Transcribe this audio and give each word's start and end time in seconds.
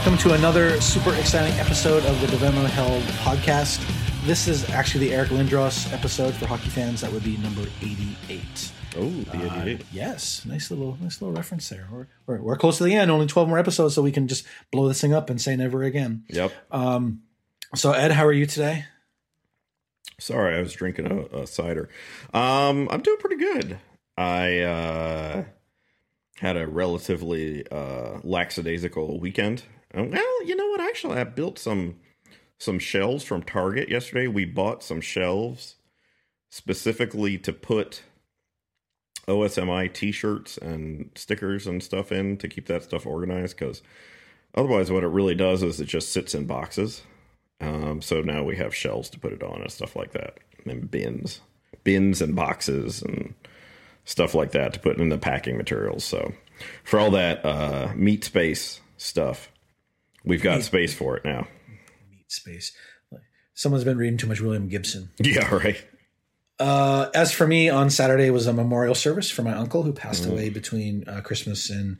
Welcome 0.00 0.16
to 0.30 0.32
another 0.32 0.80
super 0.80 1.12
exciting 1.12 1.52
episode 1.60 2.02
of 2.06 2.18
the 2.22 2.28
Dev 2.28 2.54
Hell 2.54 3.02
podcast. 3.22 3.84
This 4.24 4.48
is 4.48 4.66
actually 4.70 5.08
the 5.08 5.14
Eric 5.14 5.28
Lindros 5.28 5.92
episode 5.92 6.32
for 6.32 6.46
hockey 6.46 6.70
fans. 6.70 7.02
That 7.02 7.12
would 7.12 7.22
be 7.22 7.36
number 7.36 7.60
88. 7.82 8.72
Oh, 8.96 9.10
the 9.10 9.50
Uh, 9.50 9.78
yes, 9.92 10.46
nice 10.46 10.70
little, 10.70 10.96
nice 11.02 11.20
little 11.20 11.36
reference 11.36 11.68
there. 11.68 11.86
We're, 11.92 12.06
we're, 12.26 12.40
we're 12.40 12.56
close 12.56 12.78
to 12.78 12.84
the 12.84 12.94
end. 12.94 13.10
Only 13.10 13.26
12 13.26 13.46
more 13.46 13.58
episodes, 13.58 13.94
so 13.94 14.00
we 14.00 14.10
can 14.10 14.26
just 14.26 14.46
blow 14.72 14.88
this 14.88 15.02
thing 15.02 15.12
up 15.12 15.28
and 15.28 15.38
say 15.38 15.54
never 15.54 15.82
again. 15.82 16.24
Yep. 16.30 16.50
Um, 16.70 17.20
So, 17.74 17.92
Ed, 17.92 18.12
how 18.12 18.24
are 18.24 18.32
you 18.32 18.46
today? 18.46 18.86
Sorry, 20.18 20.56
I 20.56 20.62
was 20.62 20.72
drinking 20.72 21.08
a, 21.08 21.40
a 21.40 21.46
cider. 21.46 21.90
Um, 22.32 22.88
I'm 22.90 23.02
doing 23.02 23.18
pretty 23.18 23.36
good. 23.36 23.78
I 24.16 24.60
uh, 24.60 25.44
had 26.38 26.56
a 26.56 26.66
relatively 26.66 27.66
uh, 27.70 28.20
lackadaisical 28.24 29.20
weekend. 29.20 29.64
Uh, 29.94 30.04
Well, 30.04 30.44
you 30.44 30.56
know 30.56 30.68
what? 30.68 30.80
Actually, 30.80 31.18
I 31.18 31.24
built 31.24 31.58
some 31.58 31.96
some 32.58 32.78
shelves 32.78 33.24
from 33.24 33.42
Target 33.42 33.88
yesterday. 33.88 34.26
We 34.26 34.44
bought 34.44 34.82
some 34.82 35.00
shelves 35.00 35.76
specifically 36.50 37.38
to 37.38 37.52
put 37.54 38.02
OSMI 39.26 39.92
T-shirts 39.92 40.58
and 40.58 41.10
stickers 41.14 41.66
and 41.66 41.82
stuff 41.82 42.12
in 42.12 42.36
to 42.36 42.48
keep 42.48 42.66
that 42.66 42.82
stuff 42.82 43.06
organized. 43.06 43.56
Because 43.56 43.82
otherwise, 44.54 44.90
what 44.90 45.04
it 45.04 45.08
really 45.08 45.34
does 45.34 45.62
is 45.62 45.80
it 45.80 45.86
just 45.86 46.12
sits 46.12 46.34
in 46.34 46.46
boxes. 46.46 47.02
Um, 47.62 48.02
so 48.02 48.20
now 48.20 48.42
we 48.42 48.56
have 48.56 48.74
shelves 48.74 49.08
to 49.10 49.18
put 49.18 49.32
it 49.32 49.42
on 49.42 49.62
and 49.62 49.70
stuff 49.70 49.94
like 49.96 50.12
that, 50.12 50.38
and 50.66 50.90
bins, 50.90 51.40
bins 51.84 52.20
and 52.22 52.34
boxes 52.34 53.02
and 53.02 53.34
stuff 54.04 54.34
like 54.34 54.52
that 54.52 54.72
to 54.74 54.80
put 54.80 54.98
in 54.98 55.08
the 55.10 55.18
packing 55.18 55.56
materials. 55.56 56.04
So 56.04 56.32
for 56.84 56.98
all 56.98 57.10
that 57.12 57.44
uh, 57.44 57.92
meat 57.94 58.24
space 58.24 58.80
stuff, 58.96 59.50
we've 60.24 60.42
got 60.42 60.62
space 60.62 60.94
for 60.94 61.16
it 61.16 61.24
now. 61.24 61.46
Meat 62.10 62.30
space. 62.30 62.72
Someone's 63.54 63.84
been 63.84 63.98
reading 63.98 64.16
too 64.16 64.26
much 64.26 64.40
William 64.40 64.68
Gibson. 64.68 65.10
Yeah, 65.18 65.54
right. 65.54 65.82
Uh, 66.58 67.08
as 67.14 67.32
for 67.32 67.46
me, 67.46 67.70
on 67.70 67.88
Saturday 67.88 68.28
was 68.28 68.46
a 68.46 68.52
memorial 68.52 68.94
service 68.94 69.30
for 69.30 69.42
my 69.42 69.52
uncle 69.54 69.82
who 69.82 69.94
passed 69.94 70.26
away 70.26 70.50
between 70.50 71.08
uh, 71.08 71.22
Christmas 71.22 71.70
and 71.70 71.96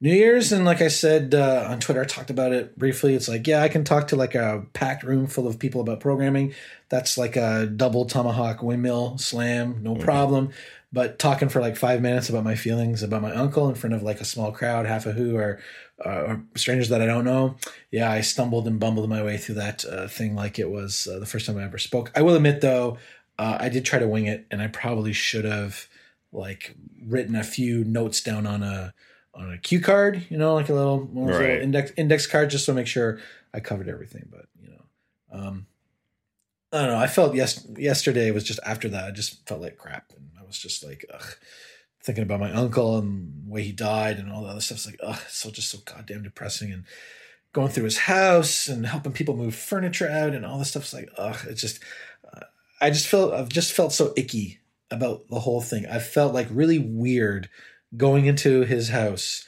New 0.00 0.14
Year's. 0.14 0.52
And 0.52 0.64
like 0.64 0.80
I 0.80 0.88
said 0.88 1.34
uh, 1.34 1.66
on 1.68 1.80
Twitter, 1.80 2.00
I 2.00 2.06
talked 2.06 2.30
about 2.30 2.52
it 2.52 2.78
briefly. 2.78 3.14
It's 3.14 3.28
like, 3.28 3.46
yeah, 3.46 3.62
I 3.62 3.68
can 3.68 3.84
talk 3.84 4.08
to 4.08 4.16
like 4.16 4.34
a 4.34 4.64
packed 4.72 5.02
room 5.02 5.26
full 5.26 5.46
of 5.46 5.58
people 5.58 5.82
about 5.82 6.00
programming. 6.00 6.54
That's 6.88 7.18
like 7.18 7.36
a 7.36 7.66
double 7.66 8.06
tomahawk 8.06 8.62
windmill 8.62 9.18
slam, 9.18 9.82
no 9.82 9.96
problem. 9.96 10.50
But 10.92 11.20
talking 11.20 11.48
for 11.48 11.60
like 11.60 11.76
five 11.76 12.02
minutes 12.02 12.28
about 12.28 12.42
my 12.42 12.56
feelings 12.56 13.04
about 13.04 13.22
my 13.22 13.32
uncle 13.32 13.68
in 13.68 13.76
front 13.76 13.94
of 13.94 14.02
like 14.02 14.20
a 14.20 14.24
small 14.24 14.50
crowd, 14.50 14.86
half 14.86 15.06
of 15.06 15.14
who 15.14 15.36
are, 15.36 15.60
uh, 16.04 16.08
are 16.08 16.42
strangers 16.56 16.88
that 16.88 17.00
I 17.00 17.06
don't 17.06 17.24
know. 17.24 17.56
Yeah, 17.92 18.10
I 18.10 18.22
stumbled 18.22 18.66
and 18.66 18.80
bumbled 18.80 19.08
my 19.08 19.22
way 19.22 19.36
through 19.36 19.54
that 19.56 19.84
uh, 19.84 20.08
thing 20.08 20.34
like 20.34 20.58
it 20.58 20.68
was 20.68 21.06
uh, 21.06 21.20
the 21.20 21.26
first 21.26 21.46
time 21.46 21.58
I 21.58 21.64
ever 21.64 21.78
spoke. 21.78 22.10
I 22.16 22.22
will 22.22 22.34
admit 22.34 22.60
though, 22.60 22.98
uh, 23.38 23.58
I 23.60 23.68
did 23.68 23.84
try 23.84 23.98
to 24.00 24.08
wing 24.08 24.26
it, 24.26 24.46
and 24.50 24.60
I 24.60 24.66
probably 24.66 25.12
should 25.12 25.44
have 25.44 25.86
like 26.32 26.74
written 27.02 27.36
a 27.36 27.44
few 27.44 27.84
notes 27.84 28.20
down 28.20 28.46
on 28.46 28.62
a 28.62 28.92
on 29.32 29.52
a 29.52 29.58
cue 29.58 29.80
card, 29.80 30.26
you 30.28 30.36
know, 30.36 30.54
like 30.54 30.68
a 30.68 30.74
little, 30.74 31.06
those 31.06 31.38
little 31.38 31.62
index 31.62 31.92
index 31.96 32.26
card, 32.26 32.50
just 32.50 32.66
to 32.66 32.74
make 32.74 32.86
sure 32.86 33.20
I 33.54 33.60
covered 33.60 33.88
everything. 33.88 34.28
But 34.30 34.46
you 34.60 34.70
know, 34.70 34.82
um, 35.32 35.66
I 36.72 36.78
don't 36.78 36.88
know. 36.88 36.98
I 36.98 37.06
felt 37.06 37.34
yes 37.34 37.66
yesterday 37.76 38.30
was 38.30 38.44
just 38.44 38.60
after 38.66 38.88
that. 38.88 39.04
I 39.04 39.10
just 39.12 39.46
felt 39.48 39.60
like 39.60 39.78
crap, 39.78 40.12
and 40.16 40.30
was 40.50 40.58
just 40.58 40.84
like, 40.84 41.04
ugh, 41.12 41.34
thinking 42.02 42.22
about 42.24 42.40
my 42.40 42.52
uncle 42.52 42.98
and 42.98 43.44
the 43.46 43.50
way 43.50 43.62
he 43.62 43.72
died 43.72 44.18
and 44.18 44.30
all 44.30 44.42
the 44.42 44.48
other 44.50 44.60
stuff. 44.60 44.78
It's 44.78 44.86
like, 44.86 45.00
ugh, 45.02 45.18
it's 45.24 45.36
so 45.36 45.50
just 45.50 45.70
so 45.70 45.78
goddamn 45.84 46.22
depressing 46.22 46.72
and. 46.72 46.84
Going 47.52 47.68
through 47.68 47.82
his 47.82 47.98
house 47.98 48.68
and 48.68 48.86
helping 48.86 49.10
people 49.10 49.36
move 49.36 49.56
furniture 49.56 50.08
out 50.08 50.34
and 50.36 50.46
all 50.46 50.60
this 50.60 50.70
stuff's 50.70 50.94
like, 50.94 51.08
ugh, 51.18 51.36
it's 51.48 51.60
just 51.60 51.82
I 52.80 52.90
just 52.90 53.08
felt 53.08 53.34
I've 53.34 53.48
just 53.48 53.72
felt 53.72 53.92
so 53.92 54.12
icky 54.16 54.60
about 54.88 55.26
the 55.28 55.40
whole 55.40 55.60
thing. 55.60 55.84
I 55.84 55.98
felt 55.98 56.32
like 56.32 56.46
really 56.52 56.78
weird 56.78 57.48
going 57.96 58.26
into 58.26 58.60
his 58.62 58.90
house 58.90 59.44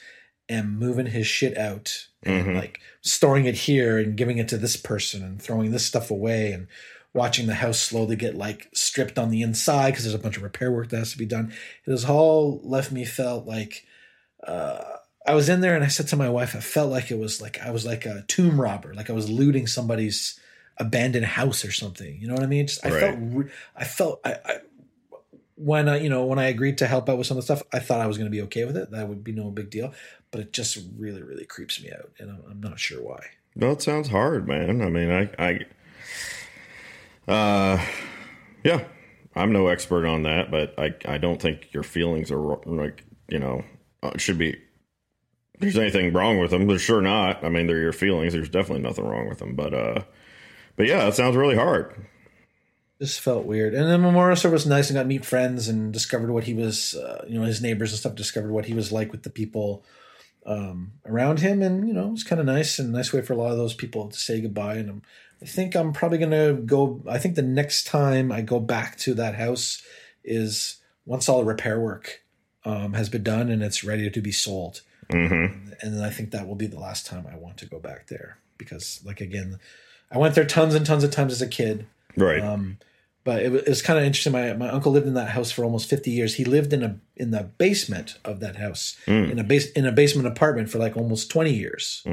and 0.49 0.77
moving 0.77 1.05
his 1.05 1.27
shit 1.27 1.57
out 1.57 2.07
and 2.23 2.45
Mhm. 2.47 2.55
like 2.55 2.81
storing 2.99 3.45
it 3.45 3.55
here 3.55 3.97
and 3.97 4.17
giving 4.17 4.37
it 4.37 4.49
to 4.49 4.57
this 4.57 4.75
person 4.75 5.23
and 5.23 5.41
throwing 5.41 5.71
this 5.71 5.85
stuff 5.85 6.11
away 6.11 6.51
and 6.51 6.67
watching 7.13 7.45
the 7.47 7.53
house 7.53 7.79
slowly 7.79 8.15
get 8.15 8.35
like 8.35 8.69
stripped 8.73 9.19
on 9.19 9.29
the 9.29 9.41
inside 9.41 9.91
because 9.91 10.03
there's 10.03 10.15
a 10.15 10.19
bunch 10.19 10.37
of 10.37 10.43
repair 10.43 10.71
work 10.71 10.89
that 10.89 10.97
has 10.97 11.11
to 11.11 11.17
be 11.17 11.25
done. 11.25 11.53
It 11.85 11.91
has 11.91 12.05
all 12.05 12.59
left 12.63 12.91
me 12.91 13.05
felt 13.05 13.45
like 13.45 13.85
uh, 14.45 14.83
I 15.25 15.35
was 15.35 15.47
in 15.47 15.61
there 15.61 15.75
and 15.75 15.83
I 15.83 15.87
said 15.87 16.07
to 16.09 16.15
my 16.15 16.29
wife, 16.29 16.55
I 16.55 16.59
felt 16.59 16.89
like 16.91 17.11
it 17.11 17.17
was 17.19 17.41
like 17.41 17.59
I 17.61 17.71
was 17.71 17.85
like 17.85 18.05
a 18.05 18.23
tomb 18.27 18.59
robber, 18.59 18.93
like 18.93 19.09
I 19.09 19.13
was 19.13 19.29
looting 19.29 19.67
somebody's 19.67 20.39
abandoned 20.77 21.25
house 21.25 21.63
or 21.63 21.71
something. 21.71 22.17
You 22.19 22.27
know 22.27 22.33
what 22.33 22.43
I 22.43 22.47
mean? 22.47 22.67
Just 22.67 22.85
I 22.85 22.89
Right. 22.89 22.99
felt 22.99 23.15
re- 23.19 23.51
I 23.75 23.83
felt 23.85 24.19
I, 24.25 24.35
I 24.43 24.57
when 25.55 25.87
I 25.87 25.97
you 25.99 26.09
know 26.09 26.25
when 26.25 26.39
I 26.39 26.45
agreed 26.45 26.79
to 26.79 26.87
help 26.87 27.07
out 27.09 27.17
with 27.17 27.27
some 27.27 27.37
of 27.37 27.45
the 27.45 27.55
stuff, 27.55 27.63
I 27.71 27.79
thought 27.79 28.01
I 28.01 28.07
was 28.07 28.17
going 28.17 28.25
to 28.29 28.35
be 28.35 28.41
okay 28.43 28.65
with 28.65 28.75
it. 28.75 28.91
That 28.91 29.07
would 29.07 29.23
be 29.23 29.31
no 29.31 29.49
big 29.51 29.69
deal. 29.69 29.93
But 30.31 30.41
it 30.41 30.51
just 30.51 30.79
really 30.97 31.21
really 31.21 31.45
creeps 31.45 31.81
me 31.81 31.91
out, 31.91 32.09
and 32.19 32.31
I'm, 32.31 32.43
I'm 32.49 32.59
not 32.59 32.79
sure 32.79 33.01
why. 33.01 33.19
No, 33.55 33.69
it 33.71 33.83
sounds 33.83 34.09
hard, 34.09 34.47
man. 34.47 34.81
I 34.81 34.89
mean, 34.89 35.11
I, 35.11 35.29
I, 35.37 35.59
uh, 37.27 37.83
yeah, 38.63 38.85
I'm 39.35 39.51
no 39.51 39.67
expert 39.67 40.05
on 40.05 40.23
that, 40.23 40.51
but 40.51 40.77
I, 40.77 40.93
I 41.05 41.17
don't 41.17 41.41
think 41.41 41.73
your 41.73 41.83
feelings 41.83 42.31
are 42.31 42.59
like, 42.65 43.03
you 43.29 43.39
know, 43.39 43.63
uh, 44.01 44.17
should 44.17 44.37
be. 44.37 44.59
There's 45.59 45.77
anything 45.77 46.11
wrong 46.13 46.39
with 46.39 46.51
them? 46.51 46.67
There's 46.67 46.81
sure 46.81 47.01
not. 47.01 47.43
I 47.43 47.49
mean, 47.49 47.67
they're 47.67 47.79
your 47.79 47.93
feelings. 47.93 48.33
There's 48.33 48.49
definitely 48.49 48.83
nothing 48.83 49.05
wrong 49.05 49.29
with 49.29 49.37
them, 49.39 49.55
but, 49.55 49.73
uh, 49.73 50.03
but 50.75 50.87
yeah, 50.87 51.07
it 51.07 51.13
sounds 51.13 51.35
really 51.35 51.55
hard. 51.55 51.93
Just 52.99 53.21
felt 53.21 53.45
weird. 53.45 53.73
And 53.73 53.89
then 53.89 54.01
memorial 54.01 54.35
service 54.35 54.63
was 54.63 54.69
nice 54.69 54.89
and 54.89 54.95
got 54.95 55.03
to 55.03 55.07
meet 55.07 55.25
friends 55.25 55.67
and 55.67 55.91
discovered 55.91 56.31
what 56.31 56.45
he 56.45 56.53
was, 56.53 56.95
uh, 56.95 57.25
you 57.27 57.39
know, 57.39 57.45
his 57.45 57.61
neighbors 57.61 57.91
and 57.91 57.99
stuff. 57.99 58.15
Discovered 58.15 58.51
what 58.51 58.65
he 58.65 58.73
was 58.73 58.91
like 58.91 59.11
with 59.11 59.23
the 59.23 59.29
people 59.29 59.83
um, 60.45 60.93
around 61.05 61.39
him, 61.39 61.61
and 61.61 61.87
you 61.87 61.93
know, 61.93 62.07
it 62.07 62.11
was 62.11 62.23
kind 62.23 62.39
of 62.39 62.45
nice 62.45 62.79
and 62.79 62.93
nice 62.93 63.11
way 63.11 63.21
for 63.21 63.33
a 63.33 63.35
lot 63.35 63.51
of 63.51 63.57
those 63.57 63.73
people 63.73 64.09
to 64.09 64.17
say 64.17 64.39
goodbye. 64.39 64.75
And 64.75 64.89
I'm, 64.89 65.01
I 65.43 65.45
think 65.45 65.75
I'm 65.75 65.91
probably 65.91 66.19
gonna 66.19 66.53
go. 66.53 67.01
I 67.07 67.19
think 67.19 67.35
the 67.35 67.41
next 67.41 67.85
time 67.85 68.31
I 68.31 68.41
go 68.41 68.61
back 68.61 68.97
to 68.99 69.13
that 69.15 69.35
house 69.35 69.83
is 70.23 70.77
once 71.05 71.27
all 71.27 71.39
the 71.39 71.45
repair 71.45 71.79
work 71.81 72.21
um, 72.63 72.93
has 72.93 73.09
been 73.09 73.23
done 73.23 73.49
and 73.49 73.61
it's 73.61 73.83
ready 73.83 74.09
to 74.09 74.21
be 74.21 74.31
sold. 74.31 74.81
Mm-hmm. 75.09 75.73
And 75.81 75.93
then 75.97 76.01
I 76.01 76.09
think 76.09 76.31
that 76.31 76.47
will 76.47 76.55
be 76.55 76.67
the 76.67 76.79
last 76.79 77.05
time 77.05 77.27
I 77.29 77.35
want 77.35 77.57
to 77.57 77.65
go 77.65 77.77
back 77.77 78.07
there 78.07 78.37
because, 78.57 79.01
like 79.05 79.19
again, 79.19 79.59
I 80.09 80.17
went 80.17 80.33
there 80.33 80.45
tons 80.45 80.75
and 80.75 80.85
tons 80.85 81.03
of 81.03 81.11
times 81.11 81.33
as 81.33 81.41
a 81.41 81.47
kid. 81.47 81.87
Right. 82.15 82.41
Um, 82.41 82.77
but 83.23 83.41
it 83.41 83.51
was, 83.51 83.61
it 83.63 83.69
was 83.69 83.81
kind 83.81 83.97
of 83.99 84.05
interesting. 84.05 84.33
My 84.33 84.53
my 84.53 84.69
uncle 84.69 84.91
lived 84.91 85.07
in 85.07 85.13
that 85.13 85.29
house 85.29 85.51
for 85.51 85.63
almost 85.63 85.89
fifty 85.89 86.11
years. 86.11 86.35
He 86.35 86.45
lived 86.45 86.73
in 86.73 86.83
a 86.83 86.99
in 87.15 87.31
the 87.31 87.43
basement 87.57 88.17
of 88.25 88.39
that 88.41 88.55
house 88.57 88.95
in 89.07 89.39
a 89.39 89.43
base 89.43 89.71
in 89.71 89.85
a 89.85 89.91
basement 89.91 90.27
apartment 90.27 90.69
for 90.69 90.77
like 90.79 90.97
almost 90.97 91.29
twenty 91.31 91.53
years. 91.53 92.03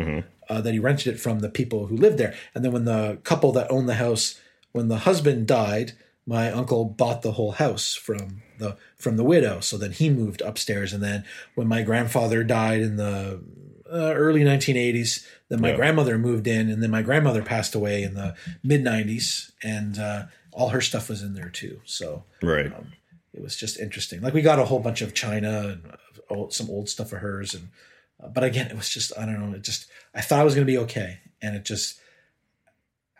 Uh, 0.49 0.61
that 0.61 0.73
he 0.73 0.81
rented 0.81 1.15
it 1.15 1.21
from 1.21 1.39
the 1.39 1.49
people 1.49 1.87
who 1.87 1.97
lived 1.97 2.19
there. 2.19 2.35
And 2.55 2.65
then 2.65 2.73
when 2.73 2.85
the 2.85 3.19
couple 3.23 3.53
that 3.53 3.71
owned 3.71 3.89
the 3.89 3.95
house, 3.95 4.41
when 4.73 4.89
the 4.89 4.99
husband 4.99 5.47
died, 5.47 5.93
my 6.27 6.51
uncle 6.51 6.85
bought 6.85 7.23
the 7.23 7.33
whole 7.33 7.53
house 7.53 7.95
from 7.95 8.43
the 8.59 8.77
from 8.97 9.17
the 9.17 9.23
widow. 9.25 9.61
So 9.61 9.79
then 9.79 9.93
he 9.93 10.11
moved 10.11 10.41
upstairs. 10.43 10.93
And 10.93 11.03
then 11.03 11.25
when 11.55 11.69
my 11.69 11.83
grandfather 11.83 12.43
died 12.43 12.81
in 12.81 12.97
the 12.97 13.41
uh, 13.93 14.13
early 14.15 14.43
1980s. 14.43 15.27
Then 15.49 15.61
my 15.61 15.71
Yeah. 15.71 15.77
grandmother 15.77 16.17
moved 16.17 16.47
in, 16.47 16.71
and 16.71 16.81
then 16.81 16.91
my 16.93 17.03
grandmother 17.03 17.43
passed 17.43 17.75
away 17.75 18.05
in 18.05 18.15
the 18.15 18.37
mid 18.63 18.85
90s, 18.85 19.51
and 19.65 19.99
uh, 19.99 20.23
all 20.53 20.71
her 20.71 20.81
stuff 20.81 21.09
was 21.09 21.23
in 21.23 21.35
there 21.35 21.51
too. 21.51 21.81
So 21.85 22.25
right. 22.43 22.73
it 23.33 23.43
was 23.43 23.57
just 23.57 23.79
interesting. 23.79 24.21
Like 24.21 24.35
we 24.35 24.43
got 24.43 24.59
a 24.59 24.65
whole 24.65 24.81
bunch 24.81 25.03
of 25.03 25.15
china 25.15 25.69
and 25.69 25.97
uh, 26.31 26.51
some 26.51 26.71
old 26.71 26.89
stuff 26.89 27.13
of 27.13 27.21
hers, 27.21 27.55
and 27.55 27.69
uh, 28.23 28.29
but 28.29 28.45
again, 28.45 28.69
it 28.69 28.77
was 28.77 28.89
just 28.89 29.17
I 29.19 29.27
don't 29.27 29.51
know. 29.51 29.57
It 29.57 29.63
just 29.63 29.87
I 30.15 30.21
thought 30.21 30.41
I 30.41 30.45
was 30.45 30.55
going 30.55 30.67
to 30.67 30.73
be 30.73 30.79
okay, 30.79 31.21
and 31.41 31.57
it 31.57 31.65
just 31.65 32.01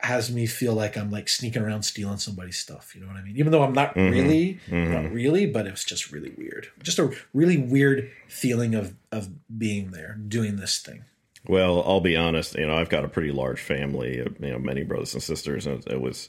has 0.03 0.33
me 0.33 0.47
feel 0.47 0.73
like 0.73 0.97
I'm 0.97 1.11
like 1.11 1.29
sneaking 1.29 1.63
around 1.63 1.83
stealing 1.83 2.19
somebody's 2.19 2.59
stuff. 2.59 2.95
You 2.95 3.03
know 3.03 3.07
what 3.09 3.17
I 3.17 3.23
mean? 3.23 3.37
Even 3.37 3.53
though 3.53 3.63
I'm 3.63 3.75
not 3.75 3.95
really, 3.97 4.59
not 4.71 5.13
really, 5.13 5.47
but 5.47 5.67
it 5.67 5.71
was 5.71 5.85
just 5.85 6.11
really 6.11 6.33
weird. 6.37 6.69
Just 6.83 6.99
a 6.99 7.15
really 7.35 7.59
weird 7.59 8.11
feeling 8.29 8.75
of 8.75 8.95
of 9.13 9.29
being 9.59 9.91
there, 9.91 10.15
doing 10.15 10.57
this 10.57 10.79
thing. 10.79 11.05
Well, 11.47 11.83
I'll 11.87 12.01
be 12.01 12.17
honest. 12.17 12.55
You 12.55 12.67
know, 12.67 12.77
I've 12.77 12.89
got 12.89 13.05
a 13.05 13.09
pretty 13.09 13.33
large 13.33 13.61
family. 13.61 14.17
You 14.17 14.51
know, 14.51 14.59
many 14.59 14.83
brothers 14.83 15.15
and 15.15 15.23
sisters, 15.23 15.67
and 15.67 15.87
it 15.87 16.01
was 16.01 16.29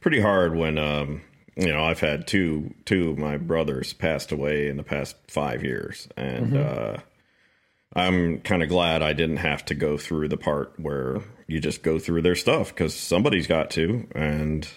pretty 0.00 0.20
hard 0.20 0.56
when 0.56 0.78
um, 0.78 1.22
you 1.56 1.68
know 1.68 1.84
I've 1.84 2.00
had 2.00 2.26
two 2.26 2.74
two 2.84 3.10
of 3.10 3.18
my 3.18 3.36
brothers 3.36 3.92
passed 3.92 4.32
away 4.32 4.68
in 4.68 4.76
the 4.76 4.82
past 4.82 5.16
five 5.28 5.62
years, 5.62 6.08
and 6.16 6.56
uh, 6.56 6.96
I'm 7.94 8.40
kind 8.40 8.62
of 8.62 8.68
glad 8.68 9.02
I 9.02 9.12
didn't 9.12 9.38
have 9.38 9.64
to 9.66 9.74
go 9.74 9.96
through 9.96 10.28
the 10.28 10.36
part 10.36 10.74
where 10.78 11.22
you 11.46 11.60
just 11.60 11.82
go 11.82 11.98
through 11.98 12.22
their 12.22 12.34
stuff 12.34 12.68
because 12.68 12.94
somebody's 12.94 13.46
got 13.46 13.70
to 13.72 14.06
and 14.12 14.68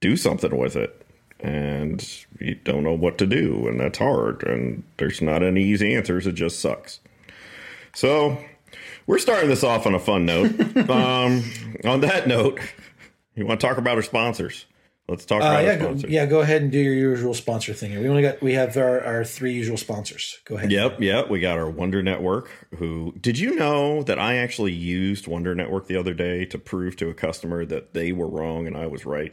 do 0.00 0.16
something 0.16 0.56
with 0.56 0.76
it. 0.76 1.02
And 1.38 2.06
you 2.40 2.54
don't 2.54 2.84
know 2.84 2.94
what 2.94 3.18
to 3.18 3.26
do, 3.26 3.68
and 3.68 3.78
that's 3.78 3.98
hard. 3.98 4.42
And 4.44 4.84
there's 4.96 5.20
not 5.20 5.42
any 5.42 5.62
easy 5.64 5.94
answers. 5.94 6.26
It 6.26 6.32
just 6.32 6.60
sucks. 6.60 7.00
So 7.94 8.38
we're 9.06 9.18
starting 9.18 9.48
this 9.48 9.64
off 9.64 9.86
on 9.86 9.94
a 9.94 9.98
fun 9.98 10.26
note. 10.26 10.50
um, 10.90 11.42
on 11.84 12.00
that 12.00 12.26
note, 12.26 12.60
you 13.34 13.46
want 13.46 13.60
to 13.60 13.66
talk 13.66 13.78
about 13.78 13.96
our 13.96 14.02
sponsors? 14.02 14.66
Let's 15.08 15.24
talk 15.24 15.40
Uh, 15.40 15.46
about 15.46 15.62
yeah, 15.64 15.70
our 15.70 15.76
go, 15.76 15.84
sponsors. 15.84 16.10
yeah. 16.10 16.26
Go 16.26 16.40
ahead 16.40 16.62
and 16.62 16.72
do 16.72 16.78
your 16.80 16.92
usual 16.94 17.32
sponsor 17.32 17.72
thing. 17.72 17.96
We 18.00 18.08
only 18.08 18.22
got 18.22 18.42
we 18.42 18.54
have 18.54 18.76
our, 18.76 19.00
our 19.04 19.24
three 19.24 19.52
usual 19.52 19.76
sponsors. 19.76 20.38
Go 20.44 20.56
ahead. 20.56 20.72
Yep, 20.72 21.00
yep. 21.00 21.30
We 21.30 21.38
got 21.38 21.58
our 21.58 21.70
WonderNetwork. 21.70 22.48
Who 22.78 23.14
did 23.20 23.38
you 23.38 23.54
know 23.54 24.02
that 24.02 24.18
I 24.18 24.34
actually 24.36 24.72
used 24.72 25.26
WonderNetwork 25.26 25.86
the 25.86 25.96
other 25.96 26.12
day 26.12 26.44
to 26.46 26.58
prove 26.58 26.96
to 26.96 27.08
a 27.08 27.14
customer 27.14 27.64
that 27.66 27.94
they 27.94 28.10
were 28.10 28.26
wrong 28.26 28.66
and 28.66 28.76
I 28.76 28.86
was 28.88 29.06
right? 29.06 29.32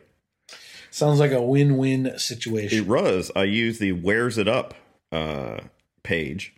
Sounds 0.91 1.19
like 1.19 1.31
a 1.31 1.41
win-win 1.41 2.19
situation. 2.19 2.77
It 2.77 2.87
was. 2.87 3.31
I 3.35 3.45
used 3.45 3.81
the 3.81 3.93
Where's 3.93 4.37
It 4.37 4.47
Up 4.47 4.75
uh, 5.11 5.57
page 6.03 6.53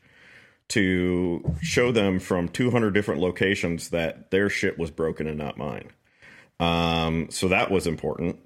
to 0.70 1.56
show 1.62 1.92
them 1.92 2.20
from 2.20 2.50
200 2.50 2.92
different 2.92 3.22
locations 3.22 3.90
that 3.90 4.32
their 4.32 4.50
shit 4.50 4.80
was 4.80 4.92
broken 4.92 5.28
and 5.28 5.38
not 5.38 5.58
mine. 5.58 5.90
Um, 6.60 7.30
so 7.30 7.50
that 7.50 7.70
was 7.70 7.86
important. 7.88 8.40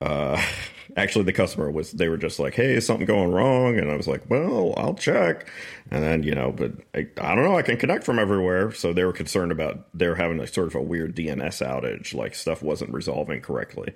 Uh, 0.00 0.42
actually, 0.96 1.24
the 1.24 1.32
customer 1.32 1.70
was, 1.70 1.92
they 1.92 2.08
were 2.08 2.16
just 2.16 2.38
like, 2.38 2.54
hey, 2.54 2.74
is 2.74 2.86
something 2.86 3.06
going 3.06 3.30
wrong? 3.30 3.78
And 3.78 3.90
I 3.90 3.96
was 3.96 4.08
like, 4.08 4.28
well, 4.28 4.74
I'll 4.76 4.94
check. 4.94 5.48
And 5.90 6.02
then, 6.02 6.22
you 6.22 6.34
know, 6.34 6.52
but 6.52 6.72
I, 6.94 7.06
I 7.20 7.34
don't 7.34 7.44
know, 7.44 7.56
I 7.56 7.62
can 7.62 7.76
connect 7.76 8.04
from 8.04 8.18
everywhere. 8.18 8.72
So 8.72 8.92
they 8.92 9.04
were 9.04 9.12
concerned 9.12 9.52
about, 9.52 9.86
they 9.94 10.08
were 10.08 10.16
having 10.16 10.40
a 10.40 10.46
sort 10.46 10.68
of 10.68 10.74
a 10.74 10.82
weird 10.82 11.14
DNS 11.14 11.66
outage, 11.66 12.14
like 12.14 12.34
stuff 12.34 12.62
wasn't 12.62 12.92
resolving 12.92 13.40
correctly. 13.40 13.94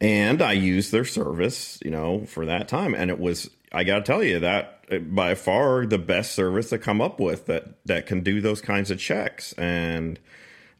And 0.00 0.40
I 0.40 0.52
used 0.52 0.92
their 0.92 1.04
service, 1.04 1.78
you 1.84 1.90
know, 1.90 2.24
for 2.24 2.46
that 2.46 2.68
time. 2.68 2.94
And 2.94 3.10
it 3.10 3.18
was, 3.18 3.50
I 3.72 3.84
got 3.84 3.98
to 3.98 4.04
tell 4.04 4.22
you 4.22 4.40
that 4.40 4.79
by 4.98 5.34
far 5.34 5.86
the 5.86 5.98
best 5.98 6.32
service 6.32 6.70
to 6.70 6.78
come 6.78 7.00
up 7.00 7.20
with 7.20 7.46
that, 7.46 7.84
that 7.86 8.06
can 8.06 8.20
do 8.20 8.40
those 8.40 8.60
kinds 8.60 8.90
of 8.90 8.98
checks. 8.98 9.52
And, 9.54 10.18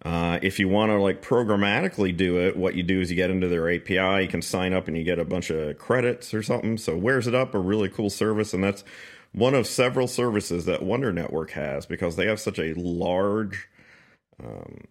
uh, 0.03 0.39
if 0.41 0.59
you 0.59 0.69
want 0.69 0.91
to 0.91 0.99
like 0.99 1.23
programmatically 1.23 2.17
do 2.17 2.39
it, 2.39 2.57
what 2.57 2.75
you 2.75 2.83
do 2.83 3.01
is 3.01 3.11
you 3.11 3.17
get 3.17 3.31
into 3.31 3.49
their 3.49 3.71
API, 3.71 4.23
you 4.23 4.29
can 4.29 4.41
sign 4.41 4.73
up 4.73 4.89
and 4.89 4.97
you 4.97 5.05
get 5.05 5.19
a 5.19 5.25
bunch 5.25 5.51
of 5.51 5.77
credits 5.79 6.33
or 6.33 6.43
something. 6.43 6.79
So 6.79 6.97
where's 6.97 7.27
it 7.27 7.35
up? 7.35 7.55
A 7.55 7.59
really 7.59 7.89
cool 7.91 8.09
service, 8.09 8.55
and 8.55 8.65
that's 8.65 8.83
one 9.33 9.55
of 9.55 9.67
several 9.67 10.09
services 10.09 10.65
that 10.65 10.81
WonderNetwork 10.81 11.51
has 11.51 11.87
because 11.87 12.17
they 12.17 12.27
have 12.27 12.41
such 12.41 12.59
a 12.59 12.73
large 12.75 13.69
um, 14.43 14.85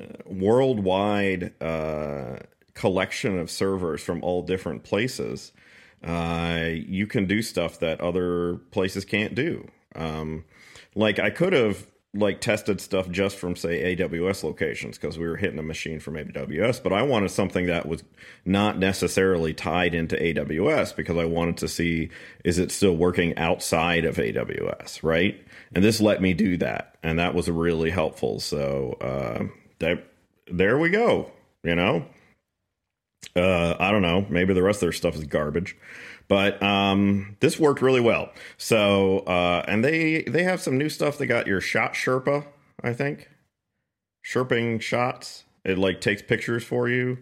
uh, 0.00 0.04
worldwide 0.26 1.52
uh, 1.60 2.36
collection 2.74 3.38
of 3.38 3.50
servers 3.50 4.02
from 4.02 4.22
all 4.22 4.42
different 4.42 4.84
places. 4.84 5.52
Uh, 6.04 6.68
you 6.86 7.06
can 7.06 7.26
do 7.26 7.40
stuff 7.40 7.80
that 7.80 8.00
other 8.00 8.56
places 8.70 9.04
can't 9.04 9.34
do. 9.34 9.66
Um, 9.94 10.44
like 10.94 11.18
I 11.18 11.30
could 11.30 11.52
have 11.52 11.86
like 12.14 12.40
tested 12.40 12.80
stuff 12.80 13.10
just 13.10 13.36
from 13.36 13.56
say 13.56 13.96
AWS 13.96 14.44
locations 14.44 14.96
because 14.96 15.18
we 15.18 15.26
were 15.26 15.36
hitting 15.36 15.58
a 15.58 15.62
machine 15.62 15.98
from 15.98 16.14
AWS, 16.14 16.82
but 16.82 16.92
I 16.92 17.02
wanted 17.02 17.30
something 17.30 17.66
that 17.66 17.86
was 17.86 18.04
not 18.44 18.78
necessarily 18.78 19.52
tied 19.52 19.94
into 19.94 20.16
AWS 20.16 20.94
because 20.94 21.16
I 21.16 21.24
wanted 21.24 21.56
to 21.58 21.68
see 21.68 22.10
is 22.44 22.58
it 22.58 22.70
still 22.70 22.96
working 22.96 23.36
outside 23.36 24.04
of 24.04 24.16
AWS, 24.16 25.02
right? 25.02 25.44
And 25.74 25.84
this 25.84 26.00
let 26.00 26.22
me 26.22 26.34
do 26.34 26.56
that, 26.58 26.96
and 27.02 27.18
that 27.18 27.34
was 27.34 27.50
really 27.50 27.90
helpful. 27.90 28.38
So 28.38 28.96
uh, 29.00 29.44
that 29.80 30.04
there 30.50 30.78
we 30.78 30.90
go. 30.90 31.32
You 31.64 31.74
know, 31.74 32.04
uh, 33.36 33.74
I 33.78 33.90
don't 33.90 34.02
know. 34.02 34.26
Maybe 34.28 34.54
the 34.54 34.62
rest 34.62 34.78
of 34.78 34.86
their 34.86 34.92
stuff 34.92 35.14
is 35.14 35.24
garbage, 35.24 35.76
but 36.28 36.62
um, 36.62 37.36
this 37.40 37.58
worked 37.58 37.82
really 37.82 38.00
well. 38.00 38.30
So, 38.56 39.20
uh, 39.20 39.64
and 39.66 39.84
they 39.84 40.22
they 40.22 40.42
have 40.44 40.60
some 40.60 40.78
new 40.78 40.88
stuff. 40.88 41.18
They 41.18 41.26
got 41.26 41.46
your 41.46 41.60
shot 41.60 41.94
Sherpa, 41.94 42.46
I 42.82 42.92
think, 42.92 43.28
Sherping 44.24 44.80
shots. 44.80 45.44
It 45.64 45.78
like 45.78 46.00
takes 46.00 46.22
pictures 46.22 46.64
for 46.64 46.88
you. 46.88 47.18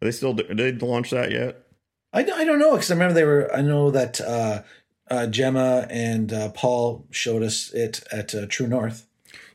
Are 0.00 0.06
they 0.06 0.10
still 0.10 0.32
did 0.34 0.56
they 0.56 0.72
launch 0.72 1.10
that 1.10 1.30
yet? 1.30 1.66
I, 2.12 2.20
I 2.20 2.44
don't 2.44 2.58
know 2.58 2.72
because 2.72 2.90
I 2.90 2.94
remember 2.94 3.14
they 3.14 3.24
were. 3.24 3.54
I 3.54 3.62
know 3.62 3.90
that 3.90 4.20
uh, 4.20 4.62
uh, 5.10 5.26
Gemma 5.26 5.86
and 5.90 6.32
uh, 6.32 6.50
Paul 6.50 7.06
showed 7.10 7.42
us 7.42 7.70
it 7.72 8.02
at 8.12 8.34
uh, 8.34 8.46
True 8.48 8.66
North. 8.66 9.06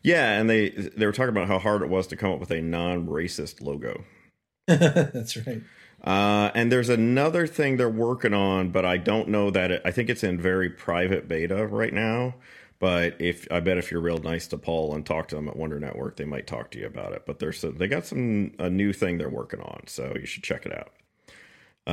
Yeah, 0.03 0.39
and 0.39 0.49
they 0.49 0.69
they 0.69 1.05
were 1.05 1.11
talking 1.11 1.29
about 1.29 1.47
how 1.47 1.59
hard 1.59 1.81
it 1.81 1.89
was 1.89 2.07
to 2.07 2.15
come 2.15 2.31
up 2.31 2.39
with 2.39 2.51
a 2.51 2.61
non-racist 2.61 3.61
logo. 3.61 4.05
That's 4.67 5.37
right. 5.45 5.61
Uh, 6.07 6.51
and 6.55 6.71
there's 6.71 6.87
another 6.87 7.45
thing 7.45 7.75
they're 7.75 7.89
working 7.89 8.33
on, 8.33 8.69
but 8.69 8.85
I 8.85 8.95
don't 8.95 9.27
know 9.27 9.51
that 9.51 9.71
it, 9.71 9.81
I 9.83 9.91
think 9.91 10.09
it's 10.09 10.23
in 10.23 10.39
very 10.39 10.69
private 10.69 11.27
beta 11.27 11.67
right 11.67 11.93
now. 11.93 12.35
But 12.79 13.19
if 13.19 13.45
I 13.51 13.59
bet 13.59 13.77
if 13.77 13.91
you're 13.91 13.99
real 13.99 14.19
nice 14.19 14.47
to 14.47 14.57
Paul 14.57 14.95
and 14.95 15.05
talk 15.05 15.27
to 15.29 15.35
them 15.35 15.49
at 15.49 15.57
WonderNetwork, 15.57 16.15
they 16.15 16.23
might 16.23 16.47
talk 16.47 16.71
to 16.71 16.79
you 16.79 16.85
about 16.85 17.11
it. 17.11 17.23
But 17.25 17.39
there's 17.39 17.59
they 17.61 17.89
got 17.89 18.05
some 18.05 18.53
a 18.57 18.69
new 18.69 18.93
thing 18.93 19.17
they're 19.17 19.27
working 19.27 19.59
on, 19.59 19.81
so 19.87 20.13
you 20.17 20.25
should 20.25 20.43
check 20.43 20.65
it 20.65 20.71
out. 20.71 20.93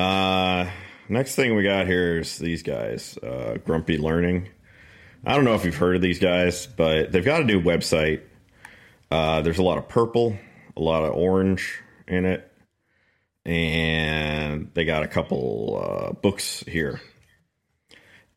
Uh, 0.00 0.70
next 1.08 1.34
thing 1.34 1.56
we 1.56 1.64
got 1.64 1.88
here 1.88 2.20
is 2.20 2.38
these 2.38 2.62
guys, 2.62 3.19
uh, 3.19 3.56
Grumpy 3.64 3.99
Learning. 3.99 4.49
I 5.26 5.34
don't 5.34 5.44
know 5.44 5.56
if 5.56 5.64
you've 5.64 5.75
heard 5.75 5.96
of 5.96 6.02
these 6.02 6.20
guys, 6.20 6.69
but 6.69 7.11
they've 7.11 7.25
got 7.25 7.40
a 7.40 7.44
new 7.44 7.61
website. 7.61 8.20
Uh, 9.11 9.40
there's 9.40 9.58
a 9.58 9.64
lot 9.64 9.78
of 9.78 9.88
purple, 9.88 10.38
a 10.76 10.81
lot 10.81 11.05
of 11.05 11.14
orange 11.14 11.82
in 12.06 12.26
it 12.26 12.49
and 13.44 14.70
they 14.75 14.85
got 14.85 15.02
a 15.02 15.08
couple 15.08 15.81
uh, 15.82 16.12
books 16.12 16.64
here. 16.67 17.00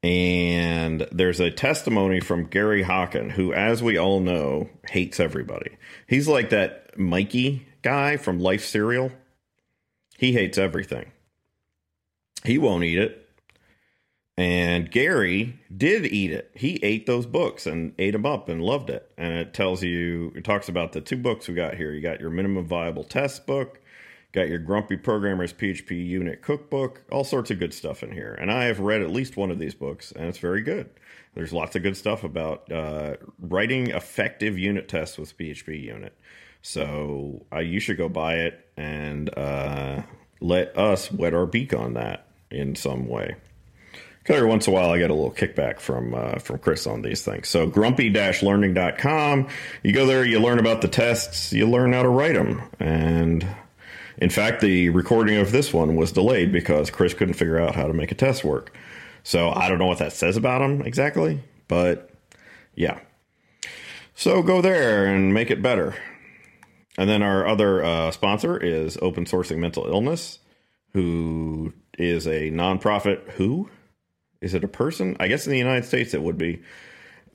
And 0.04 1.08
there's 1.12 1.40
a 1.40 1.52
testimony 1.52 2.20
from 2.20 2.46
Gary 2.46 2.84
Hockin, 2.84 3.30
who, 3.30 3.54
as 3.54 3.82
we 3.82 3.98
all 3.98 4.20
know, 4.20 4.70
hates 4.88 5.20
everybody. 5.20 5.72
He's 6.08 6.28
like 6.28 6.52
that 6.52 6.98
Mikey 6.98 7.66
guy 7.82 8.18
from 8.18 8.40
Life 8.40 8.66
Cereal. 8.66 9.12
He 10.18 10.34
hates 10.34 10.58
everything. 10.58 11.12
He 12.44 12.58
won't 12.58 12.84
eat 12.84 13.00
it. 13.00 13.24
And 14.38 14.92
Gary 14.92 15.60
did 15.76 16.06
eat 16.06 16.32
it. 16.32 16.52
He 16.54 16.76
ate 16.84 17.08
those 17.08 17.26
books 17.26 17.66
and 17.66 17.94
ate 17.98 18.12
them 18.12 18.26
up 18.26 18.50
and 18.50 18.62
loved 18.62 18.92
it. 18.92 19.12
And 19.18 19.34
it 19.34 19.54
tells 19.54 19.82
you, 19.82 20.32
it 20.36 20.44
talks 20.44 20.70
about 20.70 20.92
the 20.92 21.02
two 21.02 21.18
books 21.18 21.48
we 21.48 21.56
got 21.56 21.74
here. 21.74 21.92
You 21.92 22.02
got 22.02 22.22
your 22.22 22.30
minimum 22.30 22.66
viable 22.66 23.04
test 23.04 23.48
book, 23.48 23.82
got 24.38 24.50
your 24.50 24.60
Grumpy 24.60 24.98
Programmers 24.98 25.52
PHPUnit 25.54 26.42
Cookbook, 26.42 27.02
all 27.12 27.24
sorts 27.24 27.50
of 27.52 27.60
good 27.60 27.74
stuff 27.74 28.04
in 28.04 28.12
here. 28.12 28.38
And 28.40 28.52
I 28.52 28.66
have 28.66 28.80
read 28.80 29.02
at 29.02 29.10
least 29.10 29.36
one 29.38 29.50
of 29.52 29.60
these 29.60 29.74
books, 29.74 30.12
and 30.12 30.26
it's 30.26 30.38
very 30.38 30.62
good. 30.62 30.90
There's 31.34 31.54
lots 31.54 31.76
of 31.76 31.84
good 31.84 31.98
stuff 31.98 32.24
about 32.24 32.72
uh, 32.72 33.16
writing 33.40 33.88
effective 33.92 34.58
unit 34.58 34.88
tests 34.88 35.18
with 35.18 35.38
PHPUnit. 35.38 36.12
So 36.62 37.46
uh, 37.54 37.60
you 37.60 37.80
should 37.80 37.98
go 37.98 38.10
buy 38.10 38.36
it 38.40 38.70
and 38.78 39.36
uh, 39.38 40.02
let 40.42 40.78
us 40.78 41.12
wet 41.12 41.34
our 41.34 41.46
beak 41.46 41.74
on 41.74 41.94
that 41.94 42.28
in 42.52 42.76
some 42.76 43.08
way. 43.08 43.36
'Cause 44.24 44.36
Every 44.36 44.50
once 44.50 44.68
in 44.68 44.74
a 44.74 44.76
while, 44.76 44.90
I 44.92 44.98
get 44.98 45.10
a 45.10 45.14
little 45.14 45.32
kickback 45.32 45.80
from 45.80 46.14
uh, 46.14 46.40
from 46.40 46.58
Chris 46.60 46.86
on 46.86 47.02
these 47.02 47.24
things. 47.24 47.48
So 47.48 47.66
grumpy-learning.com. 47.68 49.48
You 49.84 49.94
go 49.94 50.06
there, 50.06 50.26
you 50.26 50.40
learn 50.42 50.60
about 50.60 50.82
the 50.82 50.90
tests, 50.90 51.54
you 51.54 51.66
learn 51.66 51.94
how 51.94 52.04
to 52.04 52.10
write 52.10 52.34
them, 52.34 52.62
and 52.78 53.48
in 54.18 54.30
fact, 54.30 54.62
the 54.62 54.90
recording 54.90 55.38
of 55.38 55.52
this 55.52 55.74
one 55.74 55.96
was 55.96 56.12
delayed 56.12 56.52
because 56.52 56.90
Chris 56.90 57.14
couldn't 57.14 57.36
figure 57.36 57.60
out 57.60 57.76
how 57.76 57.88
to 57.88 57.94
make 57.94 58.12
a 58.12 58.16
test 58.16 58.44
work. 58.44 58.76
So 59.24 59.50
I 59.50 59.68
don't 59.68 59.78
know 59.78 59.86
what 59.88 60.00
that 60.00 60.14
says 60.14 60.38
about 60.38 60.62
him 60.62 60.82
exactly, 60.82 61.42
but 61.68 62.12
yeah. 62.76 63.00
So 64.16 64.42
go 64.42 64.62
there 64.62 65.06
and 65.06 65.34
make 65.34 65.52
it 65.52 65.62
better. 65.62 65.96
And 66.98 67.10
then 67.10 67.22
our 67.22 67.46
other 67.46 67.84
uh, 67.84 68.12
sponsor 68.12 68.58
is 68.58 68.98
Open 69.02 69.26
Sourcing 69.26 69.60
Mental 69.60 69.86
Illness, 69.86 70.40
who 70.94 71.74
is 71.98 72.26
a 72.26 72.50
nonprofit. 72.50 73.30
Who 73.32 73.70
is 74.42 74.56
it? 74.56 74.64
A 74.64 74.68
person? 74.68 75.16
I 75.20 75.28
guess 75.28 75.46
in 75.46 75.52
the 75.52 75.60
United 75.60 75.86
States 75.86 76.16
it 76.16 76.24
would 76.24 76.38
be. 76.38 76.64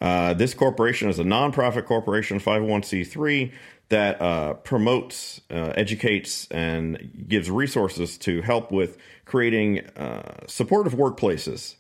Uh, 0.01 0.35
this 0.35 0.53
corporation 0.53 1.09
is 1.09 1.21
a 1.21 1.25
nonprofit 1.25 1.87
corporation, 1.87 2.41
501c3, 2.41 3.53
that 3.89 4.21
uh, 4.21 4.55
promotes, 4.55 5.41
uh, 5.51 5.73
educates, 5.77 6.47
and 6.51 7.27
gives 7.29 7.51
resources 7.51 8.17
to 8.19 8.41
help 8.43 8.73
with 8.73 8.97
creating 9.25 9.81
uh, 9.97 10.47
supportive 10.47 10.95
workplaces 10.95 11.77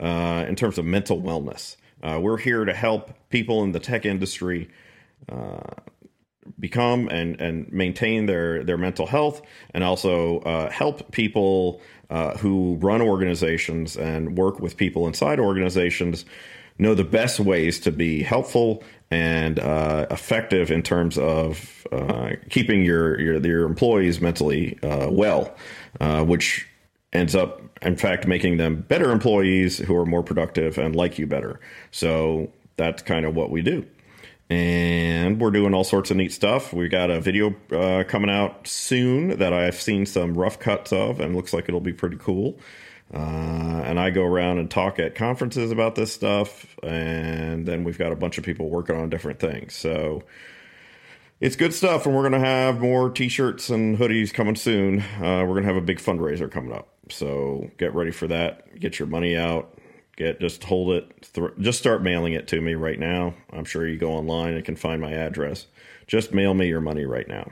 uh, 0.00 0.44
in 0.46 0.54
terms 0.54 0.78
of 0.78 0.84
mental 0.84 1.20
wellness. 1.20 1.76
Uh, 2.02 2.18
we're 2.20 2.36
here 2.36 2.64
to 2.64 2.74
help 2.74 3.12
people 3.30 3.62
in 3.62 3.72
the 3.72 3.80
tech 3.80 4.04
industry 4.04 4.68
become 6.58 7.08
and 7.08 7.40
and 7.40 7.72
maintain 7.72 8.26
their 8.26 8.62
their 8.64 8.78
mental 8.78 9.06
health 9.06 9.42
and 9.74 9.82
also 9.82 10.40
uh, 10.40 10.70
help 10.70 11.10
people 11.12 11.80
uh, 12.10 12.36
who 12.38 12.76
run 12.80 13.02
organizations 13.02 13.96
and 13.96 14.38
work 14.38 14.60
with 14.60 14.76
people 14.76 15.06
inside 15.06 15.40
organizations 15.40 16.24
know 16.78 16.94
the 16.94 17.04
best 17.04 17.40
ways 17.40 17.80
to 17.80 17.92
be 17.92 18.22
helpful 18.22 18.82
and 19.10 19.58
uh, 19.58 20.06
effective 20.10 20.70
in 20.70 20.82
terms 20.82 21.16
of 21.16 21.86
uh, 21.92 22.30
keeping 22.50 22.84
your, 22.84 23.20
your 23.20 23.46
your 23.46 23.64
employees 23.64 24.20
mentally 24.20 24.78
uh, 24.82 25.08
well, 25.10 25.54
uh, 26.00 26.24
which 26.24 26.66
ends 27.12 27.34
up 27.34 27.62
in 27.82 27.96
fact 27.96 28.26
making 28.26 28.56
them 28.56 28.76
better 28.88 29.12
employees 29.12 29.78
who 29.78 29.96
are 29.96 30.06
more 30.06 30.22
productive 30.22 30.78
and 30.78 30.96
like 30.96 31.18
you 31.18 31.26
better. 31.26 31.60
So 31.90 32.50
that's 32.76 33.02
kind 33.02 33.24
of 33.24 33.34
what 33.34 33.50
we 33.50 33.62
do. 33.62 33.86
and 34.48 35.40
we're 35.40 35.50
doing 35.50 35.74
all 35.74 35.84
sorts 35.84 36.10
of 36.10 36.16
neat 36.16 36.32
stuff. 36.32 36.72
We've 36.72 36.90
got 36.90 37.10
a 37.10 37.20
video 37.20 37.54
uh, 37.72 38.04
coming 38.04 38.30
out 38.30 38.66
soon 38.68 39.38
that 39.38 39.52
I've 39.52 39.80
seen 39.80 40.06
some 40.06 40.34
rough 40.34 40.58
cuts 40.60 40.92
of, 40.92 41.20
and 41.20 41.34
looks 41.34 41.52
like 41.52 41.68
it'll 41.68 41.80
be 41.80 41.92
pretty 41.92 42.16
cool. 42.16 42.58
Uh, 43.12 43.82
and 43.84 44.00
I 44.00 44.10
go 44.10 44.24
around 44.24 44.58
and 44.58 44.70
talk 44.70 44.98
at 44.98 45.14
conferences 45.14 45.70
about 45.70 45.94
this 45.94 46.12
stuff, 46.12 46.76
and 46.82 47.66
then 47.66 47.84
we've 47.84 47.98
got 47.98 48.12
a 48.12 48.16
bunch 48.16 48.36
of 48.36 48.44
people 48.44 48.68
working 48.68 48.96
on 48.96 49.08
different 49.10 49.38
things. 49.38 49.74
So 49.74 50.24
it's 51.40 51.54
good 51.54 51.72
stuff, 51.72 52.06
and 52.06 52.14
we're 52.14 52.28
going 52.28 52.40
to 52.40 52.46
have 52.46 52.80
more 52.80 53.10
T-shirts 53.10 53.70
and 53.70 53.96
hoodies 53.96 54.32
coming 54.32 54.56
soon. 54.56 55.00
Uh, 55.00 55.44
we're 55.44 55.54
going 55.54 55.62
to 55.62 55.68
have 55.68 55.76
a 55.76 55.82
big 55.82 55.98
fundraiser 55.98 56.50
coming 56.50 56.72
up, 56.72 56.88
so 57.08 57.70
get 57.78 57.94
ready 57.94 58.10
for 58.10 58.26
that. 58.26 58.78
Get 58.80 58.98
your 58.98 59.08
money 59.08 59.36
out. 59.36 59.78
Get 60.16 60.40
just 60.40 60.64
hold 60.64 60.92
it. 60.92 61.28
Th- 61.34 61.50
just 61.60 61.78
start 61.78 62.02
mailing 62.02 62.32
it 62.32 62.48
to 62.48 62.60
me 62.60 62.74
right 62.74 62.98
now. 62.98 63.34
I'm 63.52 63.66
sure 63.66 63.86
you 63.86 63.98
go 63.98 64.12
online 64.12 64.54
and 64.54 64.64
can 64.64 64.76
find 64.76 65.00
my 65.00 65.12
address. 65.12 65.66
Just 66.06 66.32
mail 66.32 66.54
me 66.54 66.68
your 66.68 66.80
money 66.80 67.04
right 67.04 67.28
now. 67.28 67.50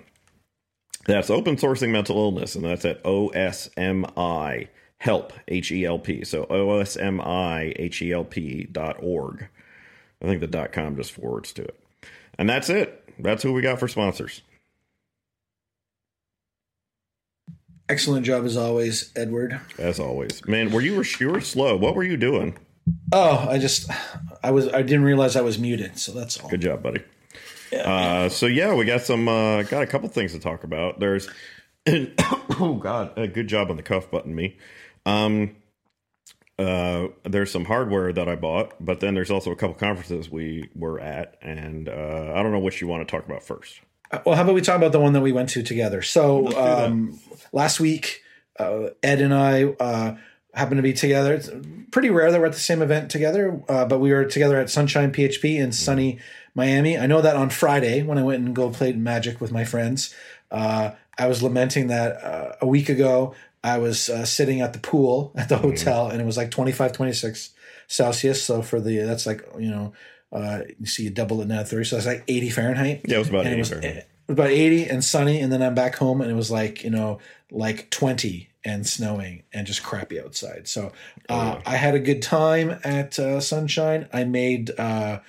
That's 1.06 1.28
open 1.28 1.56
sourcing 1.56 1.90
mental 1.90 2.16
illness, 2.16 2.54
and 2.54 2.64
that's 2.64 2.86
at 2.86 3.04
OSMI 3.04 4.68
help 5.04 5.34
H 5.48 5.70
E 5.70 5.84
L 5.84 5.98
P. 5.98 6.24
So 6.24 6.46
OSMI 6.46 7.74
H 7.76 8.00
E 8.02 8.12
L 8.12 8.24
P 8.24 8.64
dot 8.64 8.96
org. 9.00 9.46
I 10.22 10.26
think 10.26 10.40
the 10.40 10.46
dot 10.46 10.72
com 10.72 10.96
just 10.96 11.12
forwards 11.12 11.52
to 11.52 11.62
it. 11.62 11.78
And 12.38 12.48
that's 12.48 12.70
it. 12.70 13.02
That's 13.18 13.42
who 13.42 13.52
we 13.52 13.60
got 13.60 13.78
for 13.78 13.86
sponsors. 13.86 14.40
Excellent 17.88 18.24
job 18.24 18.46
as 18.46 18.56
always, 18.56 19.12
Edward. 19.14 19.60
As 19.78 20.00
always, 20.00 20.46
man. 20.48 20.72
Were 20.72 20.80
you 20.80 20.96
were 20.96 21.04
you 21.20 21.30
were 21.30 21.42
slow? 21.42 21.76
What 21.76 21.94
were 21.94 22.02
you 22.02 22.16
doing? 22.16 22.56
Oh, 23.12 23.46
I 23.48 23.58
just 23.58 23.90
I 24.42 24.50
was 24.52 24.68
I 24.68 24.80
didn't 24.80 25.04
realize 25.04 25.36
I 25.36 25.42
was 25.42 25.58
muted, 25.58 25.98
so 25.98 26.12
that's 26.12 26.40
all. 26.40 26.48
Good 26.48 26.62
job, 26.62 26.82
buddy. 26.82 27.02
Uh, 27.74 28.28
so 28.28 28.46
yeah, 28.46 28.72
we 28.74 28.84
got 28.84 29.02
some 29.02 29.28
uh, 29.28 29.64
got 29.64 29.82
a 29.82 29.86
couple 29.86 30.08
things 30.08 30.32
to 30.32 30.38
talk 30.38 30.64
about. 30.64 30.98
There's 30.98 31.28
oh 31.86 32.78
god, 32.80 33.12
a 33.18 33.28
good 33.28 33.48
job 33.48 33.70
on 33.70 33.76
the 33.76 33.82
cuff 33.82 34.10
button, 34.10 34.34
me. 34.34 34.56
Um, 35.06 35.56
uh, 36.58 37.08
there's 37.24 37.50
some 37.50 37.64
hardware 37.64 38.12
that 38.12 38.28
I 38.28 38.36
bought, 38.36 38.74
but 38.78 39.00
then 39.00 39.14
there's 39.14 39.30
also 39.30 39.50
a 39.50 39.56
couple 39.56 39.74
conferences 39.74 40.30
we 40.30 40.70
were 40.74 41.00
at, 41.00 41.36
and 41.42 41.88
uh, 41.88 42.32
I 42.34 42.42
don't 42.42 42.52
know 42.52 42.60
which 42.60 42.80
you 42.80 42.86
want 42.86 43.06
to 43.06 43.10
talk 43.10 43.26
about 43.26 43.42
first. 43.42 43.80
Well, 44.24 44.36
how 44.36 44.42
about 44.42 44.54
we 44.54 44.60
talk 44.60 44.76
about 44.76 44.92
the 44.92 45.00
one 45.00 45.12
that 45.14 45.22
we 45.22 45.32
went 45.32 45.48
to 45.50 45.62
together? 45.62 46.02
So 46.02 46.56
um, 46.56 47.18
last 47.52 47.80
week, 47.80 48.22
uh, 48.58 48.90
Ed 49.02 49.20
and 49.20 49.34
I 49.34 49.64
uh, 49.64 50.16
happened 50.52 50.78
to 50.78 50.82
be 50.82 50.92
together. 50.92 51.34
It's 51.34 51.50
pretty 51.90 52.10
rare 52.10 52.30
that 52.30 52.40
we're 52.40 52.46
at 52.46 52.52
the 52.52 52.58
same 52.58 52.82
event 52.82 53.10
together, 53.10 53.60
uh, 53.68 53.84
but 53.86 53.98
we 53.98 54.12
were 54.12 54.24
together 54.24 54.56
at 54.58 54.68
SunshinePHP 54.68 55.58
in 55.58 55.72
sunny 55.72 56.20
Miami. 56.54 56.96
I 56.96 57.06
know 57.06 57.20
that 57.20 57.36
on 57.36 57.50
Friday 57.50 58.02
when 58.02 58.18
I 58.18 58.22
went 58.22 58.44
and 58.44 58.54
go 58.54 58.70
played 58.70 58.96
Magic 58.96 59.40
with 59.40 59.50
my 59.50 59.64
friends, 59.64 60.14
uh, 60.50 60.92
I 61.18 61.26
was 61.26 61.42
lamenting 61.42 61.88
that 61.88 62.22
uh, 62.22 62.56
a 62.60 62.66
week 62.66 62.88
ago 62.88 63.34
I 63.64 63.78
was 63.78 64.08
uh, 64.08 64.24
sitting 64.24 64.60
at 64.60 64.72
the 64.74 64.78
pool 64.78 65.32
at 65.36 65.48
the 65.48 65.58
hotel 65.58 66.08
and 66.08 66.20
it 66.20 66.24
was 66.24 66.36
like 66.36 66.52
25, 66.52 66.92
26 66.92 67.50
Celsius. 67.88 68.44
So 68.44 68.62
for 68.62 68.80
the 68.80 68.98
that's 68.98 69.26
like 69.26 69.44
you 69.58 69.70
know 69.70 69.92
uh, 70.32 70.60
you 70.78 70.86
see 70.86 71.04
you 71.04 71.10
double 71.10 71.40
it 71.40 71.48
now 71.48 71.62
thirty, 71.64 71.84
so 71.84 71.96
that's 71.96 72.06
like 72.06 72.24
eighty 72.28 72.50
Fahrenheit. 72.50 73.02
Yeah, 73.06 73.16
it 73.16 73.18
was 73.18 73.28
about 73.28 73.46
And 73.46 73.54
80 73.54 73.58
was, 73.58 73.68
Fahrenheit. 73.68 73.96
it 73.96 74.06
was 74.28 74.34
about 74.34 74.50
eighty 74.50 74.84
and 74.84 75.02
sunny, 75.04 75.40
and 75.40 75.52
then 75.52 75.62
I'm 75.62 75.74
back 75.74 75.96
home 75.96 76.20
and 76.20 76.30
it 76.30 76.34
was 76.34 76.50
like 76.50 76.84
you 76.84 76.90
know 76.90 77.18
like 77.50 77.90
twenty 77.90 78.50
and 78.64 78.86
snowing 78.86 79.42
and 79.52 79.66
just 79.66 79.82
crappy 79.82 80.18
outside. 80.20 80.66
So 80.66 80.92
uh, 81.28 81.60
I 81.66 81.76
had 81.76 81.94
a 81.94 81.98
good 82.00 82.22
time 82.22 82.78
at 82.82 83.18
uh, 83.18 83.38
Sunshine. 83.40 84.08
I 84.12 84.24
made 84.24 84.70
uh, 84.78 85.20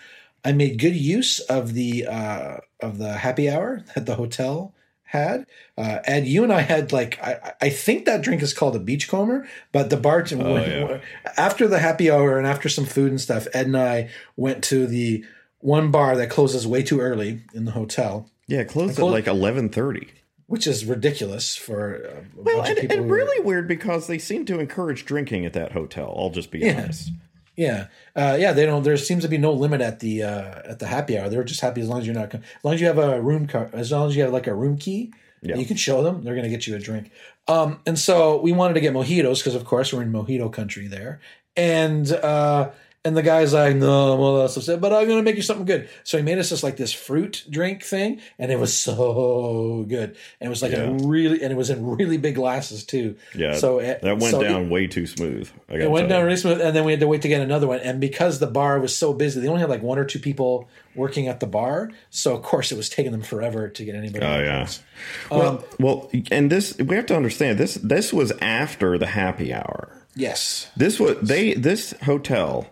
I 0.43 0.51
made 0.53 0.79
good 0.79 0.95
use 0.95 1.39
of 1.41 1.73
the 1.73 2.07
uh, 2.07 2.57
of 2.79 2.97
the 2.97 3.13
happy 3.13 3.49
hour 3.49 3.83
at 3.95 4.05
the 4.05 4.15
hotel 4.15 4.73
had. 5.05 5.45
Uh, 5.77 5.99
Ed, 6.05 6.25
you 6.27 6.43
and 6.43 6.51
I 6.51 6.61
had 6.61 6.91
like 6.91 7.19
I, 7.21 7.53
I 7.61 7.69
think 7.69 8.05
that 8.05 8.21
drink 8.21 8.41
is 8.41 8.53
called 8.53 8.75
a 8.75 8.79
beachcomber, 8.79 9.47
but 9.71 9.89
the 9.89 9.97
bartender 9.97 10.45
Oh, 10.45 10.55
yeah. 10.57 11.01
after 11.37 11.67
the 11.67 11.79
happy 11.79 12.09
hour 12.11 12.37
and 12.37 12.45
after 12.47 12.69
some 12.69 12.85
food 12.85 13.11
and 13.11 13.21
stuff, 13.21 13.47
Ed 13.53 13.67
and 13.67 13.77
I 13.77 14.09
went 14.35 14.63
to 14.65 14.87
the 14.87 15.23
one 15.59 15.89
bar 15.91 16.15
that 16.17 16.29
closes 16.29 16.67
way 16.67 16.83
too 16.83 16.99
early 16.99 17.41
in 17.53 17.65
the 17.65 17.71
hotel, 17.71 18.29
Yeah, 18.47 18.59
it 18.59 18.67
closed 18.67 18.91
at 18.91 18.97
closed- 18.97 19.13
like 19.13 19.27
eleven 19.27 19.69
thirty. 19.69 20.09
which 20.47 20.67
is 20.67 20.85
ridiculous 20.85 21.55
for 21.55 21.95
a 21.95 22.23
Well, 22.35 22.57
bunch 22.57 22.69
and, 22.69 22.77
of 22.77 22.81
people. 22.83 22.97
and 22.97 23.11
really 23.11 23.43
weird 23.43 23.67
because 23.67 24.05
they 24.05 24.19
seem 24.19 24.45
to 24.45 24.59
encourage 24.59 25.03
drinking 25.05 25.43
at 25.45 25.53
that 25.53 25.71
hotel. 25.71 26.13
I'll 26.17 26.29
just 26.29 26.51
be 26.51 26.59
Yeah. 26.59 26.81
honest. 26.83 27.11
Yeah, 27.55 27.87
uh, 28.15 28.37
yeah. 28.39 28.51
They 28.53 28.65
don't. 28.65 28.83
There 28.83 28.97
seems 28.97 29.23
to 29.23 29.29
be 29.29 29.37
no 29.37 29.53
limit 29.53 29.81
at 29.81 29.99
the 29.99 30.23
uh, 30.23 30.61
at 30.71 30.79
the 30.79 30.87
happy 30.87 31.17
hour. 31.17 31.29
They're 31.29 31.43
just 31.43 31.61
happy 31.61 31.81
as 31.81 31.87
long 31.87 31.99
as 32.01 32.05
you're 32.05 32.15
not. 32.15 32.33
As 32.33 32.41
long 32.63 32.73
as 32.73 32.81
you 32.81 32.87
have 32.87 32.97
a 32.97 33.21
room 33.21 33.47
card. 33.47 33.73
As 33.73 33.91
long 33.91 34.09
as 34.09 34.15
you 34.15 34.23
have 34.23 34.33
like 34.33 34.47
a 34.47 34.53
room 34.53 34.77
key, 34.77 35.11
Yeah. 35.41 35.55
you 35.55 35.65
can 35.65 35.77
show 35.77 36.03
them. 36.03 36.23
They're 36.23 36.35
going 36.35 36.43
to 36.43 36.49
get 36.49 36.67
you 36.67 36.75
a 36.75 36.79
drink. 36.79 37.11
Um, 37.47 37.79
and 37.85 37.97
so 37.97 38.41
we 38.41 38.51
wanted 38.51 38.73
to 38.73 38.81
get 38.81 38.93
mojitos 38.93 39.39
because, 39.39 39.55
of 39.55 39.63
course, 39.65 39.93
we're 39.93 40.01
in 40.01 40.11
mojito 40.11 40.51
country 40.51 40.87
there. 40.87 41.21
And 41.55 42.11
uh, 42.11 42.71
and 43.05 43.15
the 43.15 43.21
guy's 43.21 43.53
like, 43.53 43.75
no, 43.75 44.15
well, 44.17 44.39
that's 44.39 44.57
upset, 44.57 44.81
but 44.81 44.91
I'm 44.91 45.05
going 45.07 45.19
to 45.19 45.23
make 45.23 45.35
you 45.37 45.41
something 45.41 45.65
good. 45.65 45.87
So 46.03 46.17
he 46.17 46.23
made 46.23 46.37
us 46.39 46.49
just 46.49 46.63
like 46.63 46.75
this 46.75 46.91
fruit 46.91 47.45
drink 47.49 47.83
thing, 47.83 48.19
and 48.39 48.51
it 48.51 48.59
was 48.59 48.75
so 48.75 49.85
good. 49.87 50.17
And 50.41 50.47
it 50.47 50.49
was 50.49 50.61
like 50.61 50.71
Yeah. 50.71 50.83
a 50.89 50.91
really, 50.91 51.41
and 51.41 51.51
it 51.51 51.55
was 51.55 51.69
in 51.69 51.85
really 51.85 52.17
big 52.17 52.35
glasses 52.35 52.83
too. 52.83 53.15
Yeah, 53.33 53.53
So 53.55 53.79
it- 53.79 54.01
that 54.01 54.17
went 54.19 54.31
so 54.31 54.41
it- 54.41 54.47
down 54.49 54.69
way 54.69 54.87
too 54.87 55.05
smooth. 55.07 55.49
It 55.69 55.89
went 55.89 56.09
down 56.09 56.23
really 56.25 56.35
smooth, 56.37 56.59
and 56.59 56.75
then 56.75 56.83
we 56.83 56.91
had 56.91 56.99
to 56.99 57.07
wait 57.07 57.21
to 57.21 57.27
get 57.27 57.41
another 57.41 57.67
one. 57.67 57.79
And 57.79 58.01
because 58.01 58.39
the 58.39 58.47
bar 58.47 58.79
was 58.79 58.95
so 58.95 59.13
busy, 59.13 59.39
they 59.39 59.47
only 59.47 59.61
had 59.61 59.69
like 59.69 59.83
one 59.83 59.97
or 59.99 60.05
two 60.05 60.19
people 60.19 60.67
working 60.95 61.27
at 61.27 61.39
the 61.39 61.47
bar. 61.47 61.91
So 62.09 62.35
of 62.35 62.41
course, 62.41 62.71
it 62.71 62.75
was 62.77 62.89
taking 62.89 63.11
them 63.11 63.21
forever 63.21 63.67
to 63.69 63.85
get 63.85 63.95
anybody. 63.95 64.25
Oh 64.25 64.39
yeah. 64.39 64.55
drinks. 64.55 64.81
Well, 65.29 65.41
um, 65.47 65.63
well, 65.79 66.09
and 66.31 66.51
this 66.51 66.75
we 66.77 66.95
have 66.95 67.05
to 67.07 67.15
understand 67.15 67.59
this. 67.59 67.75
This 67.75 68.11
was 68.11 68.31
after 68.41 68.97
the 68.97 69.07
happy 69.07 69.53
hour. 69.53 69.89
Yes. 70.15 70.69
This 70.77 70.99
was 70.99 71.17
they. 71.21 71.53
This 71.53 71.93
hotel 72.03 72.67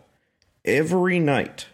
every 0.65 1.19
night 1.19 1.67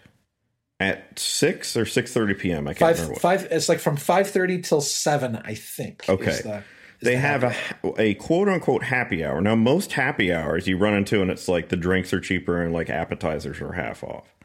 at 0.80 1.20
six 1.20 1.76
or 1.76 1.86
six 1.86 2.14
thirty 2.14 2.34
p.m. 2.34 2.68
I 2.68 2.74
can't 2.74 2.80
Five 2.80 2.96
remember. 2.98 3.14
What. 3.14 3.22
five. 3.22 3.48
It's 3.52 3.70
like 3.70 3.80
from 3.80 3.98
five 3.98 4.30
thirty 4.30 4.62
till 4.62 4.82
seven, 4.82 5.36
I 5.38 5.54
think. 5.56 6.04
is 6.04 6.10
Okay. 6.10 6.40
the- 6.44 6.64
is 7.02 7.06
they 7.06 7.16
the 7.16 7.20
have 7.22 7.44
a 7.46 7.54
a 7.98 8.14
quote 8.16 8.50
unquote 8.50 8.84
happy 8.84 9.24
hour. 9.24 9.40
Now 9.40 9.56
most 9.56 9.94
happy 9.94 10.34
hours 10.34 10.68
you 10.68 10.78
run 10.78 10.94
into 10.94 11.22
and 11.22 11.32
it's 11.32 11.48
like 11.48 11.70
the 11.70 11.78
drinks 11.78 12.12
are 12.14 12.20
cheaper 12.20 12.62
and 12.62 12.74
like 12.74 12.90
appetizers 12.90 13.62
are 13.62 13.72
half 13.74 14.04
off. 14.04 14.36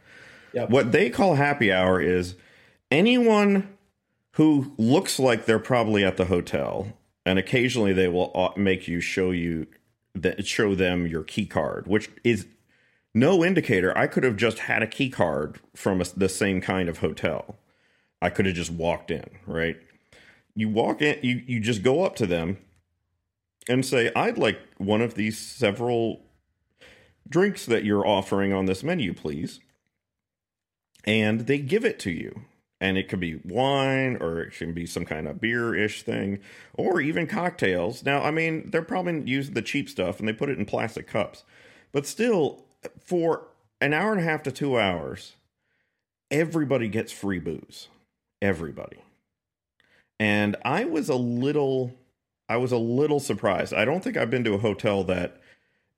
Yep. 0.53 0.71
What 0.71 0.93
they 0.93 1.11
call 1.11 1.35
happy 1.35 1.73
hour 1.73 2.01
is 2.01 2.37
anyone 2.93 3.77
who 4.35 4.73
looks 4.79 5.19
like 5.19 5.47
they're 5.47 5.59
probably 5.59 6.05
at 6.05 6.17
the 6.17 6.27
hotel 6.27 6.97
and 7.27 7.41
occasionally 7.41 7.93
they 7.93 8.07
will 8.07 8.31
uh, 8.37 8.51
make 8.57 8.87
you 8.87 9.01
show 9.01 9.33
you 9.33 9.67
that 10.15 10.47
show 10.47 10.77
them 10.77 11.09
your 11.09 11.25
key 11.25 11.47
card 11.47 11.89
which 11.89 12.09
is 12.23 12.47
no 13.14 13.44
indicator. 13.44 13.97
I 13.97 14.09
could 14.09 14.25
have 14.25 14.37
just 14.37 14.61
had 14.61 14.83
a 14.83 14.88
key 14.88 15.09
card 15.09 15.61
from 15.75 16.00
a, 16.00 16.04
the 16.16 16.28
same 16.28 16.61
kind 16.61 16.88
of 16.88 16.99
hotel. 16.99 17.56
I 18.21 18.30
could 18.30 18.47
have 18.47 18.54
just 18.54 18.71
walked 18.71 19.11
in 19.11 19.38
right? 19.47 19.76
You 20.54 20.68
walk 20.68 21.02
in 21.02 21.18
you, 21.23 21.42
you 21.47 21.61
just 21.61 21.83
go 21.83 22.04
up 22.04 22.16
to 22.16 22.26
them 22.26 22.59
and 23.68 23.85
say 23.85 24.11
i'd 24.14 24.37
like 24.37 24.59
one 24.76 25.00
of 25.00 25.14
these 25.14 25.38
several 25.38 26.21
drinks 27.28 27.64
that 27.66 27.85
you're 27.85 28.06
offering 28.06 28.52
on 28.52 28.66
this 28.66 28.83
menu 28.83 29.14
please. 29.14 29.61
And 31.04 31.40
they 31.40 31.59
give 31.59 31.85
it 31.85 31.99
to 32.00 32.11
you. 32.11 32.42
And 32.80 32.97
it 32.99 33.09
could 33.09 33.21
be 33.21 33.40
wine 33.44 34.16
or 34.21 34.40
it 34.40 34.52
can 34.52 34.73
be 34.73 34.87
some 34.87 35.04
kind 35.04 35.28
of 35.28 35.40
beer-ish 35.40 36.02
thing 36.02 36.40
or 36.75 37.00
even 37.00 37.26
cocktails. 37.26 38.04
Now 38.04 38.23
i 38.23 38.30
mean 38.30 38.71
they're 38.71 38.83
probably 38.83 39.23
using 39.30 39.54
the 39.54 39.62
cheap 39.62 39.88
stuff 39.88 40.18
and 40.18 40.28
they 40.28 40.33
put 40.33 40.49
it 40.49 40.59
in 40.59 40.66
plastic 40.66 41.06
cups. 41.06 41.44
But 41.92 42.06
still 42.06 42.63
for 43.00 43.47
an 43.81 43.93
hour 43.93 44.12
and 44.12 44.21
a 44.21 44.25
half 44.25 44.43
to 44.43 44.53
two 44.53 44.79
hours 44.79 45.35
everybody 46.31 46.88
gets 46.88 47.12
free 47.12 47.38
booze 47.38 47.88
everybody 48.41 48.99
and 50.19 50.57
i 50.64 50.85
was 50.85 51.09
a 51.09 51.14
little 51.14 51.93
i 52.49 52.57
was 52.57 52.73
a 52.73 52.79
little 52.79 53.21
surprised 53.21 53.75
i 53.75 53.85
don't 53.85 54.03
think 54.03 54.17
i've 54.17 54.31
been 54.31 54.45
to 54.45 54.55
a 54.55 54.59
hotel 54.59 55.05
that 55.05 55.41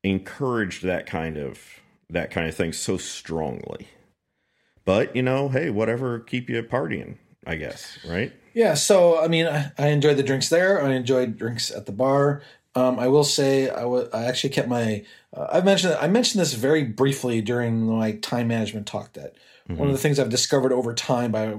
encouraged 0.03 0.83
that 0.83 1.07
kind 1.07 1.37
of 1.37 1.81
that 2.09 2.31
kind 2.31 2.49
of 2.49 2.55
thing 2.55 2.73
so 2.73 2.97
strongly 2.97 3.89
but 4.87 5.17
you 5.17 5.23
know, 5.23 5.51
hey, 5.51 5.69
whatever 5.69 6.21
keep 6.21 6.49
you 6.49 6.63
partying, 6.63 7.17
I 7.47 7.57
guess, 7.57 7.99
right? 8.09 8.33
Yeah, 8.55 8.75
so 8.75 9.21
I 9.21 9.29
mean, 9.29 9.47
I, 9.47 9.73
I 9.77 9.89
enjoyed 9.89 10.17
the 10.17 10.23
drinks 10.23 10.49
there. 10.49 10.83
I 10.83 10.95
enjoyed 10.95 11.37
drinks 11.37 11.71
at 11.71 11.85
the 11.85 11.93
bar. 11.93 12.41
Um, 12.77 12.99
I 12.99 13.09
will 13.09 13.25
say, 13.25 13.71
I 13.71 14.25
actually 14.27 14.51
kept 14.51 14.69
my. 14.69 15.05
Uh, 15.35 15.47
I 15.51 15.61
mentioned 15.63 15.97
I 15.99 16.09
mentioned 16.09 16.43
this 16.43 16.53
very 16.53 16.85
briefly 16.85 17.41
during 17.41 17.87
my 17.87 18.13
time 18.13 18.49
management 18.49 18.87
talk. 18.87 19.15
That 19.15 19.35
one 19.67 19.89
of 19.89 19.95
the 19.95 19.99
things 19.99 20.19
I've 20.19 20.29
discovered 20.29 20.73
over 20.73 20.95
time 20.95 21.33
by 21.33 21.57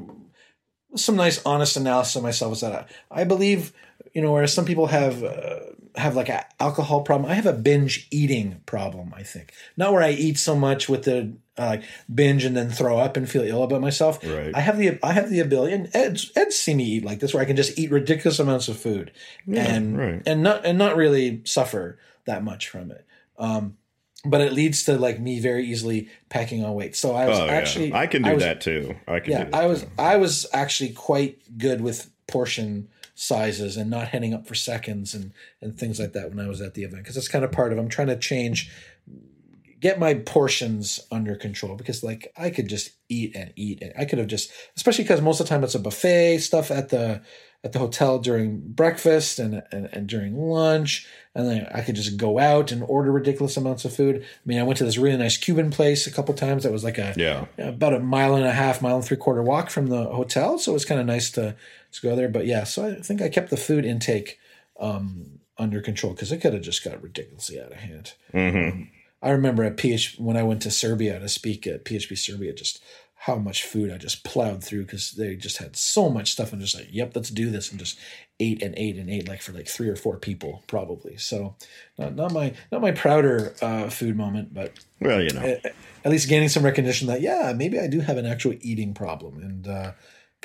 some 0.96 1.16
nice, 1.16 1.42
honest 1.44 1.76
analysis 1.76 2.16
of 2.16 2.24
myself 2.24 2.54
is 2.54 2.62
that 2.62 2.88
I, 3.12 3.22
I 3.22 3.24
believe, 3.24 3.74
you 4.14 4.22
know, 4.22 4.32
whereas 4.32 4.54
some 4.54 4.66
people 4.66 4.88
have 4.88 5.24
uh, 5.24 5.60
have 5.98 6.16
like 6.16 6.30
an 6.30 6.44
alcohol 6.60 7.02
problem. 7.02 7.30
I 7.30 7.34
have 7.36 7.46
a 7.46 7.54
binge 7.54 8.08
eating 8.12 8.62
problem. 8.66 9.14
I 9.16 9.24
think 9.24 9.52
not 9.76 9.92
where 9.94 10.04
I 10.04 10.12
eat 10.12 10.38
so 10.38 10.56
much 10.56 10.88
with 10.88 11.04
the 11.04 11.34
uh, 11.58 11.78
binge 12.14 12.46
and 12.46 12.56
then 12.56 12.70
throw 12.70 13.00
up 13.00 13.18
and 13.18 13.30
feel 13.30 13.42
ill 13.42 13.64
about 13.64 13.82
myself. 13.82 14.24
Right. 14.24 14.56
I 14.56 14.60
have 14.60 14.78
the 14.78 15.00
I 15.02 15.14
have 15.14 15.30
the 15.30 15.40
ability, 15.40 15.74
and 15.74 15.90
Ed's, 15.94 16.32
Ed's 16.36 16.56
seen 16.56 16.78
me 16.78 16.84
eat 16.84 17.04
like 17.06 17.20
this, 17.20 17.34
where 17.34 17.42
I 17.42 17.46
can 17.46 17.56
just 17.56 17.78
eat 17.80 17.90
ridiculous 17.92 18.40
amounts 18.40 18.68
of 18.68 18.78
food 18.78 19.12
and 19.52 19.98
right. 19.98 20.22
and 20.26 20.44
not 20.44 20.66
and 20.66 20.78
not 20.78 20.96
really 20.96 21.42
suffer 21.46 21.98
that 22.26 22.44
much 22.44 22.70
from 22.70 22.92
it. 22.92 23.06
Um, 23.40 23.78
but 24.26 24.42
it 24.42 24.54
leads 24.54 24.84
to 24.84 24.98
like 24.98 25.20
me 25.20 25.40
very 25.40 25.66
easily 25.66 26.10
packing 26.30 26.64
on 26.64 26.74
weight. 26.76 26.96
So 26.96 27.16
I 27.16 27.28
was 27.28 27.40
Oh, 27.40 27.46
yeah. 27.46 27.52
actually 27.52 27.94
I 27.94 28.08
can 28.08 28.22
do 28.22 28.34
was- 28.34 28.44
that 28.44 28.62
too. 28.62 28.96
I 29.08 29.20
can 29.20 29.32
yeah, 29.32 29.44
do 29.46 29.52
that. 29.52 29.58
I 29.58 29.66
was 29.66 29.82
too. 29.82 29.90
I 29.98 30.18
was 30.18 30.46
actually 30.54 30.90
quite 30.92 31.58
good 31.58 31.82
with 31.82 32.10
portion 32.28 32.90
sizes 33.20 33.78
and 33.78 33.90
not 33.90 34.10
heading 34.10 34.32
up 34.34 34.46
for 34.48 34.54
seconds 34.56 35.14
and 35.16 35.32
and 35.60 35.78
things 35.78 36.00
like 36.00 36.14
that 36.14 36.30
when 36.30 36.40
I 36.40 36.48
was 36.48 36.62
at 36.62 36.76
the 36.76 36.84
event 36.84 37.02
because 37.02 37.16
that's 37.16 37.28
kind 37.28 37.44
of 37.44 37.52
part 37.52 37.74
of 37.74 37.80
I'm 37.80 37.90
trying 37.90 38.08
to 38.08 38.16
change 38.18 38.72
get 39.80 40.00
my 40.00 40.16
portions 40.16 41.00
under 41.12 41.36
control 41.36 41.76
because 41.76 42.04
like 42.04 42.32
I 42.38 42.50
could 42.50 42.68
just 42.68 42.92
eat 43.10 43.36
and 43.36 43.54
eat 43.56 43.82
and 43.82 43.94
I 43.98 44.06
could 44.06 44.20
have 44.20 44.28
just 44.28 44.52
especially 44.76 45.04
because 45.04 45.22
most 45.22 45.40
of 45.40 45.46
the 45.46 45.50
time 45.50 45.64
it's 45.64 45.76
a 45.76 45.80
buffet 45.80 46.40
stuff 46.40 46.72
at 46.72 46.90
the 46.90 47.22
at 47.64 47.74
the 47.74 47.80
hotel 47.80 48.20
during 48.20 48.60
breakfast 48.60 49.40
and, 49.40 49.62
and 49.72 49.88
and 49.92 50.08
during 50.08 50.36
lunch 50.36 51.08
and 51.36 51.48
then 51.48 51.68
I 51.74 51.82
could 51.82 51.96
just 51.96 52.18
go 52.18 52.40
out 52.40 52.72
and 52.72 52.84
order 52.84 53.12
ridiculous 53.12 53.58
amounts 53.58 53.86
of 53.86 53.96
food. 53.96 54.24
I 54.24 54.26
mean 54.46 54.58
I 54.60 54.64
went 54.64 54.78
to 54.78 54.86
this 54.86 54.98
really 54.98 55.18
nice 55.18 55.38
Cuban 55.38 55.70
place 55.70 56.08
a 56.08 56.12
couple 56.12 56.34
times 56.34 56.64
that 56.64 56.72
was 56.72 56.84
like 56.84 56.98
a 56.98 57.14
Yeah. 57.16 57.46
about 57.60 57.94
a 57.94 58.00
mile 58.00 58.36
and 58.36 58.46
a 58.46 58.52
half, 58.54 58.82
mile 58.82 58.96
and 58.96 59.06
three 59.06 59.18
quarter 59.18 59.44
walk 59.44 59.70
from 59.70 59.88
the 59.88 60.06
hotel. 60.06 60.58
So 60.58 60.72
it 60.72 60.74
was 60.74 60.86
kind 60.86 61.00
of 61.00 61.06
nice 61.06 61.30
to, 61.32 61.56
to 61.94 62.02
go 62.02 62.16
there. 62.16 62.30
But 62.30 62.46
yeah, 62.46 62.64
so 62.64 62.88
I 62.88 62.96
think 62.96 63.22
I 63.22 63.30
kept 63.30 63.50
the 63.50 63.58
food 63.58 63.86
intake 63.86 64.40
um, 64.80 65.40
under 65.58 65.82
control 65.82 66.14
because 66.14 66.32
it 66.32 66.40
could 66.40 66.54
have 66.54 66.64
just 66.64 66.84
got 66.84 67.02
ridiculously 67.02 67.60
out 67.60 67.72
of 67.72 67.78
hand. 67.78 68.14
hmm 68.32 68.84
I 69.20 69.32
remember 69.32 69.64
at 69.64 69.78
PH 69.78 70.18
when 70.20 70.38
I 70.38 70.44
went 70.44 70.62
to 70.62 70.72
Serbia 70.72 71.20
to 71.20 71.28
speak 71.28 71.66
at 71.66 71.84
PHP 71.84 72.16
Serbia, 72.16 72.54
just 72.54 72.84
how 73.22 73.36
much 73.36 73.64
food 73.64 73.92
I 73.92 73.98
just 73.98 74.24
plowed 74.24 74.64
through 74.64 74.84
because 74.86 75.14
they 75.14 75.36
just 75.36 75.58
had 75.58 75.76
so 75.76 76.08
much 76.08 76.32
stuff 76.32 76.54
and 76.54 76.62
just 76.62 76.76
like, 76.76 76.88
yep, 76.92 77.14
let's 77.16 77.32
do 77.32 77.50
this 77.50 77.72
and 77.72 77.80
just 77.80 77.98
ate 78.40 78.62
and 78.62 78.76
ate 78.78 78.96
and 78.98 79.10
ate 79.10 79.28
like 79.28 79.42
for 79.42 79.54
like 79.54 79.68
three 79.68 79.90
or 79.90 79.96
four 79.96 80.18
people 80.18 80.64
probably. 80.68 81.18
So 81.18 81.56
not, 81.98 82.16
not 82.16 82.32
my 82.32 82.54
not 82.72 82.82
my 82.82 82.92
prouder 82.92 83.56
uh, 83.62 83.90
food 83.90 84.16
moment, 84.16 84.54
but 84.54 84.74
Well, 85.02 85.22
you 85.22 85.32
know. 85.32 85.42
at 85.42 85.76
at 86.06 86.12
least 86.12 86.30
gaining 86.30 86.48
some 86.48 86.64
recognition 86.64 87.08
that 87.08 87.22
yeah, 87.22 87.54
maybe 87.56 87.80
I 87.80 87.88
do 87.88 88.02
have 88.02 88.18
an 88.18 88.28
actual 88.28 88.54
eating 88.62 88.94
problem 88.94 89.40
and 89.40 89.68
uh, 89.68 89.92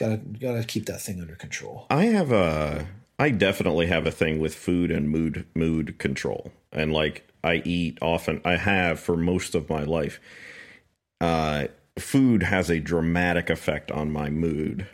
gotta 0.02 0.16
gotta 0.16 0.64
keep 0.64 0.86
that 0.86 1.00
thing 1.00 1.20
under 1.20 1.36
control. 1.36 1.86
I 1.88 2.06
have 2.06 2.32
a 2.32 2.86
I 3.18 3.30
definitely 3.30 3.86
have 3.86 4.06
a 4.06 4.10
thing 4.10 4.40
with 4.40 4.54
food 4.54 4.90
and 4.90 5.08
mood 5.08 5.46
mood 5.54 5.98
control. 5.98 6.52
And 6.72 6.92
like 6.92 7.28
I 7.44 7.62
eat 7.64 7.98
often 8.02 8.40
I 8.44 8.56
have 8.56 8.98
for 8.98 9.16
most 9.16 9.54
of 9.54 9.70
my 9.70 9.84
life. 9.84 10.20
Uh 11.20 11.66
food 11.98 12.42
has 12.42 12.68
a 12.70 12.80
dramatic 12.80 13.48
effect 13.48 13.92
on 13.92 14.10
my 14.10 14.28
mood 14.28 14.88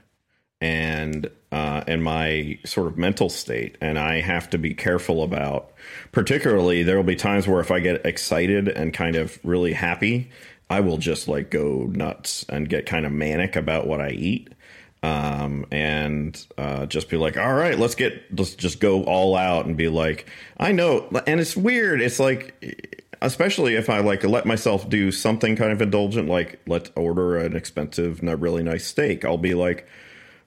and 0.60 1.30
uh 1.52 1.84
and 1.86 2.02
my 2.04 2.58
sort 2.66 2.88
of 2.88 2.98
mental 2.98 3.30
state 3.30 3.78
and 3.80 3.98
I 3.98 4.20
have 4.20 4.50
to 4.50 4.58
be 4.58 4.74
careful 4.74 5.22
about 5.22 5.72
particularly 6.12 6.82
there 6.82 6.96
will 6.96 7.04
be 7.04 7.16
times 7.16 7.48
where 7.48 7.60
if 7.60 7.70
I 7.70 7.80
get 7.80 8.04
excited 8.04 8.68
and 8.68 8.92
kind 8.92 9.16
of 9.16 9.38
really 9.42 9.72
happy, 9.72 10.30
I 10.68 10.80
will 10.80 10.98
just 10.98 11.28
like 11.28 11.50
go 11.50 11.84
nuts 11.84 12.44
and 12.50 12.68
get 12.68 12.84
kind 12.84 13.06
of 13.06 13.12
manic 13.12 13.56
about 13.56 13.86
what 13.86 14.02
I 14.02 14.10
eat 14.10 14.52
um, 15.02 15.66
and 15.70 16.44
uh, 16.56 16.86
just 16.86 17.08
be 17.08 17.16
like, 17.16 17.36
all 17.36 17.54
right, 17.54 17.78
let's 17.78 17.94
get, 17.94 18.22
let's 18.36 18.54
just 18.54 18.80
go 18.80 19.04
all 19.04 19.36
out 19.36 19.66
and 19.66 19.76
be 19.76 19.88
like, 19.88 20.26
I 20.58 20.72
know. 20.72 21.08
And 21.26 21.40
it's 21.40 21.56
weird. 21.56 22.00
It's 22.00 22.18
like, 22.18 22.54
especially 23.20 23.74
if 23.74 23.90
I 23.90 23.98
like 24.00 24.24
let 24.24 24.46
myself 24.46 24.88
do 24.88 25.10
something 25.10 25.56
kind 25.56 25.72
of 25.72 25.82
indulgent, 25.82 26.28
like 26.28 26.60
let's 26.66 26.90
order 26.96 27.36
an 27.36 27.56
expensive, 27.56 28.22
not 28.22 28.40
really 28.40 28.62
nice 28.62 28.86
steak. 28.86 29.24
I'll 29.24 29.38
be 29.38 29.54
like, 29.54 29.86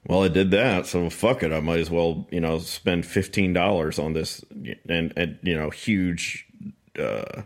well, 0.06 0.24
I 0.24 0.28
did 0.28 0.50
that, 0.50 0.86
so 0.86 1.08
fuck 1.10 1.44
it. 1.44 1.52
I 1.52 1.60
might 1.60 1.78
as 1.78 1.88
well, 1.88 2.26
you 2.30 2.40
know, 2.40 2.58
spend 2.58 3.06
fifteen 3.06 3.52
dollars 3.52 4.00
on 4.00 4.14
this 4.14 4.44
and, 4.88 5.12
and 5.16 5.38
you 5.42 5.56
know, 5.56 5.70
huge, 5.70 6.44
uh, 6.98 7.42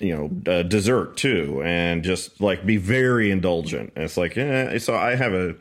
you 0.00 0.16
know, 0.16 0.50
uh, 0.50 0.62
dessert 0.62 1.18
too, 1.18 1.62
and 1.62 2.02
just 2.02 2.40
like 2.40 2.64
be 2.64 2.78
very 2.78 3.30
indulgent. 3.30 3.92
And 3.96 4.04
it's 4.04 4.16
like, 4.16 4.34
yeah. 4.34 4.78
So 4.78 4.96
I 4.96 5.14
have 5.14 5.34
a, 5.34 5.56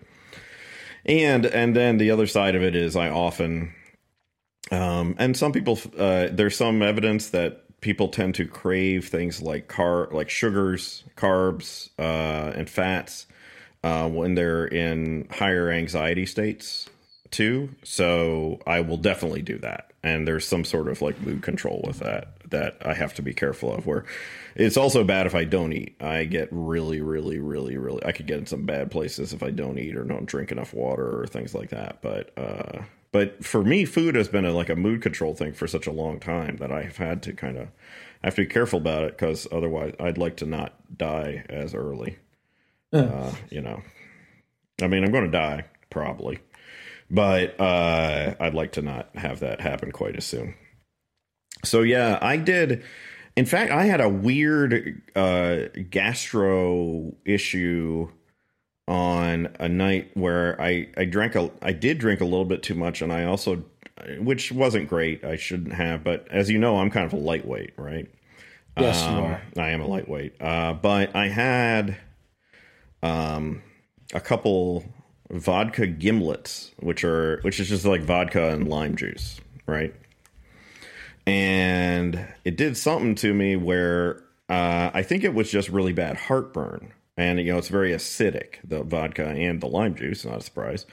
and 1.07 1.45
and 1.45 1.75
then 1.75 1.97
the 1.97 2.11
other 2.11 2.27
side 2.27 2.55
of 2.55 2.63
it 2.63 2.75
is 2.75 2.95
I 2.95 3.09
often, 3.09 3.73
um, 4.71 5.15
and 5.17 5.35
some 5.35 5.51
people, 5.51 5.79
uh, 5.97 6.27
there's 6.31 6.55
some 6.55 6.81
evidence 6.81 7.29
that 7.29 7.63
people 7.81 8.09
tend 8.09 8.35
to 8.35 8.45
crave 8.45 9.07
things 9.07 9.41
like 9.41 9.67
car, 9.67 10.09
like 10.11 10.29
sugars, 10.29 11.03
carbs, 11.15 11.89
uh, 11.99 12.51
and 12.55 12.69
fats 12.69 13.27
uh, 13.83 14.09
when 14.09 14.35
they're 14.35 14.65
in 14.65 15.27
higher 15.31 15.71
anxiety 15.71 16.25
states 16.25 16.89
too. 17.31 17.75
So 17.83 18.59
I 18.65 18.81
will 18.81 18.97
definitely 18.97 19.41
do 19.41 19.57
that. 19.59 19.91
And 20.03 20.27
there's 20.27 20.47
some 20.47 20.63
sort 20.63 20.87
of 20.87 21.01
like 21.01 21.19
mood 21.21 21.41
control 21.41 21.83
with 21.85 21.99
that 21.99 22.33
that 22.49 22.77
I 22.85 22.93
have 22.93 23.13
to 23.15 23.21
be 23.21 23.33
careful 23.33 23.73
of. 23.73 23.85
Where 23.85 24.05
it's 24.55 24.77
also 24.77 25.03
bad 25.03 25.25
if 25.27 25.35
I 25.35 25.43
don't 25.43 25.73
eat. 25.73 25.95
I 26.01 26.23
get 26.25 26.49
really, 26.51 27.01
really, 27.01 27.39
really, 27.39 27.77
really. 27.77 28.05
I 28.05 28.11
could 28.11 28.27
get 28.27 28.39
in 28.39 28.45
some 28.45 28.65
bad 28.65 28.89
places 28.91 29.33
if 29.33 29.43
I 29.43 29.51
don't 29.51 29.77
eat 29.77 29.97
or 29.97 30.03
don't 30.03 30.25
drink 30.25 30.51
enough 30.51 30.73
water 30.73 31.21
or 31.21 31.27
things 31.27 31.53
like 31.53 31.69
that. 31.69 32.01
But 32.01 32.37
uh, 32.37 32.83
but 33.11 33.43
for 33.43 33.63
me, 33.63 33.85
food 33.85 34.15
has 34.15 34.27
been 34.27 34.45
a, 34.45 34.51
like 34.51 34.69
a 34.69 34.75
mood 34.75 35.01
control 35.01 35.33
thing 35.33 35.53
for 35.53 35.67
such 35.67 35.87
a 35.87 35.91
long 35.91 36.19
time 36.19 36.57
that 36.57 36.71
I 36.71 36.83
have 36.83 36.97
had 36.97 37.23
to 37.23 37.33
kind 37.33 37.57
of 37.57 37.67
I 38.23 38.27
have 38.27 38.35
to 38.35 38.43
be 38.43 38.47
careful 38.47 38.79
about 38.79 39.03
it 39.03 39.17
because 39.17 39.47
otherwise 39.51 39.93
I'd 39.99 40.17
like 40.17 40.37
to 40.37 40.45
not 40.45 40.73
die 40.97 41.45
as 41.49 41.73
early. 41.73 42.17
Uh, 42.93 43.33
you 43.49 43.61
know, 43.61 43.81
I 44.81 44.87
mean, 44.87 45.03
I'm 45.03 45.11
going 45.11 45.25
to 45.25 45.31
die 45.31 45.65
probably, 45.89 46.39
but 47.09 47.59
uh, 47.59 48.35
I'd 48.39 48.53
like 48.53 48.73
to 48.73 48.81
not 48.81 49.09
have 49.15 49.39
that 49.39 49.61
happen 49.61 49.91
quite 49.91 50.15
as 50.15 50.25
soon. 50.25 50.55
So 51.63 51.81
yeah, 51.81 52.19
I 52.21 52.37
did. 52.37 52.83
In 53.35 53.45
fact, 53.45 53.71
I 53.71 53.85
had 53.85 54.01
a 54.01 54.09
weird 54.09 55.01
uh, 55.15 55.65
gastro 55.89 57.15
issue 57.25 58.09
on 58.87 59.49
a 59.59 59.67
night 59.67 60.11
where 60.15 60.59
I 60.61 60.87
I 60.97 61.05
drank 61.05 61.35
a 61.35 61.51
I 61.61 61.73
did 61.73 61.97
drink 61.97 62.21
a 62.21 62.25
little 62.25 62.45
bit 62.45 62.63
too 62.63 62.75
much, 62.75 63.01
and 63.01 63.11
I 63.11 63.25
also, 63.25 63.63
which 64.19 64.51
wasn't 64.51 64.87
great. 64.89 65.23
I 65.23 65.35
shouldn't 65.35 65.73
have, 65.73 66.03
but 66.03 66.27
as 66.31 66.49
you 66.49 66.57
know, 66.57 66.77
I'm 66.79 66.89
kind 66.89 67.05
of 67.05 67.13
a 67.13 67.17
lightweight, 67.17 67.73
right? 67.77 68.07
Yes, 68.79 69.01
you 69.01 69.09
Um, 69.09 69.23
are. 69.23 69.41
I 69.57 69.69
am 69.69 69.81
a 69.81 69.87
lightweight. 69.87 70.39
Uh, 70.39 70.73
but 70.73 71.15
I 71.15 71.27
had 71.29 71.97
um, 73.01 73.61
a 74.13 74.19
couple 74.19 74.85
vodka 75.29 75.87
gimlets, 75.87 76.71
which 76.79 77.03
are 77.03 77.39
which 77.41 77.59
is 77.59 77.69
just 77.69 77.85
like 77.85 78.01
vodka 78.01 78.49
and 78.49 78.67
lime 78.67 78.95
juice, 78.95 79.39
right? 79.65 79.93
And 81.25 82.25
it 82.45 82.55
did 82.55 82.77
something 82.77 83.15
to 83.15 83.33
me 83.33 83.55
where 83.55 84.23
uh, 84.49 84.91
I 84.93 85.03
think 85.03 85.23
it 85.23 85.33
was 85.33 85.51
just 85.51 85.69
really 85.69 85.93
bad 85.93 86.17
heartburn, 86.17 86.93
and 87.17 87.39
you 87.39 87.51
know 87.51 87.57
it's 87.57 87.67
very 87.67 87.91
acidic, 87.91 88.55
the 88.63 88.83
vodka 88.83 89.27
and 89.27 89.61
the 89.61 89.67
lime 89.67 89.95
juice. 89.95 90.25
Not 90.25 90.37
a 90.37 90.41
surprise. 90.41 90.85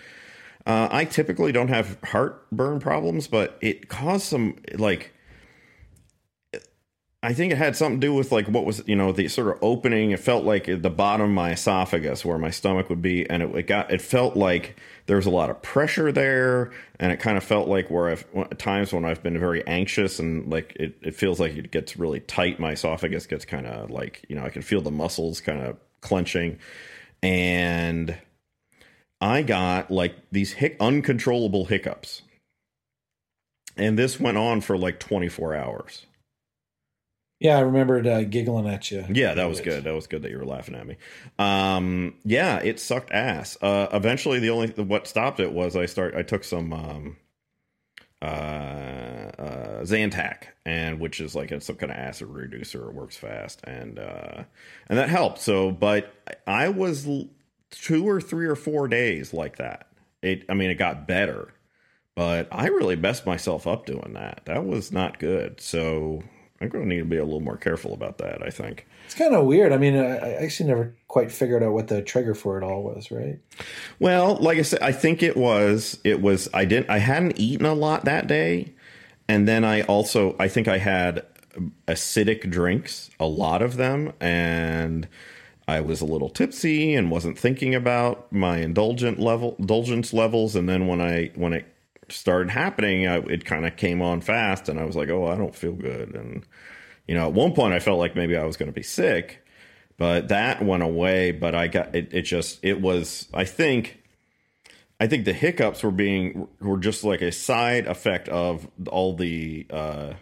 Uh, 0.66 0.88
I 0.90 1.04
typically 1.04 1.52
don't 1.52 1.68
have 1.68 1.98
heartburn 2.02 2.80
problems, 2.80 3.28
but 3.28 3.58
it 3.60 3.88
caused 3.88 4.24
some 4.24 4.56
like 4.76 5.13
I 7.24 7.32
think 7.32 7.52
it 7.52 7.56
had 7.56 7.74
something 7.74 8.02
to 8.02 8.06
do 8.06 8.12
with 8.12 8.32
like 8.32 8.48
what 8.48 8.66
was 8.66 8.82
you 8.86 8.94
know 8.94 9.10
the 9.10 9.28
sort 9.28 9.48
of 9.48 9.58
opening. 9.62 10.10
It 10.10 10.20
felt 10.20 10.44
like 10.44 10.68
at 10.68 10.82
the 10.82 10.90
bottom 10.90 11.24
of 11.24 11.32
my 11.32 11.52
esophagus 11.52 12.22
where 12.22 12.36
my 12.36 12.50
stomach 12.50 12.90
would 12.90 13.00
be, 13.00 13.28
and 13.30 13.42
it, 13.42 13.54
it 13.56 13.66
got 13.66 13.90
it 13.90 14.02
felt 14.02 14.36
like 14.36 14.76
there 15.06 15.16
was 15.16 15.24
a 15.24 15.30
lot 15.30 15.48
of 15.48 15.62
pressure 15.62 16.12
there, 16.12 16.70
and 17.00 17.12
it 17.12 17.20
kind 17.20 17.38
of 17.38 17.42
felt 17.42 17.66
like 17.66 17.90
where 17.90 18.10
I've 18.10 18.26
at 18.36 18.58
times 18.58 18.92
when 18.92 19.06
I've 19.06 19.22
been 19.22 19.38
very 19.38 19.66
anxious 19.66 20.18
and 20.18 20.50
like 20.50 20.76
it, 20.78 20.98
it 21.00 21.14
feels 21.14 21.40
like 21.40 21.56
it 21.56 21.70
gets 21.70 21.96
really 21.96 22.20
tight. 22.20 22.60
My 22.60 22.72
esophagus 22.72 23.26
gets 23.26 23.46
kind 23.46 23.66
of 23.66 23.90
like 23.90 24.22
you 24.28 24.36
know 24.36 24.44
I 24.44 24.50
can 24.50 24.60
feel 24.60 24.82
the 24.82 24.90
muscles 24.90 25.40
kind 25.40 25.62
of 25.62 25.78
clenching, 26.02 26.58
and 27.22 28.18
I 29.22 29.40
got 29.40 29.90
like 29.90 30.14
these 30.30 30.52
hic- 30.52 30.76
uncontrollable 30.78 31.64
hiccups, 31.64 32.20
and 33.78 33.98
this 33.98 34.20
went 34.20 34.36
on 34.36 34.60
for 34.60 34.76
like 34.76 35.00
twenty 35.00 35.30
four 35.30 35.54
hours. 35.54 36.04
Yeah, 37.44 37.58
I 37.58 37.60
remembered 37.60 38.06
uh, 38.06 38.24
giggling 38.24 38.66
at 38.66 38.90
you. 38.90 39.04
Yeah, 39.10 39.34
that 39.34 39.44
was 39.44 39.60
good. 39.60 39.84
That 39.84 39.92
was 39.92 40.06
good 40.06 40.22
that 40.22 40.30
you 40.30 40.38
were 40.38 40.46
laughing 40.46 40.74
at 40.74 40.86
me. 40.86 40.96
Um, 41.38 42.14
yeah, 42.24 42.56
it 42.60 42.80
sucked 42.80 43.10
ass. 43.10 43.58
Uh, 43.60 43.86
eventually, 43.92 44.38
the 44.38 44.48
only 44.48 44.68
what 44.68 45.06
stopped 45.06 45.40
it 45.40 45.52
was 45.52 45.76
I 45.76 45.84
start. 45.84 46.14
I 46.14 46.22
took 46.22 46.42
some 46.42 46.72
um, 46.72 47.16
uh, 48.22 48.24
uh, 48.24 49.82
Zantac, 49.82 50.44
and 50.64 50.98
which 50.98 51.20
is 51.20 51.34
like 51.34 51.52
some 51.60 51.76
kind 51.76 51.92
of 51.92 51.98
acid 51.98 52.28
reducer. 52.28 52.88
It 52.88 52.94
works 52.94 53.18
fast, 53.18 53.60
and 53.64 53.98
uh, 53.98 54.44
and 54.88 54.98
that 54.98 55.10
helped. 55.10 55.38
So, 55.38 55.70
but 55.70 56.14
I 56.46 56.70
was 56.70 57.06
two 57.70 58.08
or 58.08 58.22
three 58.22 58.46
or 58.46 58.56
four 58.56 58.88
days 58.88 59.34
like 59.34 59.58
that. 59.58 59.88
It. 60.22 60.46
I 60.48 60.54
mean, 60.54 60.70
it 60.70 60.76
got 60.76 61.06
better, 61.06 61.52
but 62.14 62.48
I 62.50 62.68
really 62.68 62.96
messed 62.96 63.26
myself 63.26 63.66
up 63.66 63.84
doing 63.84 64.14
that. 64.14 64.46
That 64.46 64.64
was 64.64 64.90
not 64.90 65.18
good. 65.18 65.60
So 65.60 66.22
I'm 66.60 66.68
going 66.68 66.84
to 66.84 66.88
need 66.88 67.00
to 67.00 67.04
be 67.04 67.16
a 67.16 67.24
little 67.24 67.40
more 67.40 67.56
careful 67.56 67.92
about 67.92 68.18
that. 68.18 68.42
I 68.42 68.50
think 68.50 68.86
it's 69.04 69.14
kind 69.14 69.34
of 69.34 69.44
weird. 69.44 69.72
I 69.72 69.76
mean, 69.76 69.96
I, 69.96 70.34
actually 70.34 70.68
never 70.68 70.94
quite 71.08 71.30
figured 71.30 71.62
out 71.62 71.72
what 71.72 71.88
the 71.88 72.00
trigger 72.00 72.34
for 72.34 72.56
it 72.56 72.64
all 72.64 72.82
was. 72.82 73.10
Right. 73.10 73.38
Well, 73.98 74.36
like 74.36 74.58
I 74.58 74.62
said, 74.62 74.80
I 74.80 74.92
think 74.92 75.22
it 75.22 75.36
was 75.36 75.98
it 76.04 76.20
was 76.22 76.48
I 76.54 76.64
didn't 76.64 76.90
I 76.90 76.98
hadn't 76.98 77.38
eaten 77.38 77.66
a 77.66 77.74
lot 77.74 78.04
that 78.04 78.26
day, 78.26 78.72
and 79.28 79.48
then 79.48 79.64
I 79.64 79.82
also 79.82 80.36
I 80.38 80.48
think 80.48 80.68
I 80.68 80.78
had 80.78 81.26
acidic 81.86 82.50
drinks, 82.50 83.10
a 83.20 83.26
lot 83.26 83.62
of 83.62 83.76
them, 83.76 84.12
and 84.20 85.08
I 85.66 85.80
was 85.80 86.00
a 86.00 86.06
little 86.06 86.28
tipsy 86.28 86.94
and 86.94 87.10
wasn't 87.10 87.38
thinking 87.38 87.74
about 87.74 88.32
my 88.32 88.58
indulgent 88.58 89.18
level 89.18 89.56
indulgence 89.58 90.12
levels. 90.12 90.54
And 90.54 90.68
then 90.68 90.86
when 90.86 91.00
I 91.00 91.30
when 91.34 91.52
it 91.52 91.73
started 92.08 92.50
happening, 92.50 93.06
I, 93.06 93.18
it 93.18 93.44
kind 93.44 93.66
of 93.66 93.76
came 93.76 94.02
on 94.02 94.20
fast, 94.20 94.68
and 94.68 94.78
I 94.78 94.84
was 94.84 94.96
like, 94.96 95.08
oh, 95.08 95.26
I 95.26 95.36
don't 95.36 95.54
feel 95.54 95.72
good. 95.72 96.14
And 96.14 96.46
you 97.06 97.14
know, 97.14 97.26
at 97.26 97.32
one 97.32 97.52
point, 97.52 97.74
I 97.74 97.80
felt 97.80 97.98
like 97.98 98.16
maybe 98.16 98.36
I 98.36 98.44
was 98.44 98.56
going 98.56 98.68
to 98.68 98.74
be 98.74 98.82
sick, 98.82 99.44
but 99.96 100.28
that 100.28 100.64
went 100.64 100.82
away. 100.82 101.32
But 101.32 101.54
I 101.54 101.68
got 101.68 101.94
it. 101.94 102.12
It 102.12 102.22
just 102.22 102.60
it 102.62 102.80
was. 102.80 103.28
I 103.34 103.44
think. 103.44 104.00
I 105.00 105.08
think 105.08 105.24
the 105.24 105.32
hiccups 105.32 105.82
were 105.82 105.90
being 105.90 106.46
were 106.60 106.78
just 106.78 107.02
like 107.02 107.20
a 107.20 107.32
side 107.32 107.88
effect 107.88 108.28
of 108.28 108.68
all 108.88 109.16
the 109.16 109.66
uh, 109.68 110.12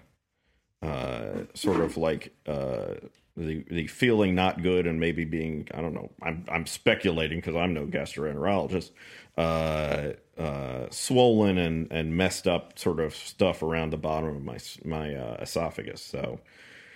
uh, 0.83 1.43
sort 1.55 1.81
of 1.81 1.99
like 1.99 2.35
uh, 2.47 2.95
the 3.37 3.65
the 3.71 3.87
feeling 3.87 4.35
not 4.35 4.63
good 4.63 4.87
and 4.87 5.01
maybe 5.01 5.25
being 5.25 5.69
I 5.73 5.81
don't 5.81 5.95
know 5.95 6.11
I'm 6.23 6.45
I'm 6.49 6.67
speculating 6.67 7.39
because 7.39 7.57
I'm 7.57 7.73
no 7.73 7.87
gastroenterologist 7.87 8.91
uh, 9.37 10.09
uh, 10.39 10.87
swollen 10.91 11.59
and 11.59 11.91
and 11.91 12.17
messed 12.17 12.47
up 12.47 12.79
sort 12.79 13.01
of 13.01 13.15
stuff 13.15 13.63
around 13.63 13.91
the 13.91 13.99
bottom 13.99 14.37
of 14.37 14.43
my 14.43 14.59
my 14.85 15.15
uh, 15.15 15.37
esophagus. 15.41 16.03
So 16.03 16.41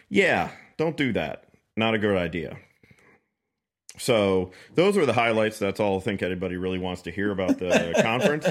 yeah, 0.09 0.51
don't 0.77 0.97
do 0.97 1.13
that. 1.13 1.45
Not 1.77 1.95
a 1.95 1.99
good 1.99 2.17
idea. 2.17 2.59
So 3.99 4.51
those 4.75 4.97
were 4.97 5.07
the 5.07 5.13
highlights. 5.13 5.59
That's 5.59 5.81
all 5.81 5.99
I 5.99 6.01
think 6.01 6.23
anybody 6.23 6.57
really 6.57 6.79
wants 6.79 7.03
to 7.03 7.11
hear 7.11 7.31
about 7.31 7.59
the 7.59 7.95
conference. 8.03 8.47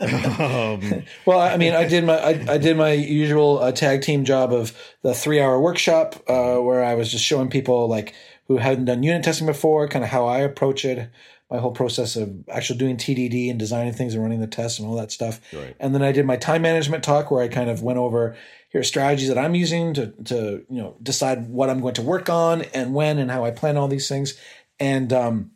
Um, 0.00 1.04
well, 1.26 1.40
I 1.40 1.58
mean, 1.58 1.74
I 1.74 1.86
did 1.86 2.04
my 2.04 2.16
I, 2.16 2.54
I 2.54 2.58
did 2.58 2.76
my 2.76 2.92
usual 2.92 3.58
uh, 3.58 3.72
tag 3.72 4.00
team 4.00 4.24
job 4.24 4.52
of 4.52 4.74
the 5.02 5.14
three 5.14 5.40
hour 5.40 5.60
workshop 5.60 6.16
uh, 6.26 6.56
where 6.56 6.82
I 6.82 6.94
was 6.94 7.10
just 7.10 7.24
showing 7.24 7.50
people 7.50 7.86
like 7.86 8.14
who 8.48 8.56
hadn't 8.56 8.86
done 8.86 9.02
unit 9.02 9.22
testing 9.22 9.46
before, 9.46 9.86
kind 9.88 10.04
of 10.04 10.10
how 10.10 10.26
I 10.26 10.38
approach 10.38 10.84
it, 10.84 11.10
my 11.50 11.58
whole 11.58 11.72
process 11.72 12.16
of 12.16 12.48
actually 12.48 12.78
doing 12.78 12.96
TDD 12.96 13.50
and 13.50 13.58
designing 13.58 13.92
things 13.92 14.14
and 14.14 14.22
running 14.22 14.40
the 14.40 14.46
tests 14.46 14.78
and 14.78 14.86
all 14.88 14.94
that 14.96 15.10
stuff. 15.10 15.40
Right. 15.52 15.74
And 15.80 15.94
then 15.94 16.02
I 16.02 16.12
did 16.12 16.24
my 16.24 16.36
time 16.36 16.62
management 16.62 17.02
talk 17.02 17.30
where 17.30 17.42
I 17.42 17.48
kind 17.48 17.68
of 17.68 17.82
went 17.82 17.98
over 17.98 18.36
here 18.68 18.84
strategies 18.84 19.28
that 19.28 19.38
I'm 19.38 19.56
using 19.56 19.94
to 19.94 20.12
to 20.24 20.64
you 20.70 20.80
know 20.80 20.96
decide 21.02 21.48
what 21.48 21.68
I'm 21.68 21.80
going 21.80 21.94
to 21.94 22.02
work 22.02 22.30
on 22.30 22.62
and 22.74 22.94
when 22.94 23.18
and 23.18 23.30
how 23.30 23.44
I 23.44 23.50
plan 23.50 23.76
all 23.76 23.88
these 23.88 24.08
things. 24.08 24.38
And 24.78 25.12
um, 25.12 25.50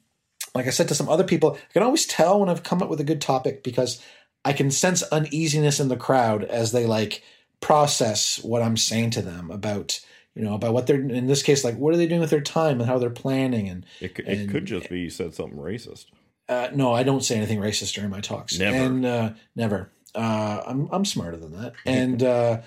like 0.54 0.66
I 0.66 0.70
said 0.70 0.88
to 0.88 0.94
some 0.94 1.08
other 1.08 1.24
people, 1.24 1.56
I 1.56 1.72
can 1.72 1.82
always 1.82 2.06
tell 2.06 2.40
when 2.40 2.48
I've 2.48 2.62
come 2.62 2.82
up 2.82 2.90
with 2.90 3.00
a 3.00 3.04
good 3.04 3.20
topic 3.20 3.62
because 3.62 4.02
I 4.44 4.52
can 4.52 4.70
sense 4.70 5.02
uneasiness 5.04 5.80
in 5.80 5.88
the 5.88 5.96
crowd 5.96 6.44
as 6.44 6.72
they 6.72 6.86
like 6.86 7.22
process 7.60 8.42
what 8.42 8.62
I'm 8.62 8.76
saying 8.76 9.10
to 9.10 9.22
them 9.22 9.50
about 9.50 10.00
you 10.34 10.42
know 10.42 10.54
about 10.54 10.72
what 10.72 10.86
they're 10.86 11.00
in 11.00 11.26
this 11.26 11.42
case 11.42 11.64
like 11.64 11.76
what 11.76 11.94
are 11.94 11.96
they 11.96 12.06
doing 12.06 12.20
with 12.20 12.30
their 12.30 12.40
time 12.40 12.80
and 12.80 12.88
how 12.88 12.98
they're 12.98 13.10
planning 13.10 13.68
and 13.68 13.86
it, 14.00 14.18
it 14.18 14.26
and, 14.26 14.50
could 14.50 14.66
just 14.66 14.88
be 14.88 15.00
you 15.00 15.10
said 15.10 15.34
something 15.34 15.58
racist. 15.58 16.06
Uh, 16.48 16.68
no, 16.74 16.92
I 16.92 17.04
don't 17.04 17.24
say 17.24 17.36
anything 17.36 17.58
racist 17.58 17.94
during 17.94 18.10
my 18.10 18.20
talks. 18.20 18.58
Never, 18.58 18.76
and 18.76 19.06
uh, 19.06 19.30
never. 19.56 19.90
Uh, 20.14 20.62
I'm 20.66 20.88
I'm 20.92 21.04
smarter 21.04 21.36
than 21.36 21.52
that, 21.52 21.72
and 21.86 22.22
uh, 22.22 22.60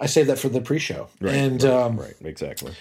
I 0.00 0.06
save 0.06 0.28
that 0.28 0.38
for 0.38 0.48
the 0.48 0.60
pre-show. 0.60 1.08
Right, 1.20 1.34
and 1.34 1.62
right, 1.62 1.72
um, 1.72 1.98
right, 1.98 2.14
exactly. 2.20 2.72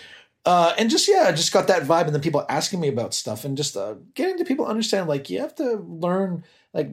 Uh, 0.45 0.75
and 0.77 0.91
just 0.91 1.07
yeah, 1.07 1.25
I 1.27 1.31
just 1.31 1.51
got 1.51 1.67
that 1.67 1.83
vibe, 1.83 2.05
and 2.05 2.13
then 2.13 2.21
people 2.21 2.45
asking 2.47 2.79
me 2.79 2.87
about 2.87 3.15
stuff, 3.15 3.43
and 3.43 3.57
just 3.57 3.75
uh, 3.75 3.95
getting 4.13 4.37
to 4.37 4.45
people 4.45 4.67
understand 4.67 5.07
like 5.07 5.29
you 5.31 5.39
have 5.39 5.55
to 5.55 5.77
learn 5.77 6.43
like 6.73 6.91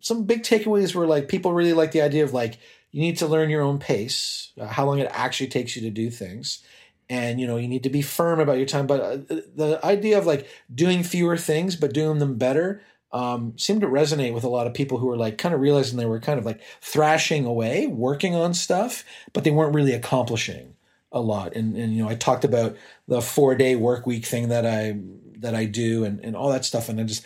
some 0.00 0.24
big 0.24 0.42
takeaways 0.42 0.94
were 0.94 1.06
like 1.06 1.28
people 1.28 1.52
really 1.52 1.74
like 1.74 1.92
the 1.92 2.00
idea 2.00 2.24
of 2.24 2.32
like 2.32 2.58
you 2.90 3.00
need 3.00 3.18
to 3.18 3.26
learn 3.26 3.50
your 3.50 3.62
own 3.62 3.78
pace, 3.78 4.52
uh, 4.60 4.66
how 4.66 4.86
long 4.86 4.98
it 4.98 5.10
actually 5.12 5.48
takes 5.48 5.76
you 5.76 5.82
to 5.82 5.90
do 5.90 6.10
things. 6.10 6.62
And 7.10 7.40
you 7.40 7.46
know 7.46 7.56
you 7.56 7.68
need 7.68 7.84
to 7.84 7.90
be 7.90 8.02
firm 8.02 8.38
about 8.38 8.58
your 8.58 8.66
time, 8.66 8.86
but 8.86 9.00
uh, 9.00 9.16
the 9.54 9.80
idea 9.82 10.18
of 10.18 10.26
like 10.26 10.46
doing 10.74 11.02
fewer 11.02 11.38
things 11.38 11.74
but 11.74 11.94
doing 11.94 12.18
them 12.18 12.36
better 12.36 12.82
um, 13.12 13.54
seemed 13.56 13.80
to 13.80 13.86
resonate 13.86 14.34
with 14.34 14.44
a 14.44 14.48
lot 14.48 14.66
of 14.66 14.74
people 14.74 14.98
who 14.98 15.06
were 15.06 15.16
like 15.16 15.38
kind 15.38 15.54
of 15.54 15.60
realizing 15.62 15.96
they 15.96 16.04
were 16.04 16.20
kind 16.20 16.38
of 16.38 16.44
like 16.44 16.60
thrashing 16.82 17.46
away, 17.46 17.86
working 17.86 18.34
on 18.34 18.52
stuff, 18.52 19.04
but 19.32 19.44
they 19.44 19.50
weren't 19.50 19.74
really 19.74 19.94
accomplishing 19.94 20.74
a 21.10 21.20
lot. 21.20 21.56
And, 21.56 21.74
and 21.74 21.94
you 21.94 22.02
know, 22.02 22.10
I 22.10 22.14
talked 22.14 22.44
about 22.44 22.76
the 23.06 23.22
four 23.22 23.54
day 23.54 23.76
work 23.76 24.06
week 24.06 24.26
thing 24.26 24.48
that 24.48 24.66
I 24.66 24.98
that 25.38 25.54
I 25.54 25.64
do 25.64 26.04
and, 26.04 26.20
and 26.20 26.36
all 26.36 26.50
that 26.50 26.64
stuff. 26.64 26.88
And 26.88 27.00
I 27.00 27.04
just 27.04 27.24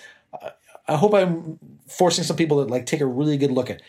I 0.88 0.96
hope 0.96 1.14
I'm 1.14 1.59
forcing 1.88 2.25
some 2.25 2.37
people 2.37 2.64
to 2.64 2.70
like 2.70 2.87
take 2.87 3.01
a 3.01 3.07
really 3.07 3.37
good 3.37 3.51
look 3.51 3.70
at 3.70 3.83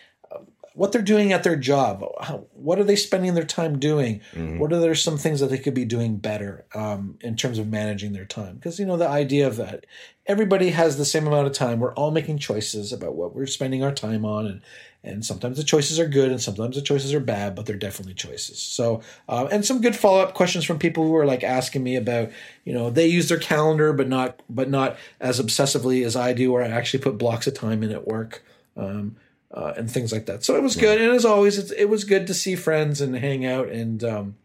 what 0.73 0.91
they're 0.91 1.01
doing 1.01 1.31
at 1.31 1.43
their 1.43 1.55
job. 1.55 2.03
How, 2.21 2.47
what 2.53 2.79
are 2.79 2.83
they 2.83 2.95
spending 2.95 3.33
their 3.33 3.43
time 3.43 3.79
doing? 3.79 4.21
Mm-hmm. 4.33 4.59
What 4.59 4.73
are 4.73 4.79
there 4.79 4.95
some 4.95 5.17
things 5.17 5.39
that 5.39 5.47
they 5.47 5.57
could 5.57 5.73
be 5.73 5.85
doing 5.85 6.17
better 6.17 6.65
um, 6.73 7.17
in 7.21 7.35
terms 7.35 7.59
of 7.59 7.67
managing 7.67 8.13
their 8.13 8.25
time? 8.25 8.55
Because 8.55 8.79
you 8.79 8.85
know 8.85 8.97
the 8.97 9.07
idea 9.07 9.47
of 9.47 9.57
that 9.57 9.85
everybody 10.25 10.69
has 10.69 10.97
the 10.97 11.05
same 11.05 11.27
amount 11.27 11.47
of 11.47 11.53
time. 11.53 11.79
We're 11.79 11.93
all 11.95 12.11
making 12.11 12.39
choices 12.39 12.93
about 12.93 13.15
what 13.15 13.35
we're 13.35 13.45
spending 13.45 13.83
our 13.83 13.91
time 13.91 14.25
on, 14.25 14.45
and 14.45 14.61
and 15.03 15.25
sometimes 15.25 15.57
the 15.57 15.63
choices 15.63 15.99
are 15.99 16.07
good 16.07 16.31
and 16.31 16.41
sometimes 16.41 16.75
the 16.75 16.81
choices 16.81 17.13
are 17.13 17.19
bad 17.19 17.55
but 17.55 17.65
they're 17.65 17.75
definitely 17.75 18.13
choices 18.13 18.57
so 18.59 19.01
uh, 19.27 19.47
and 19.51 19.65
some 19.65 19.81
good 19.81 19.95
follow-up 19.95 20.33
questions 20.33 20.63
from 20.63 20.79
people 20.79 21.03
who 21.03 21.15
are 21.15 21.25
like 21.25 21.43
asking 21.43 21.83
me 21.83 21.95
about 21.95 22.31
you 22.63 22.73
know 22.73 22.89
they 22.89 23.05
use 23.05 23.27
their 23.27 23.39
calendar 23.39 23.91
but 23.91 24.07
not 24.07 24.41
but 24.49 24.69
not 24.69 24.97
as 25.19 25.41
obsessively 25.41 26.05
as 26.05 26.15
i 26.15 26.31
do 26.31 26.53
or 26.53 26.63
i 26.63 26.67
actually 26.67 27.03
put 27.03 27.17
blocks 27.17 27.47
of 27.47 27.53
time 27.53 27.83
in 27.83 27.91
at 27.91 28.07
work 28.07 28.43
um, 28.77 29.15
uh, 29.53 29.73
and 29.77 29.89
things 29.89 30.11
like 30.11 30.25
that 30.25 30.43
so 30.43 30.55
it 30.55 30.63
was 30.63 30.75
good 30.75 30.99
and 30.99 31.11
as 31.11 31.25
always 31.25 31.71
it 31.71 31.89
was 31.89 32.03
good 32.03 32.27
to 32.27 32.33
see 32.33 32.55
friends 32.55 33.01
and 33.01 33.15
hang 33.15 33.45
out 33.45 33.69
and 33.69 34.03
um, 34.03 34.35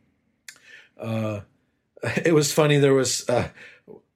uh, 1.00 1.40
it 2.24 2.34
was 2.34 2.52
funny 2.52 2.78
there 2.78 2.94
was 2.94 3.28
uh, 3.28 3.48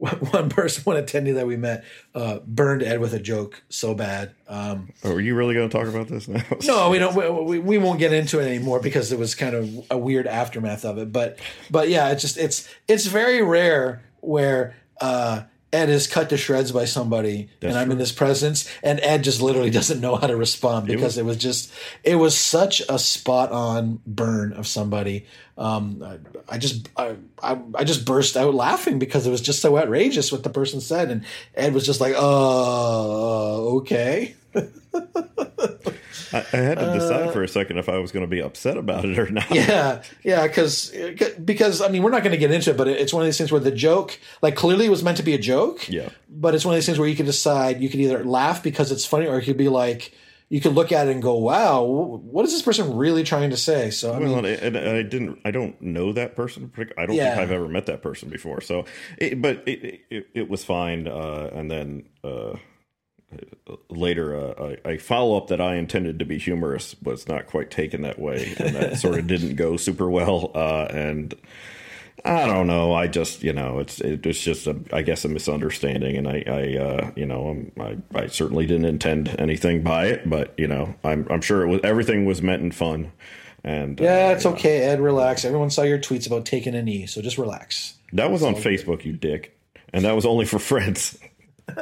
one 0.31 0.48
person, 0.50 0.83
one 0.83 0.96
attendee 0.96 1.35
that 1.35 1.46
we 1.46 1.57
met, 1.57 1.85
uh, 2.12 2.40
burned 2.44 2.83
Ed 2.83 2.98
with 2.98 3.14
a 3.14 3.20
joke 3.20 3.62
so 3.68 3.94
bad. 3.94 4.35
Um, 4.48 4.92
oh, 5.05 5.12
are 5.12 5.20
you 5.20 5.37
really 5.37 5.55
going 5.55 5.68
to 5.68 5.76
talk 5.78 5.87
about 5.87 6.09
this 6.09 6.26
now? 6.26 6.42
no, 6.64 6.90
we 6.90 6.98
don't. 6.98 7.44
We, 7.44 7.61
we 7.61 7.78
won't 7.78 8.00
get 8.00 8.12
into 8.12 8.40
it 8.40 8.46
anymore 8.46 8.81
because 8.81 9.12
it 9.12 9.18
was 9.18 9.37
kind 9.37 9.55
of 9.55 9.87
a 9.92 9.96
weird 9.96 10.26
aftermath 10.26 10.85
of 10.85 10.98
it. 10.98 11.12
But 11.12 11.38
but 11.70 11.88
yeah, 11.88 12.11
it's 12.11 12.20
just 12.20 12.37
it's 12.37 12.68
it's 12.88 13.07
very 13.07 13.42
rare 13.42 14.02
where 14.20 14.74
uh, 15.00 15.42
Ed 15.73 15.89
is 15.89 16.07
cut 16.07 16.29
to 16.31 16.37
shreds 16.37 16.71
by 16.71 16.85
somebody 16.85 17.49
That's 17.61 17.71
and 17.71 17.79
I'm 17.79 17.87
true. 17.87 17.95
in 17.95 17.99
his 17.99 18.13
presence 18.13 18.71
and 18.83 19.01
Ed 19.01 19.25
just 19.25 19.41
literally 19.41 19.71
doesn't 19.79 20.01
know 20.01 20.17
how 20.17 20.27
to 20.27 20.37
respond 20.37 20.87
because 20.87 21.17
it 21.17 21.25
was, 21.25 21.37
it 21.43 21.47
was 21.47 21.63
just 21.63 21.73
it 22.05 22.17
was 22.17 22.37
such 22.37 22.83
a 22.89 22.99
spot 22.99 23.51
on 23.51 24.01
burn 24.07 24.53
of 24.53 24.67
somebody. 24.67 25.27
Um, 25.57 26.03
I, 26.03 26.55
I, 26.55 26.59
just 26.59 26.89
I, 26.97 27.17
I, 27.43 27.59
I 27.75 27.85
just 27.85 28.05
burst 28.05 28.37
out 28.37 28.55
laughing 28.55 28.99
because 28.99 29.27
it 29.27 29.31
was 29.31 29.41
just 29.41 29.61
so 29.61 29.79
outrageous 29.79 30.33
what 30.33 30.43
the 30.43 30.51
person 30.51 30.81
said 30.81 31.11
and 31.11 31.25
Ed 31.55 31.75
was 31.75 31.87
just 31.87 32.01
like, 32.01 32.15
"Uh, 32.17 33.57
okay." 33.77 34.35
I, 34.94 36.46
I, 36.52 36.57
had 36.57 36.78
to 36.78 36.92
decide 36.92 37.28
uh, 37.28 37.31
for 37.31 37.42
a 37.42 37.48
second 37.48 37.78
if 37.78 37.88
I 37.88 37.98
was 37.98 38.12
going 38.12 38.24
to 38.24 38.31
be 38.31 38.40
upset 38.40 38.76
about 38.76 39.05
it 39.05 39.18
or 39.18 39.31
not. 39.31 39.50
Yeah, 39.50 40.02
yeah, 40.22 40.46
because 40.46 40.94
because 41.44 41.81
I 41.81 41.88
mean 41.88 42.02
we're 42.02 42.11
not 42.11 42.22
going 42.22 42.33
to 42.33 42.38
get 42.38 42.50
into 42.50 42.70
it, 42.70 42.76
but 42.76 42.88
it's 42.88 43.12
one 43.12 43.22
of 43.22 43.26
these 43.26 43.38
things 43.38 43.52
where 43.52 43.61
the 43.61 43.70
joke, 43.70 44.18
like 44.40 44.57
clearly, 44.57 44.87
it 44.87 44.90
was 44.90 45.02
meant 45.02 45.18
to 45.18 45.22
be 45.22 45.35
a 45.35 45.38
joke. 45.38 45.88
Yeah, 45.88 46.09
but 46.28 46.55
it's 46.55 46.64
one 46.64 46.74
of 46.74 46.76
these 46.76 46.87
things 46.87 46.98
where 46.98 47.09
you 47.09 47.16
can 47.16 47.26
decide 47.26 47.81
you 47.81 47.88
can 47.88 48.00
either 48.00 48.24
laugh 48.24 48.62
because 48.62 48.92
it's 48.92 49.05
funny, 49.05 49.26
or 49.26 49.38
you 49.38 49.44
could 49.44 49.57
be 49.57 49.68
like 49.68 50.14
you 50.52 50.61
could 50.61 50.74
look 50.74 50.92
at 50.92 51.09
it 51.09 51.12
and 51.12 51.22
go, 51.22 51.35
"Wow, 51.37 51.83
what 51.83 52.44
is 52.44 52.52
this 52.52 52.61
person 52.61 52.94
really 52.94 53.24
trying 53.24 53.48
to 53.50 53.57
say?" 53.57 53.90
So 53.90 54.12
I 54.12 54.18
well, 54.18 54.42
mean, 54.42 54.44
and, 54.44 54.76
I 54.76 55.02
didn't, 55.02 55.38
I 55.46 55.50
don't 55.50 55.81
know 55.81 56.12
that 56.12 56.37
person. 56.37 56.70
I 56.98 57.07
don't 57.07 57.16
yeah. 57.16 57.31
think 57.31 57.42
I've 57.42 57.50
ever 57.50 57.68
met 57.68 57.87
that 57.87 58.02
person 58.02 58.28
before. 58.28 58.61
So, 58.61 58.85
it, 59.16 59.40
but 59.40 59.66
it, 59.66 60.02
it, 60.11 60.26
it 60.35 60.50
was 60.50 60.62
fine. 60.62 61.09
Uh, 61.09 61.48
and 61.55 61.70
then 61.70 62.05
uh, 62.22 62.57
later 63.88 64.37
uh, 64.37 64.77
a, 64.85 64.92
a 64.92 64.99
follow 64.99 65.37
up 65.37 65.49
that 65.49 65.61
I 65.61 65.77
intended 65.77 66.18
to 66.18 66.25
be 66.25 66.38
humorous 66.38 66.97
was 67.03 67.29
not 67.29 67.47
quite 67.47 67.71
taken 67.71 68.03
that 68.03 68.18
way, 68.18 68.55
and 68.59 68.75
that 68.75 68.99
sort 68.99 69.18
of 69.18 69.27
didn't 69.27 69.57
go 69.57 69.77
super 69.77 70.11
well. 70.11 70.51
Uh, 70.55 70.87
and 70.90 71.35
I 72.25 72.47
don't 72.47 72.66
know. 72.66 72.95
I 72.95 73.09
just 73.09 73.42
you 73.42 73.53
know 73.53 73.81
it's 73.81 74.01
it 74.01 74.25
was 74.25 74.40
just 74.40 74.66
a 74.66 74.77
I 74.92 75.03
guess 75.03 75.25
a 75.25 75.29
misunderstanding, 75.29 76.16
and 76.16 76.29
I 76.29 76.45
I 76.47 76.77
uh, 76.79 77.11
you 77.16 77.27
know 77.27 77.66
I 77.81 77.99
I 78.14 78.27
certainly 78.29 78.66
didn't 78.66 78.85
intend 78.85 79.35
anything 79.38 79.83
by 79.83 80.07
it, 80.07 80.29
but 80.29 80.55
you 80.57 80.68
know 80.68 80.95
I'm 81.05 81.27
I'm 81.31 81.40
sure 81.40 81.62
it 81.62 81.68
was 81.68 81.81
everything 81.83 82.25
was 82.25 82.42
meant 82.42 82.62
in 82.62 82.71
fun. 82.71 83.12
And 83.64 83.99
yeah, 84.01 84.29
uh, 84.29 84.33
it's 84.33 84.47
okay, 84.47 84.81
know. 84.81 84.92
Ed. 84.92 85.01
Relax. 85.01 85.45
Everyone 85.45 85.71
saw 85.71 85.83
your 85.83 85.99
tweets 85.99 86.27
about 86.27 86.47
taking 86.47 86.75
a 86.75 86.83
knee, 86.83 87.07
so 87.07 87.23
just 87.23 87.38
relax. 87.38 87.95
That 88.12 88.31
was 88.31 88.42
on 88.42 88.55
Facebook, 88.55 89.05
you 89.05 89.12
dick, 89.12 89.57
and 89.92 90.05
that 90.05 90.14
was 90.14 90.27
only 90.27 90.45
for 90.45 90.59
friends. 90.61 91.18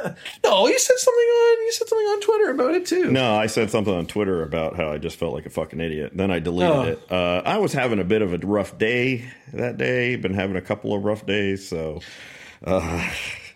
no, 0.43 0.67
you 0.67 0.79
said 0.79 0.97
something 0.97 1.19
on 1.21 1.65
you 1.65 1.71
said 1.71 1.87
something 1.87 2.07
on 2.07 2.21
Twitter 2.21 2.51
about 2.51 2.73
it 2.75 2.85
too. 2.85 3.11
No, 3.11 3.35
I 3.35 3.47
said 3.47 3.69
something 3.69 3.93
on 3.93 4.05
Twitter 4.05 4.43
about 4.43 4.75
how 4.75 4.91
I 4.91 4.97
just 4.97 5.17
felt 5.17 5.33
like 5.33 5.45
a 5.45 5.49
fucking 5.49 5.79
idiot. 5.79 6.11
Then 6.15 6.31
I 6.31 6.39
deleted 6.39 6.75
Oh. 6.75 6.81
it. 6.83 7.11
Uh, 7.11 7.41
I 7.45 7.57
was 7.57 7.73
having 7.73 7.99
a 7.99 8.03
bit 8.03 8.21
of 8.21 8.33
a 8.33 8.37
rough 8.45 8.77
day 8.77 9.29
that 9.53 9.77
day. 9.77 10.15
Been 10.15 10.33
having 10.33 10.55
a 10.55 10.61
couple 10.61 10.93
of 10.93 11.03
rough 11.03 11.25
days, 11.25 11.67
so. 11.67 12.01
Uh, 12.63 13.09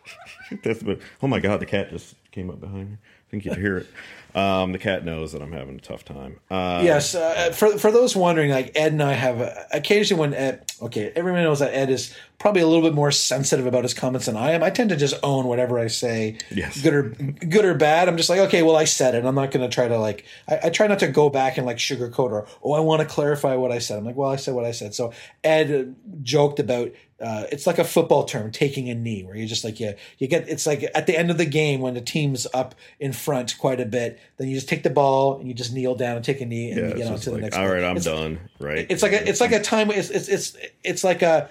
that's 0.63 0.83
been, 0.83 0.99
oh 1.21 1.27
my 1.27 1.39
god, 1.39 1.59
the 1.59 1.65
cat 1.65 1.89
just 1.89 2.15
came 2.31 2.49
up 2.49 2.59
behind 2.59 2.91
me. 2.91 2.97
I 3.27 3.31
think 3.31 3.45
you 3.45 3.51
could 3.51 3.59
hear 3.61 3.77
it. 3.77 3.87
Um, 4.35 4.73
the 4.73 4.79
cat 4.79 5.05
knows 5.05 5.31
that 5.31 5.41
I'm 5.41 5.53
having 5.53 5.77
a 5.77 5.79
tough 5.79 6.03
time. 6.03 6.41
Uh, 6.51 6.81
Yes, 6.83 7.15
uh, 7.15 7.51
for 7.53 7.77
for 7.77 7.89
those 7.89 8.17
wondering, 8.17 8.51
like 8.51 8.73
Ed 8.75 8.91
and 8.91 9.01
I 9.01 9.13
have 9.13 9.39
uh, 9.39 9.53
occasionally 9.71 10.19
when 10.19 10.33
Ed, 10.33 10.69
okay, 10.81 11.09
everyone 11.15 11.41
knows 11.43 11.59
that 11.59 11.73
Ed 11.73 11.89
is 11.89 12.13
probably 12.37 12.61
a 12.61 12.67
little 12.67 12.81
bit 12.83 12.93
more 12.93 13.11
sensitive 13.11 13.65
about 13.65 13.83
his 13.83 13.93
comments 13.93 14.25
than 14.25 14.35
I 14.35 14.51
am. 14.51 14.61
I 14.61 14.71
tend 14.71 14.89
to 14.89 14.97
just 14.97 15.15
own 15.23 15.45
whatever 15.47 15.79
I 15.79 15.87
say, 15.87 16.37
Yes. 16.51 16.81
good 16.81 16.93
or 16.93 17.03
good 17.11 17.63
or 17.63 17.75
bad. 17.75 18.09
I'm 18.09 18.17
just 18.17 18.29
like, 18.29 18.39
okay, 18.41 18.61
well, 18.61 18.75
I 18.75 18.83
said 18.83 19.15
it. 19.15 19.23
I'm 19.23 19.35
not 19.35 19.51
going 19.51 19.67
to 19.67 19.73
try 19.73 19.87
to 19.87 19.97
like, 19.97 20.25
I, 20.49 20.59
I 20.65 20.69
try 20.69 20.87
not 20.87 20.99
to 20.99 21.07
go 21.07 21.29
back 21.29 21.57
and 21.57 21.65
like 21.65 21.77
sugarcoat 21.77 22.31
or 22.31 22.45
oh, 22.61 22.73
I 22.73 22.81
want 22.81 23.01
to 23.03 23.07
clarify 23.07 23.55
what 23.55 23.71
I 23.71 23.79
said. 23.79 23.97
I'm 23.99 24.03
like, 24.05 24.17
well, 24.17 24.29
I 24.29 24.35
said 24.35 24.53
what 24.53 24.65
I 24.65 24.71
said. 24.71 24.93
So 24.93 25.13
Ed 25.45 25.95
joked 26.23 26.59
about. 26.59 26.91
Uh, 27.21 27.45
it's 27.49 27.65
like 27.65 27.79
a 27.79 27.83
football 27.85 28.25
term, 28.25 28.51
taking 28.51 28.89
a 28.89 28.93
knee, 28.95 29.23
where 29.23 29.35
you 29.37 29.45
just 29.47 29.63
like 29.63 29.79
you 29.79 29.93
you 30.17 30.27
get. 30.27 30.49
It's 30.49 30.67
like 30.67 30.83
at 30.93 31.07
the 31.07 31.17
end 31.17 31.31
of 31.31 31.37
the 31.37 31.45
game 31.45 31.79
when 31.79 31.93
the 31.93 32.01
team's 32.01 32.45
up 32.53 32.75
in 32.99 33.13
front 33.13 33.57
quite 33.57 33.79
a 33.79 33.85
bit, 33.85 34.19
then 34.37 34.49
you 34.49 34.55
just 34.55 34.67
take 34.67 34.83
the 34.83 34.89
ball 34.89 35.37
and 35.39 35.47
you 35.47 35.53
just 35.53 35.73
kneel 35.73 35.95
down 35.95 36.17
and 36.17 36.25
take 36.25 36.41
a 36.41 36.45
knee 36.45 36.71
and 36.71 36.79
yeah, 36.81 36.87
you 36.89 36.93
get 36.95 37.07
on 37.07 37.17
to 37.17 37.31
the 37.31 37.37
next. 37.37 37.55
All 37.55 37.67
right, 37.67 37.83
I'm 37.83 37.95
It's- 37.97 38.03
done. 38.03 38.39
Right? 38.59 38.85
It's 38.89 39.01
like 39.01 39.13
a 39.13 39.27
it's 39.27 39.39
like 39.39 39.53
a 39.53 39.61
time. 39.61 39.91
It's 39.91 40.09
it's 40.09 40.27
it's 40.27 40.57
it's 40.83 41.03
like 41.05 41.21
a 41.21 41.49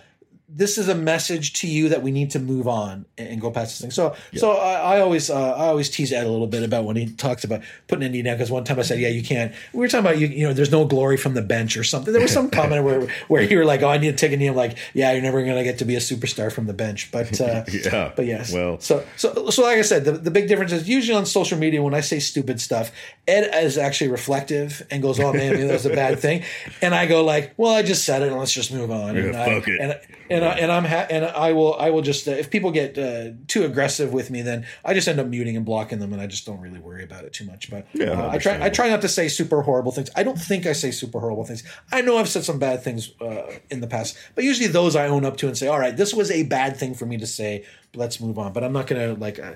this 0.48 0.76
is 0.76 0.88
a 0.88 0.94
message 0.94 1.54
to 1.54 1.66
you 1.66 1.88
that 1.88 2.02
we 2.02 2.11
need 2.11 2.30
to 2.30 2.38
move 2.38 2.68
on 2.68 3.07
and, 3.16 3.40
go 3.40 3.50
past 3.50 3.72
this 3.72 3.80
thing. 3.80 3.90
So 3.90 4.14
so 4.37 4.52
I, 4.52 4.96
I 4.96 5.00
always 5.00 5.30
uh, 5.30 5.52
I 5.52 5.66
always 5.66 5.88
tease 5.90 6.12
Ed 6.12 6.26
a 6.26 6.30
little 6.30 6.46
bit 6.46 6.62
about 6.62 6.85
when 6.85 6.96
he 6.96 7.07
talks 7.07 7.44
about 7.44 7.62
putting 7.88 8.04
a 8.04 8.09
knee 8.09 8.22
down 8.22 8.37
because 8.37 8.50
one 8.50 8.62
time 8.64 8.78
I 8.78 8.83
said 8.83 9.00
yeah 9.00 9.09
you 9.09 9.22
can't. 9.22 9.52
We 9.72 9.80
were 9.80 9.88
talking 9.88 10.07
about 10.07 10.18
you 10.18 10.26
you 10.28 10.46
know 10.46 10.52
there's 10.52 10.70
no 10.70 10.85
glory 10.85 11.16
from 11.16 11.35
the 11.35 11.42
bench 11.42 11.76
or 11.76 11.83
something. 11.85 12.12
There 12.12 12.22
was 12.22 12.33
some 12.33 12.50
comment 12.59 12.85
where 12.85 13.09
where 13.28 13.42
you 13.42 13.57
were 13.59 13.64
like 13.64 13.83
oh 13.83 13.88
I 13.88 13.98
need 13.98 14.11
to 14.11 14.16
take 14.16 14.33
a 14.33 14.37
knee. 14.37 14.46
I'm 14.46 14.54
like 14.54 14.76
yeah 14.92 15.12
you're 15.12 15.22
never 15.22 15.44
gonna 15.44 15.64
get 15.64 15.78
to 15.78 15.85
be 15.85 15.96
a 15.96 16.00
superstar 16.00 16.52
from 16.52 16.66
the 16.66 16.74
bench. 16.74 17.11
But 17.11 17.40
uh, 17.40 17.64
Yeah, 17.72 18.12
but 18.14 18.26
yes. 18.26 18.52
well- 18.52 18.78
so 18.80 19.04
so 19.16 19.50
so 19.50 19.62
like 19.62 19.78
I 19.78 19.83
said 19.83 20.04
the, 20.04 20.12
the 20.12 20.30
big 20.30 20.46
difference 20.48 20.72
is 20.72 20.88
usually 20.88 21.16
on 21.16 21.26
social 21.26 21.59
media 21.59 21.83
when 21.83 21.94
I 21.94 22.00
say 22.00 22.20
stupid 22.20 22.61
stuff 22.61 22.92
Ed 23.26 23.50
is 23.64 23.76
actually 23.78 24.11
reflective 24.11 24.87
and 24.90 25.02
goes 25.02 25.18
oh 25.18 25.33
man 25.33 25.59
that 25.59 25.72
was 25.72 25.87
a 25.87 25.90
bad 25.90 26.18
thing 26.24 26.44
and 26.83 26.94
I 26.94 27.07
go 27.07 27.24
like 27.24 27.54
well 27.57 27.74
I 27.74 27.83
just 27.83 28.04
said 28.04 28.22
it 28.22 28.28
and 28.28 28.38
let's 28.38 28.52
just 28.52 28.72
move 28.72 28.90
on 28.90 29.16
and 29.16 29.33
Yeah, 29.35 29.42
I, 29.42 29.48
it. 29.54 29.80
and 29.80 30.00
and 30.30 30.34
I, 30.42 30.55
and 30.55 30.73
I'm 30.73 30.87
ha- 30.87 31.07
and 31.11 31.27
I 31.27 31.53
will 31.53 31.75
I 31.75 31.90
will 31.90 32.01
just 32.01 32.27
uh, 32.27 32.31
if 32.31 32.51
people 32.51 32.70
get 32.70 32.97
uh, 32.97 33.33
too 33.47 33.64
aggressive 33.64 34.12
with 34.14 34.31
me 34.31 34.40
then 34.40 34.66
I 34.85 34.94
just 34.94 35.07
end 35.07 35.20
up 35.20 35.27
muting 35.27 35.55
and 35.57 35.66
blocking 35.66 35.99
them 35.99 36.14
and 36.14 36.23
I 36.23 36.27
just 36.27 36.47
don't 36.47 36.61
really 36.61 36.79
worry 36.79 37.05
about 37.05 37.25
it 37.25 37.35
too 37.35 37.44
much. 37.44 37.70
But 37.70 37.87
Yeah, 37.92 38.12
uh, 38.12 38.31
I 38.31 38.38
try 38.38 38.64
I 38.64 38.70
try 38.70 38.88
not 38.88 39.03
to 39.03 39.09
say 39.09 39.29
super 39.29 39.61
horrible 39.62 39.92
things. 39.92 40.09
I 40.16 40.23
don't 40.23 40.38
think 40.38 40.64
I 40.64 40.73
say 40.73 40.90
super 40.90 41.20
horrible 41.20 41.44
things. 41.44 41.62
I 41.92 42.01
know 42.01 42.16
I've 42.16 42.29
said 42.31 42.44
some 42.44 42.59
bad 42.59 42.83
things 42.83 43.12
uh, 43.20 43.42
in 43.70 43.81
the 43.81 43.87
past 43.87 44.16
but 44.35 44.44
usually 44.44 44.68
those 44.68 44.97
I 44.97 45.07
own 45.07 45.25
up 45.25 45.37
to 45.38 45.47
and 45.47 45.57
say 45.57 45.66
all 45.68 45.79
right 45.79 45.97
this 45.97 46.14
was 46.14 46.31
a 46.31 46.44
bad 46.44 46.77
thing 46.77 46.94
for 46.94 47.05
me 47.05 47.18
to 47.18 47.27
say 47.27 47.64
let's 47.94 48.20
move 48.20 48.38
on 48.38 48.52
but 48.52 48.64
I'm 48.64 48.72
not 48.72 48.87
gonna 48.87 49.14
like 49.14 49.38
uh, 49.38 49.54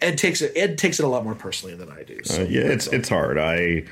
Ed 0.00 0.18
takes 0.18 0.42
it 0.42 0.52
Ed 0.56 0.78
takes 0.78 0.98
it 0.98 1.04
a 1.04 1.08
lot 1.08 1.24
more 1.24 1.34
personally 1.34 1.74
than 1.74 1.90
I 1.90 2.02
do 2.02 2.20
so 2.24 2.42
Uh, 2.42 2.46
yeah, 2.46 2.62
it's 2.62 2.86
it's 2.88 3.08
hard. 3.08 3.38
I 3.38 3.84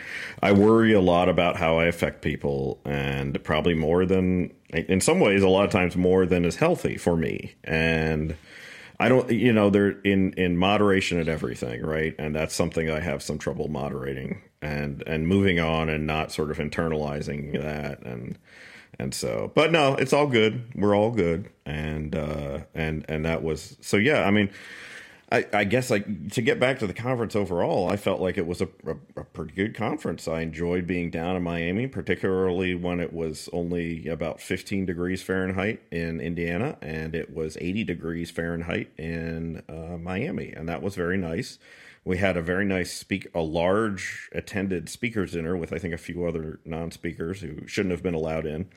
I 0.43 0.53
worry 0.53 0.93
a 0.93 1.01
lot 1.01 1.29
about 1.29 1.57
how 1.57 1.79
I 1.79 1.87
affect 1.87 2.23
people, 2.23 2.81
and 2.85 3.43
probably 3.45 3.75
more 3.75 4.07
than 4.07 4.53
in 4.71 5.01
some 5.01 5.21
ways, 5.21 5.43
a 5.43 5.49
lot 5.49 5.65
of 5.65 5.71
times 5.71 5.97
more 5.97 6.27
than 6.27 6.45
is 6.45 6.57
healthy 6.57 6.97
for 6.97 7.17
me. 7.17 7.55
And 7.65 8.37
I 9.01 9.09
don't, 9.09 9.31
you 9.31 9.53
know, 9.53 9.71
they're 9.71 10.01
in 10.03 10.33
in 10.35 10.57
moderation 10.57 11.19
and 11.19 11.29
everything, 11.29 11.83
right? 11.83 12.15
And 12.19 12.35
that's 12.35 12.55
something 12.55 12.91
I 12.91 13.01
have 13.01 13.23
some 13.23 13.39
trouble 13.39 13.69
moderating 13.69 14.43
and 14.61 15.03
and 15.07 15.27
moving 15.27 15.61
on 15.61 15.89
and 15.89 16.07
not 16.07 16.33
sort 16.33 16.51
of 16.51 16.59
internalizing 16.59 17.61
that 17.63 18.03
and 18.03 18.39
and 18.99 19.15
so 19.15 19.51
but 19.55 19.73
no 19.73 19.95
it's 19.95 20.13
all 20.13 20.27
good 20.27 20.65
we're 20.75 20.97
all 20.97 21.11
good 21.11 21.49
and 21.67 22.15
uh 22.15 22.61
and 22.75 23.05
and 23.09 23.25
that 23.25 23.43
was 23.43 23.77
so 23.81 23.97
yeah 23.97 24.25
i 24.25 24.31
mean 24.31 24.51
I, 25.31 25.45
I 25.53 25.65
guess 25.65 25.91
like 25.91 26.31
to 26.33 26.41
get 26.43 26.59
back 26.59 26.79
to 26.79 26.87
the 26.87 26.95
conference 26.95 27.37
overall, 27.37 27.91
I 27.91 27.97
felt 27.97 28.21
like 28.21 28.39
it 28.39 28.47
was 28.47 28.63
a, 28.63 28.69
a, 28.87 29.21
a 29.21 29.25
pretty 29.25 29.53
good 29.53 29.75
conference. 29.75 30.27
I 30.27 30.41
enjoyed 30.41 30.87
being 30.87 31.11
down 31.11 31.37
in 31.37 31.43
Miami, 31.43 31.87
particularly 31.87 32.75
when 32.75 32.99
it 32.99 33.13
was 33.13 33.49
only 33.53 34.09
about 34.09 34.41
15 34.41 34.87
degrees 34.87 35.23
Fahrenheit 35.23 35.83
in 35.91 36.21
Indiana 36.21 36.79
and 36.81 37.15
it 37.15 37.35
was 37.35 37.59
80 37.61 37.85
degrees 37.85 38.31
Fahrenheit 38.31 38.91
in 38.97 39.63
uh, 39.69 39.99
Miami, 39.99 40.53
and 40.53 40.67
that 40.69 40.83
was 40.83 40.95
very 40.95 41.19
nice. 41.19 41.59
We 42.05 42.19
had 42.19 42.37
a 42.37 42.43
very 42.43 42.65
nice 42.65 42.93
speak, 42.93 43.29
a 43.35 43.41
large 43.41 44.31
attended 44.33 44.89
speakers 44.89 45.33
dinner 45.33 45.57
with 45.57 45.73
I 45.73 45.79
think 45.79 45.95
a 45.95 45.99
few 45.99 46.25
other 46.25 46.61
non-speakers 46.65 47.41
who 47.41 47.67
shouldn't 47.67 47.93
have 47.93 48.03
been 48.03 48.15
allowed 48.15 48.47
in 48.47 48.69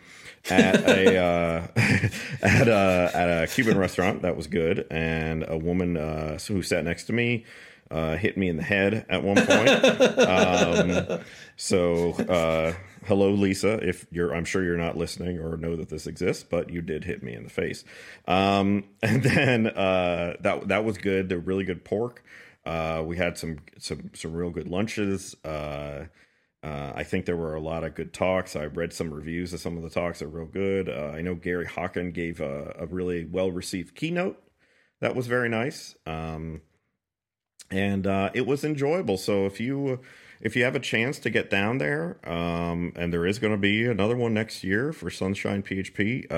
at 0.50 0.84
a 0.88 1.18
uh, 1.18 1.68
at 2.42 2.68
a 2.68 3.12
at 3.14 3.44
a 3.44 3.48
Cuban 3.48 3.78
restaurant. 3.78 4.22
That 4.22 4.36
was 4.36 4.48
good, 4.48 4.86
and 4.92 5.46
a 5.48 5.58
woman 5.58 5.98
uh, 5.98 6.38
who 6.48 6.62
sat 6.62 6.84
next 6.84 7.06
to 7.06 7.14
me 7.14 7.46
uh, 7.92 8.16
hit 8.16 8.38
me 8.38 8.48
in 8.48 8.58
the 8.58 8.64
head 8.64 9.06
at 9.10 9.24
one 9.24 9.36
point. 9.36 9.70
um, 10.20 11.20
so. 11.56 12.12
Uh, 12.14 12.74
Hello, 13.06 13.32
Lisa. 13.32 13.80
If 13.82 14.06
you're, 14.12 14.32
I'm 14.32 14.46
sure 14.46 14.64
you're 14.64 14.78
not 14.78 14.96
listening 14.96 15.40
or 15.40 15.58
know 15.58 15.76
that 15.76 15.90
this 15.90 16.06
exists, 16.06 16.46
but 16.48 16.70
you 16.70 16.84
did 16.84 17.04
hit 17.04 17.24
me 17.24 17.34
in 17.34 17.44
the 17.44 17.50
face. 17.50 17.84
Um, 18.28 18.84
and 19.02 19.24
then 19.24 19.68
uh, 19.68 20.36
that 20.42 20.68
that 20.68 20.86
was 20.86 21.00
good. 21.00 21.28
They're 21.28 21.40
really 21.40 21.64
good 21.64 21.84
pork. 21.84 22.24
Uh, 22.66 23.04
we 23.06 23.18
had 23.18 23.38
some 23.38 23.58
some 23.80 24.12
some 24.14 24.34
real 24.34 24.50
good 24.50 24.68
lunches. 24.68 25.36
Uh, 25.44 26.06
uh, 26.64 26.92
I 26.94 27.04
think 27.04 27.26
there 27.26 27.38
were 27.38 27.56
a 27.56 27.60
lot 27.60 27.84
of 27.84 27.96
good 27.96 28.14
talks. 28.14 28.56
I 28.56 28.66
read 28.66 28.94
some 28.94 29.12
reviews 29.12 29.52
of 29.52 29.60
some 29.60 29.78
of 29.78 29.84
the 29.84 29.90
talks; 29.90 30.20
they're 30.20 30.28
real 30.28 30.46
good. 30.46 30.88
Uh, 30.88 31.12
I 31.14 31.22
know 31.22 31.34
Gary 31.34 31.66
Hockin 31.66 32.12
gave 32.12 32.40
a, 32.40 32.76
a 32.78 32.86
really 32.86 33.26
well 33.26 33.52
received 33.52 33.96
keynote 33.96 34.42
that 35.00 35.16
was 35.16 35.26
very 35.26 35.50
nice, 35.50 35.96
um, 36.06 36.62
and 37.72 38.06
uh, 38.06 38.30
it 38.36 38.46
was 38.46 38.64
enjoyable. 38.64 39.18
So 39.18 39.48
if 39.48 39.60
you 39.60 40.00
if 40.40 40.56
you 40.56 40.64
have 40.64 40.76
a 40.76 40.80
chance 40.80 41.18
to 41.20 41.32
get 41.32 41.50
down 41.50 41.80
there, 41.80 42.20
um, 42.30 42.94
and 42.96 43.12
there 43.12 43.26
is 43.26 43.40
going 43.40 43.54
to 43.54 43.60
be 43.60 43.88
another 43.88 44.16
one 44.16 44.36
next 44.36 44.64
year 44.64 44.94
for 44.94 45.10
SunshinePHP. 45.10 46.32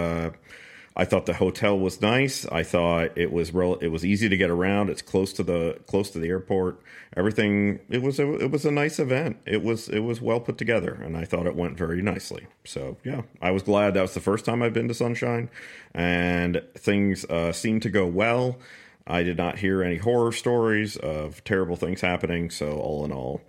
I 0.96 1.06
thought 1.06 1.26
the 1.26 1.34
hotel 1.34 1.78
was 1.78 2.02
nice. 2.02 2.46
I 2.48 2.62
thought 2.62 3.18
it 3.18 3.32
was 3.32 3.54
real. 3.54 3.76
It 3.76 3.88
was 3.88 4.06
easy 4.06 4.30
to 4.30 4.38
get 4.38 4.52
around. 4.52 4.90
It's 4.90 5.02
close 5.02 5.34
to 5.34 5.44
the 5.44 5.80
close 5.88 6.12
to 6.12 6.20
the 6.20 6.30
airport. 6.30 6.82
Everything. 7.18 7.80
It 7.90 8.04
was 8.04 8.20
a 8.20 8.36
it 8.36 8.52
was 8.52 8.64
a 8.66 8.72
nice 8.72 9.00
event. 9.00 9.38
It 9.46 9.64
was 9.64 9.90
it 9.90 10.00
was 10.00 10.22
well 10.22 10.40
put 10.40 10.58
together, 10.58 10.94
and 10.94 11.18
I 11.18 11.26
thought 11.26 11.48
it 11.48 11.56
went 11.56 11.78
very 11.78 12.02
nicely. 12.02 12.46
So 12.64 12.98
yeah, 13.04 13.24
I 13.42 13.52
was 13.52 13.64
glad 13.64 13.96
that 13.96 14.02
was 14.02 14.14
the 14.14 14.20
first 14.20 14.46
time 14.46 14.62
I've 14.62 14.74
been 14.74 14.88
to 14.88 14.94
Sunshine, 14.94 15.50
and 15.96 16.62
things 16.76 17.26
uh, 17.26 17.52
seemed 17.52 17.82
to 17.84 17.90
go 17.90 18.06
well. 18.06 18.60
I 19.08 19.24
did 19.24 19.38
not 19.38 19.58
hear 19.60 19.84
any 19.84 19.98
horror 19.98 20.32
stories 20.32 20.96
of 20.98 21.44
terrible 21.44 21.76
things 21.76 22.02
happening. 22.02 22.52
So 22.52 22.74
all 22.74 23.04
in 23.04 23.12
all, 23.12 23.42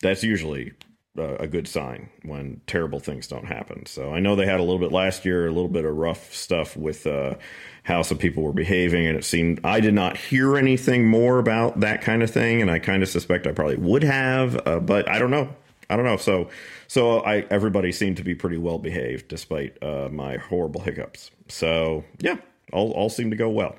that's 0.00 0.22
usually 0.22 0.72
a 1.16 1.46
good 1.46 1.66
sign 1.66 2.08
when 2.22 2.60
terrible 2.66 3.00
things 3.00 3.26
don't 3.26 3.46
happen. 3.46 3.84
So 3.86 4.12
I 4.14 4.20
know 4.20 4.36
they 4.36 4.46
had 4.46 4.60
a 4.60 4.62
little 4.62 4.78
bit 4.78 4.92
last 4.92 5.24
year, 5.24 5.46
a 5.46 5.52
little 5.52 5.68
bit 5.68 5.84
of 5.84 5.96
rough 5.96 6.32
stuff 6.32 6.76
with 6.76 7.06
uh, 7.06 7.34
how 7.82 8.02
some 8.02 8.18
people 8.18 8.42
were 8.42 8.52
behaving, 8.52 9.06
and 9.06 9.16
it 9.16 9.24
seemed 9.24 9.60
I 9.64 9.80
did 9.80 9.94
not 9.94 10.16
hear 10.16 10.56
anything 10.56 11.08
more 11.08 11.38
about 11.38 11.80
that 11.80 12.02
kind 12.02 12.22
of 12.22 12.30
thing, 12.30 12.62
and 12.62 12.70
I 12.70 12.78
kind 12.78 13.02
of 13.02 13.08
suspect 13.08 13.46
I 13.46 13.52
probably 13.52 13.76
would 13.76 14.04
have, 14.04 14.66
uh, 14.66 14.78
but 14.80 15.08
I 15.08 15.18
don't 15.18 15.30
know. 15.30 15.54
I 15.88 15.96
don't 15.96 16.04
know. 16.04 16.16
So, 16.16 16.48
so 16.86 17.20
I 17.24 17.40
everybody 17.50 17.90
seemed 17.90 18.18
to 18.18 18.22
be 18.22 18.36
pretty 18.36 18.58
well 18.58 18.78
behaved 18.78 19.26
despite 19.26 19.82
uh, 19.82 20.08
my 20.10 20.36
horrible 20.36 20.80
hiccups. 20.80 21.32
So 21.48 22.04
yeah, 22.20 22.36
all 22.72 22.92
all 22.92 23.08
seemed 23.10 23.32
to 23.32 23.36
go 23.36 23.50
well. 23.50 23.76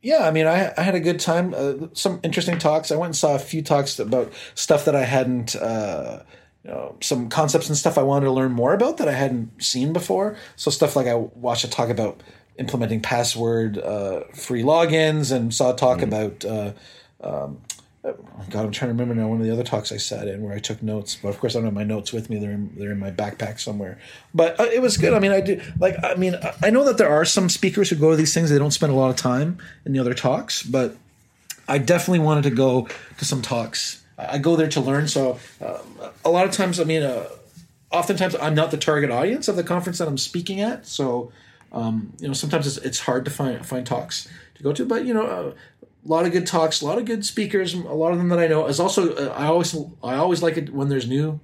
Yeah, 0.00 0.26
I 0.28 0.30
mean, 0.30 0.46
I, 0.46 0.72
I 0.76 0.82
had 0.82 0.94
a 0.94 1.00
good 1.00 1.18
time. 1.18 1.54
Uh, 1.56 1.88
some 1.92 2.20
interesting 2.22 2.58
talks. 2.58 2.92
I 2.92 2.96
went 2.96 3.08
and 3.08 3.16
saw 3.16 3.34
a 3.34 3.38
few 3.38 3.62
talks 3.62 3.98
about 3.98 4.32
stuff 4.54 4.84
that 4.84 4.94
I 4.94 5.04
hadn't, 5.04 5.56
uh, 5.56 6.22
you 6.64 6.70
know, 6.70 6.96
some 7.00 7.28
concepts 7.28 7.68
and 7.68 7.76
stuff 7.76 7.98
I 7.98 8.02
wanted 8.02 8.26
to 8.26 8.32
learn 8.32 8.52
more 8.52 8.74
about 8.74 8.98
that 8.98 9.08
I 9.08 9.12
hadn't 9.12 9.62
seen 9.62 9.92
before. 9.92 10.36
So 10.54 10.70
stuff 10.70 10.94
like 10.94 11.08
I 11.08 11.14
watched 11.14 11.64
a 11.64 11.70
talk 11.70 11.88
about 11.88 12.22
implementing 12.58 13.00
password 13.00 13.78
uh, 13.78 14.24
free 14.34 14.62
logins, 14.62 15.34
and 15.34 15.52
saw 15.52 15.72
a 15.72 15.76
talk 15.76 16.02
about. 16.02 16.44
Uh, 16.44 16.72
um, 17.20 17.60
oh 18.16 18.44
God, 18.50 18.64
I'm 18.64 18.72
trying 18.72 18.88
to 18.88 18.94
remember 18.94 19.14
now 19.14 19.28
one 19.28 19.40
of 19.40 19.46
the 19.46 19.52
other 19.52 19.64
talks 19.64 19.92
I 19.92 19.96
sat 19.96 20.28
in 20.28 20.42
where 20.42 20.54
I 20.54 20.58
took 20.58 20.82
notes, 20.82 21.16
but 21.16 21.28
of 21.28 21.38
course 21.38 21.54
I 21.54 21.58
don't 21.58 21.66
have 21.66 21.74
my 21.74 21.84
notes 21.84 22.12
with 22.12 22.30
me. 22.30 22.38
They're 22.38 22.52
in, 22.52 22.72
they're 22.76 22.92
in 22.92 22.98
my 22.98 23.10
backpack 23.10 23.60
somewhere. 23.60 23.98
But 24.34 24.58
uh, 24.58 24.64
it 24.64 24.82
was 24.82 24.96
good. 24.96 25.14
I 25.14 25.18
mean, 25.18 25.32
I 25.32 25.40
do 25.40 25.60
like. 25.78 25.96
I 26.02 26.14
mean, 26.14 26.36
I- 26.62 26.70
know 26.70 26.84
that 26.84 26.98
there 26.98 27.08
are 27.08 27.24
some 27.24 27.48
speakers 27.48 27.90
who 27.90 27.96
go 27.96 28.10
to 28.10 28.16
these 28.16 28.34
things. 28.34 28.50
They 28.50 28.58
don't 28.58 28.70
spend 28.70 28.92
a 28.92 28.96
lot 28.96 29.10
of 29.10 29.16
time 29.16 29.58
in 29.84 29.92
the 29.92 29.98
other 29.98 30.14
talks, 30.14 30.62
but 30.62 30.96
I 31.66 31.78
definitely 31.78 32.20
wanted 32.20 32.44
to 32.44 32.50
go 32.50 32.88
to 33.18 33.24
some 33.24 33.42
talks. 33.42 34.02
I 34.18 34.34
I 34.34 34.38
go 34.38 34.56
there 34.56 34.68
to 34.68 34.80
learn. 34.80 35.08
So 35.08 35.38
um, 35.64 35.98
a 36.24 36.30
lot 36.30 36.44
of 36.44 36.52
times, 36.52 36.78
I 36.80 36.84
mean, 36.84 37.02
uh, 37.02 37.26
oftentimes 37.90 38.36
I'm 38.40 38.54
not 38.54 38.70
the 38.70 38.76
target 38.76 39.10
audience 39.10 39.48
of 39.48 39.56
the 39.56 39.64
conference 39.64 39.98
that 39.98 40.08
I'm 40.08 40.18
speaking 40.18 40.60
at. 40.60 40.86
So 40.86 41.32
um, 41.72 42.12
you 42.18 42.28
know, 42.28 42.34
sometimes 42.34 42.66
it's, 42.66 42.76
it's 42.78 43.00
hard 43.00 43.24
to 43.24 43.30
find 43.30 43.64
find 43.64 43.86
talks 43.86 44.28
to 44.54 44.62
go 44.62 44.72
to. 44.72 44.84
But 44.84 45.04
you 45.04 45.14
know, 45.14 45.26
uh, 45.26 45.52
a 46.08 46.10
lot 46.10 46.24
of 46.24 46.32
good 46.32 46.46
talks, 46.46 46.80
a 46.80 46.86
lot 46.86 46.98
of 46.98 47.04
good 47.04 47.24
speakers. 47.24 47.74
A 47.74 47.78
lot 47.78 48.12
of 48.12 48.18
them 48.18 48.28
that 48.30 48.38
I 48.38 48.46
know 48.46 48.66
is 48.66 48.80
also. 48.80 49.14
Uh, 49.14 49.34
I 49.36 49.46
always 49.46 49.76
I 50.02 50.14
always 50.14 50.42
like 50.42 50.56
it 50.56 50.72
when 50.72 50.88
there's 50.88 51.06
new 51.06 51.40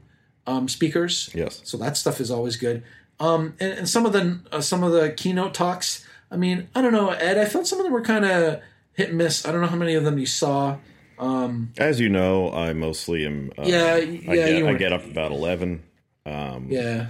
um, 0.46 0.68
speakers. 0.68 1.31
Yes. 1.35 1.61
So 1.64 1.77
that 1.79 1.96
stuff 1.96 2.20
is 2.20 2.31
always 2.31 2.57
good. 2.57 2.83
Um, 3.20 3.55
and, 3.61 3.72
and 3.72 3.88
some 3.88 4.07
of 4.07 4.12
the 4.12 4.40
uh, 4.50 4.61
some 4.61 4.83
of 4.83 4.92
the 4.92 5.11
keynote 5.11 5.55
talks. 5.55 6.07
I 6.31 6.37
mean, 6.37 6.68
I 6.74 6.83
don't 6.83 6.92
know, 6.92 7.11
Ed. 7.11 7.38
I 7.38 7.44
felt 7.44 7.66
some 7.66 7.79
of 7.79 7.85
them 7.85 7.92
were 7.92 8.03
kind 8.03 8.24
of 8.24 8.61
hit 8.94 9.11
and 9.11 9.18
miss. 9.18 9.46
I 9.46 9.53
don't 9.53 9.61
know 9.61 9.66
how 9.66 9.77
many 9.77 9.94
of 9.94 10.05
them 10.05 10.18
you 10.18 10.27
saw. 10.27 10.79
Um, 11.18 11.72
As 11.77 12.00
you 12.00 12.09
know, 12.09 12.50
I 12.53 12.72
mostly 12.72 13.24
am. 13.24 13.53
Uh, 13.57 13.62
Yeah, 13.64 13.94
I 13.94 13.98
yeah, 13.98 14.35
get, 14.35 14.59
you 14.59 14.66
I 14.66 14.74
get 14.74 14.92
up 14.92 15.05
about 15.05 15.31
eleven. 15.31 15.85
Um, 16.27 16.68
yeah, 16.70 17.09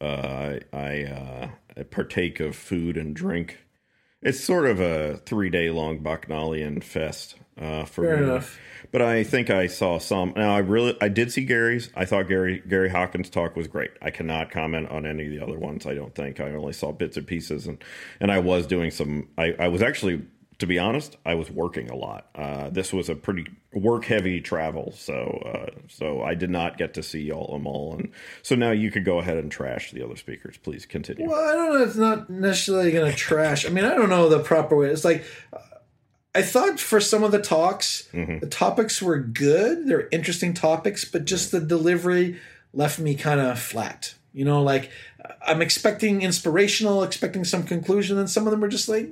uh, 0.00 0.04
I, 0.04 0.60
I 0.72 1.04
uh, 1.04 1.84
partake 1.90 2.40
of 2.40 2.54
food 2.54 2.96
and 2.96 3.16
drink. 3.16 3.58
It's 4.22 4.42
sort 4.42 4.66
of 4.66 4.80
a 4.80 5.16
three 5.24 5.50
day 5.50 5.70
long 5.70 6.00
Bacchanalian 6.00 6.82
fest 6.82 7.36
uh, 7.58 7.84
for 7.84 8.04
fair 8.04 8.16
me. 8.18 8.24
enough. 8.24 8.58
But 8.92 9.02
I 9.02 9.22
think 9.22 9.50
I 9.50 9.66
saw 9.66 9.98
some. 9.98 10.32
Now 10.36 10.54
I 10.54 10.58
really, 10.58 10.96
I 11.00 11.08
did 11.08 11.30
see 11.32 11.44
Gary's. 11.44 11.90
I 11.94 12.04
thought 12.04 12.28
Gary 12.28 12.62
Gary 12.66 12.88
Hockin's 12.90 13.30
talk 13.30 13.54
was 13.56 13.68
great. 13.68 13.92
I 14.02 14.10
cannot 14.10 14.50
comment 14.50 14.88
on 14.90 15.06
any 15.06 15.26
of 15.26 15.30
the 15.30 15.40
other 15.40 15.58
ones. 15.58 15.86
I 15.86 15.94
don't 15.94 16.14
think 16.14 16.40
I 16.40 16.50
only 16.50 16.72
saw 16.72 16.90
bits 16.92 17.16
and 17.16 17.26
pieces, 17.26 17.66
and 17.66 17.82
and 18.20 18.32
I 18.32 18.40
was 18.40 18.66
doing 18.66 18.90
some. 18.90 19.28
I, 19.38 19.54
I 19.58 19.68
was 19.68 19.80
actually, 19.80 20.22
to 20.60 20.66
be 20.66 20.78
honest, 20.78 21.16
I 21.24 21.34
was 21.34 21.50
working 21.50 21.90
a 21.90 21.96
lot. 21.96 22.28
Uh, 22.34 22.68
this 22.68 22.92
was 22.92 23.08
a 23.08 23.14
pretty 23.14 23.46
work 23.72 24.04
heavy 24.04 24.40
travel, 24.40 24.92
so 24.92 25.42
uh, 25.44 25.80
so 25.88 26.22
I 26.22 26.34
did 26.34 26.50
not 26.50 26.76
get 26.76 26.94
to 26.94 27.02
see 27.02 27.32
all 27.32 27.52
them 27.52 27.66
all. 27.66 27.94
And 27.94 28.12
so 28.42 28.54
now 28.54 28.70
you 28.70 28.90
could 28.90 29.04
go 29.04 29.18
ahead 29.18 29.38
and 29.38 29.50
trash 29.50 29.90
the 29.90 30.04
other 30.04 30.16
speakers. 30.16 30.58
Please 30.58 30.84
continue. 30.84 31.28
Well, 31.28 31.40
I 31.40 31.54
don't 31.54 31.72
know. 31.72 31.82
It's 31.82 31.96
not 31.96 32.30
necessarily 32.30 32.92
going 32.92 33.10
to 33.10 33.16
trash. 33.16 33.64
I 33.64 33.70
mean, 33.70 33.86
I 33.86 33.94
don't 33.94 34.10
know 34.10 34.28
the 34.28 34.38
proper 34.40 34.76
way. 34.76 34.88
It's 34.90 35.04
like 35.04 35.24
uh, 35.52 35.58
I 36.34 36.42
thought 36.42 36.78
for 36.78 37.00
some 37.00 37.24
of 37.24 37.32
the 37.32 37.40
talks, 37.40 38.08
the 38.12 38.46
topics 38.48 39.00
were 39.00 39.18
good. 39.18 39.88
They're 39.88 40.08
interesting 40.12 40.52
topics, 40.52 41.06
but 41.06 41.24
just 41.24 41.50
the 41.52 41.60
delivery 41.60 42.38
left 42.74 42.98
me 42.98 43.14
kind 43.14 43.40
of 43.40 43.58
flat. 43.58 44.14
You 44.32 44.44
know, 44.44 44.62
like 44.62 44.90
I'm 45.44 45.62
expecting 45.62 46.22
inspirational, 46.22 47.02
expecting 47.02 47.44
some 47.44 47.64
conclusion, 47.64 48.18
and 48.18 48.28
some 48.28 48.46
of 48.46 48.50
them 48.50 48.60
were 48.60 48.68
just 48.68 48.88
like 48.88 49.08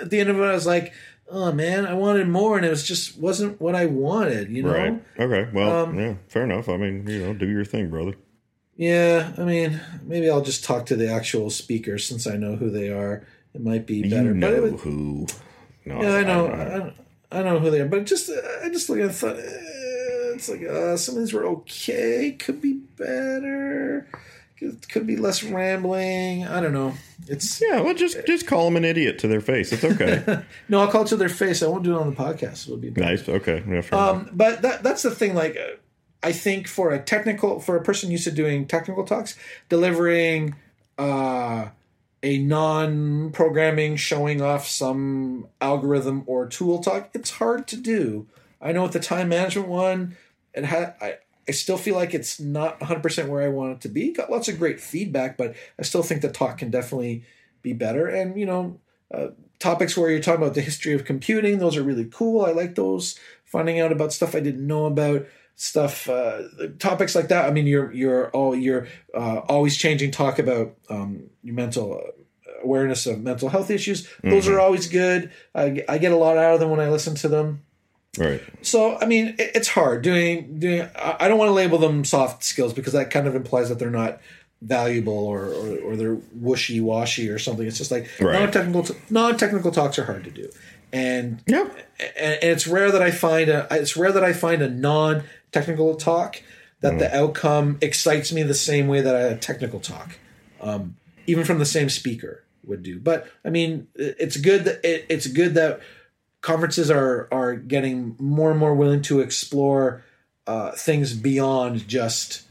at 0.00 0.10
the 0.10 0.20
end 0.20 0.30
of 0.30 0.38
it, 0.38 0.42
I 0.44 0.52
was 0.52 0.66
like, 0.66 0.92
"Oh 1.28 1.52
man, 1.52 1.86
I 1.86 1.94
wanted 1.94 2.28
more," 2.28 2.56
and 2.56 2.64
it 2.66 2.70
was 2.70 2.84
just 2.86 3.18
wasn't 3.18 3.60
what 3.60 3.74
I 3.74 3.86
wanted. 3.86 4.50
You 4.50 4.62
know. 4.62 4.72
Right. 4.72 5.02
Okay. 5.18 5.48
Well, 5.52 5.84
Um, 5.84 5.98
yeah, 5.98 6.14
fair 6.28 6.44
enough. 6.44 6.68
I 6.68 6.76
mean, 6.76 7.06
you 7.06 7.20
know, 7.26 7.34
do 7.34 7.48
your 7.48 7.64
thing, 7.64 7.90
brother. 7.90 8.14
Yeah, 8.76 9.32
I 9.36 9.42
mean, 9.42 9.80
maybe 10.04 10.30
I'll 10.30 10.40
just 10.42 10.62
talk 10.62 10.86
to 10.86 10.96
the 10.96 11.10
actual 11.10 11.50
speakers 11.50 12.06
since 12.06 12.26
I 12.28 12.36
know 12.36 12.54
who 12.56 12.70
they 12.70 12.90
are. 12.90 13.26
It 13.52 13.60
might 13.60 13.86
be 13.86 14.02
better. 14.08 14.34
You 14.34 14.40
but 14.40 14.50
know 14.54 14.62
was- 14.62 14.80
who? 14.82 15.26
No, 15.84 16.00
yeah, 16.02 16.14
I 16.16 16.22
know, 16.22 16.46
don't 16.48 16.94
I, 17.32 17.40
I 17.40 17.42
know 17.42 17.58
who 17.58 17.70
they 17.70 17.80
are. 17.80 17.88
But 17.88 18.04
just, 18.06 18.30
I 18.62 18.68
just 18.68 18.88
look 18.90 18.98
at 18.98 19.04
it 19.04 19.08
and 19.08 19.14
thought, 19.14 19.36
eh, 19.38 20.34
it's 20.34 20.48
like 20.48 20.62
uh, 20.62 20.96
some 20.96 21.14
of 21.16 21.20
these 21.22 21.32
were 21.32 21.46
okay. 21.46 22.36
Could 22.38 22.60
be 22.60 22.74
better. 22.74 24.06
Could, 24.58 24.88
could 24.88 25.06
be 25.06 25.16
less 25.16 25.44
rambling. 25.44 26.44
I 26.46 26.60
don't 26.60 26.72
know. 26.72 26.94
It's 27.28 27.60
Yeah, 27.60 27.80
well, 27.80 27.94
just 27.94 28.26
just 28.26 28.46
call 28.46 28.64
them 28.64 28.76
an 28.76 28.84
idiot 28.84 29.18
to 29.20 29.28
their 29.28 29.40
face. 29.40 29.72
It's 29.72 29.84
okay. 29.84 30.42
no. 30.68 30.80
I'll 30.80 30.88
call 30.88 31.02
it 31.02 31.08
to 31.08 31.16
their 31.16 31.28
face. 31.28 31.62
I 31.62 31.68
won't 31.68 31.84
do 31.84 31.94
it 31.94 32.00
on 32.00 32.10
the 32.10 32.16
podcast. 32.16 32.66
It'll 32.66 32.76
be 32.76 32.90
better. 32.90 33.08
nice. 33.08 33.28
Okay. 33.28 33.62
Yeah. 33.68 33.82
Um, 33.96 34.30
but 34.32 34.62
that 34.62 34.82
that's 34.82 35.02
the 35.02 35.12
thing. 35.12 35.34
Like, 35.34 35.56
I 36.22 36.32
think 36.32 36.66
for 36.66 36.90
a 36.90 37.00
technical, 37.00 37.60
for 37.60 37.76
a 37.76 37.82
person 37.82 38.10
used 38.10 38.24
to 38.24 38.32
doing 38.32 38.66
technical 38.66 39.04
talks, 39.04 39.36
delivering 39.68 40.56
uh, 40.98 41.68
a 42.24 42.38
non-programming, 42.38 43.94
showing 43.96 44.42
off 44.42 44.66
some 44.66 45.46
algorithm 45.60 46.24
or 46.26 46.46
tool 46.46 46.80
talk, 46.80 47.10
it's 47.14 47.30
hard 47.30 47.68
to 47.68 47.76
do. 47.76 48.26
I 48.60 48.72
know 48.72 48.82
with 48.82 48.92
the 48.92 49.00
time 49.00 49.28
management 49.28 49.68
one, 49.68 50.16
it 50.52 50.64
had. 50.64 50.94
I 51.00 51.18
I 51.48 51.52
still 51.52 51.78
feel 51.78 51.94
like 51.94 52.14
it's 52.14 52.38
not 52.38 52.78
100% 52.80 53.28
where 53.28 53.42
I 53.42 53.48
want 53.48 53.72
it 53.72 53.80
to 53.82 53.88
be. 53.88 54.12
Got 54.12 54.30
lots 54.30 54.48
of 54.48 54.58
great 54.58 54.80
feedback, 54.80 55.36
but 55.36 55.56
I 55.78 55.82
still 55.82 56.02
think 56.02 56.20
the 56.20 56.30
talk 56.30 56.58
can 56.58 56.70
definitely 56.70 57.24
be 57.62 57.72
better. 57.72 58.06
And 58.06 58.38
you 58.38 58.46
know, 58.46 58.80
uh, 59.12 59.28
topics 59.58 59.96
where 59.96 60.10
you're 60.10 60.20
talking 60.20 60.42
about 60.42 60.54
the 60.54 60.60
history 60.60 60.92
of 60.92 61.04
computing, 61.04 61.58
those 61.58 61.76
are 61.76 61.82
really 61.82 62.04
cool. 62.04 62.44
I 62.44 62.52
like 62.52 62.74
those. 62.74 63.18
Finding 63.44 63.80
out 63.80 63.92
about 63.92 64.12
stuff 64.12 64.34
I 64.34 64.40
didn't 64.40 64.66
know 64.66 64.84
about, 64.84 65.26
stuff, 65.56 66.06
uh, 66.08 66.42
topics 66.78 67.14
like 67.14 67.28
that. 67.28 67.46
I 67.46 67.50
mean, 67.50 67.66
you're 67.66 67.90
you're 67.92 68.30
all 68.30 68.54
you're 68.54 68.86
uh, 69.14 69.38
always 69.48 69.76
changing 69.76 70.10
talk 70.10 70.38
about 70.38 70.76
um, 70.90 71.30
your 71.42 71.54
mental 71.54 71.94
uh, 71.94 72.10
awareness 72.62 73.06
of 73.06 73.20
mental 73.20 73.48
health 73.48 73.70
issues. 73.70 74.08
Those 74.22 74.48
are 74.48 74.60
always 74.60 74.86
good. 74.86 75.32
I, 75.54 75.84
I 75.88 75.98
get 75.98 76.12
a 76.12 76.16
lot 76.16 76.36
out 76.36 76.54
of 76.54 76.60
them 76.60 76.70
when 76.70 76.80
I 76.80 76.90
listen 76.90 77.14
to 77.16 77.28
them. 77.28 77.62
Right. 78.16 78.40
So 78.62 78.96
I 78.98 79.06
mean, 79.06 79.28
it, 79.38 79.50
it's 79.54 79.68
hard 79.68 80.02
doing 80.02 80.58
doing. 80.60 80.88
I 80.96 81.28
don't 81.28 81.38
want 81.38 81.48
to 81.48 81.54
label 81.54 81.78
them 81.78 82.04
soft 82.04 82.44
skills 82.44 82.72
because 82.72 82.92
that 82.94 83.10
kind 83.10 83.26
of 83.26 83.34
implies 83.34 83.68
that 83.68 83.78
they're 83.78 83.90
not 83.90 84.20
valuable 84.62 85.12
or 85.26 85.46
or, 85.46 85.78
or 85.84 85.96
they're 85.96 86.18
wishy 86.34 86.80
washy 86.80 87.28
or 87.28 87.38
something. 87.38 87.66
It's 87.66 87.78
just 87.78 87.90
like 87.90 88.08
Right. 88.20 88.38
non 88.40 88.50
technical 88.50 88.86
non 89.10 89.36
technical 89.36 89.70
talks 89.70 89.98
are 89.98 90.04
hard 90.04 90.24
to 90.24 90.30
do, 90.30 90.48
and 90.92 91.42
Yeah. 91.46 91.68
and, 92.00 92.38
and 92.42 92.50
it's 92.52 92.66
rare 92.66 92.90
that 92.90 93.02
I 93.02 93.10
find 93.10 93.48
a 93.50 93.66
it's 93.70 93.96
rare 93.96 94.12
that 94.12 94.24
I 94.24 94.32
find 94.32 94.62
a 94.62 94.68
non 94.68 95.22
technical 95.52 95.94
talk 95.96 96.42
that 96.80 96.98
the 97.00 97.12
outcome 97.16 97.76
excites 97.80 98.32
me 98.32 98.42
the 98.44 98.54
same 98.54 98.86
way 98.86 99.00
that 99.00 99.32
a 99.32 99.34
technical 99.36 99.80
talk, 99.80 100.16
um, 100.60 100.94
even 101.26 101.44
from 101.44 101.58
the 101.58 101.64
same 101.66 101.88
speaker 101.88 102.44
would 102.64 102.84
do. 102.84 103.00
But 103.00 103.26
I 103.44 103.50
mean, 103.50 103.88
it's 103.96 104.36
good 104.36 104.64
that 104.64 104.84
it, 104.84 105.04
it's 105.08 105.26
good 105.26 105.54
that 105.54 105.80
conferences 106.40 106.90
are 106.90 107.28
are 107.32 107.54
getting 107.54 108.16
more 108.18 108.50
and 108.50 108.58
more 108.60 108.74
willing 108.74 109.02
to 109.02 109.20
explore 109.20 110.04
uh, 110.46 110.72
things 110.72 111.14
beyond 111.14 111.86
just 111.88 112.42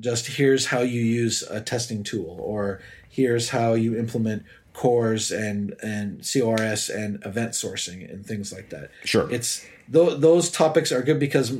just 0.00 0.26
here's 0.26 0.66
how 0.66 0.80
you 0.80 1.00
use 1.00 1.42
a 1.42 1.60
testing 1.60 2.02
tool 2.02 2.38
or 2.40 2.80
here's 3.08 3.50
how 3.50 3.74
you 3.74 3.96
implement 3.98 4.44
cores 4.72 5.30
and 5.32 5.74
and 5.82 6.22
CORS 6.32 6.88
and 6.88 7.24
event 7.26 7.52
sourcing 7.52 8.08
and 8.12 8.24
things 8.24 8.52
like 8.52 8.70
that. 8.70 8.90
Sure. 9.04 9.30
It's 9.30 9.64
th- 9.92 10.18
those 10.20 10.50
topics 10.50 10.92
are 10.92 11.02
good 11.02 11.18
because 11.18 11.52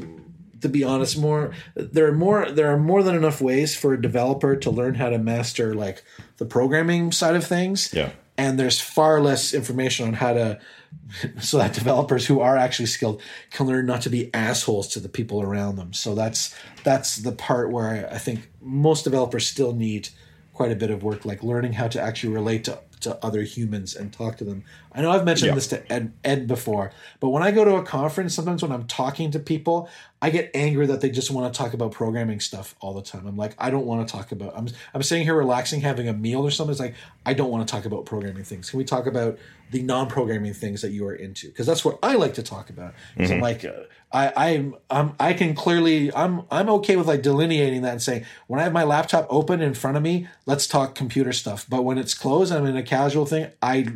to 0.60 0.68
be 0.68 0.82
honest 0.82 1.16
more 1.18 1.52
there 1.76 2.06
are 2.08 2.12
more 2.12 2.50
there 2.50 2.72
are 2.72 2.76
more 2.78 3.02
than 3.02 3.14
enough 3.14 3.40
ways 3.40 3.76
for 3.76 3.92
a 3.92 4.00
developer 4.00 4.56
to 4.56 4.70
learn 4.70 4.94
how 4.94 5.08
to 5.08 5.18
master 5.18 5.72
like 5.74 6.02
the 6.38 6.44
programming 6.44 7.12
side 7.12 7.36
of 7.36 7.44
things 7.46 7.92
Yeah. 7.94 8.10
And 8.38 8.58
there's 8.58 8.80
far 8.80 9.20
less 9.20 9.52
information 9.52 10.06
on 10.06 10.14
how 10.14 10.32
to 10.32 10.58
so 11.40 11.58
that 11.58 11.74
developers 11.74 12.24
who 12.26 12.40
are 12.40 12.56
actually 12.56 12.86
skilled 12.86 13.20
can 13.50 13.66
learn 13.66 13.84
not 13.84 14.00
to 14.02 14.08
be 14.08 14.32
assholes 14.32 14.88
to 14.88 15.00
the 15.00 15.08
people 15.08 15.42
around 15.42 15.76
them. 15.76 15.92
So 15.92 16.14
that's 16.14 16.54
that's 16.84 17.16
the 17.16 17.32
part 17.32 17.70
where 17.70 18.08
i 18.10 18.18
think 18.18 18.48
most 18.62 19.04
developers 19.04 19.46
still 19.46 19.74
need 19.74 20.08
quite 20.54 20.72
a 20.72 20.76
bit 20.76 20.90
of 20.90 21.02
work 21.02 21.24
like 21.24 21.42
learning 21.42 21.72
how 21.74 21.88
to 21.88 22.00
actually 22.00 22.32
relate 22.32 22.64
to, 22.64 22.78
to 23.00 23.24
other 23.24 23.42
humans 23.42 23.94
and 23.94 24.12
talk 24.12 24.36
to 24.38 24.44
them. 24.44 24.64
I 24.92 25.02
know 25.02 25.10
i've 25.10 25.24
mentioned 25.24 25.48
Yeah. 25.48 25.54
this 25.54 25.66
to 25.68 25.92
ed, 25.92 26.12
ed 26.24 26.46
before 26.48 26.90
but 27.20 27.28
when 27.28 27.42
i 27.42 27.50
go 27.52 27.64
to 27.64 27.76
a 27.76 27.82
conference 27.84 28.34
sometimes 28.34 28.62
when 28.62 28.72
i'm 28.72 28.86
talking 28.88 29.30
to 29.30 29.38
people 29.38 29.88
i 30.20 30.30
get 30.30 30.50
angry 30.54 30.86
that 30.86 31.00
they 31.00 31.10
just 31.10 31.30
want 31.30 31.52
to 31.52 31.56
talk 31.56 31.72
about 31.74 31.92
programming 31.92 32.40
stuff 32.40 32.74
all 32.80 32.94
the 32.94 33.02
time. 33.02 33.26
I'm 33.26 33.36
like 33.36 33.54
i 33.58 33.70
don't 33.70 33.86
want 33.86 34.06
to 34.08 34.12
talk 34.12 34.32
about 34.32 34.54
i'm, 34.56 34.66
I'm 34.94 35.02
sitting 35.04 35.24
here 35.24 35.36
relaxing 35.36 35.80
having 35.82 36.08
a 36.08 36.12
meal 36.12 36.40
or 36.40 36.50
something 36.50 36.72
it's 36.72 36.80
like 36.80 36.94
i 37.24 37.32
don't 37.34 37.50
want 37.50 37.68
to 37.68 37.72
talk 37.72 37.84
about 37.84 38.06
programming 38.06 38.42
things. 38.44 38.70
Can 38.70 38.78
we 38.78 38.84
talk 38.84 39.06
about 39.06 39.38
the 39.70 39.82
non-programming 39.82 40.54
things 40.54 40.82
that 40.82 40.90
you 40.90 41.06
are 41.06 41.14
into 41.14 41.48
because 41.48 41.66
that's 41.66 41.84
what 41.84 41.98
i 42.02 42.14
like 42.14 42.34
to 42.34 42.42
talk 42.42 42.70
about 42.70 42.94
'Cause 43.16 43.30
i'm 43.30 43.40
like 43.40 43.64
uh, 43.64 43.72
I, 44.10 44.32
I'm, 44.54 44.74
I'm, 44.88 45.14
I 45.20 45.34
can 45.34 45.54
clearly, 45.54 46.10
I'm, 46.14 46.44
I'm 46.50 46.70
okay 46.70 46.96
with 46.96 47.06
like 47.06 47.20
delineating 47.20 47.82
that 47.82 47.92
and 47.92 48.02
saying, 48.02 48.24
when 48.46 48.58
I 48.58 48.62
have 48.62 48.72
my 48.72 48.84
laptop 48.84 49.26
open 49.28 49.60
in 49.60 49.74
front 49.74 49.98
of 49.98 50.02
me, 50.02 50.28
let's 50.46 50.66
talk 50.66 50.94
computer 50.94 51.30
stuff. 51.30 51.66
But 51.68 51.82
when 51.82 51.98
it's 51.98 52.14
closed, 52.14 52.50
I'm 52.50 52.64
in 52.64 52.74
a 52.74 52.82
casual 52.82 53.26
thing. 53.26 53.50
I, 53.60 53.86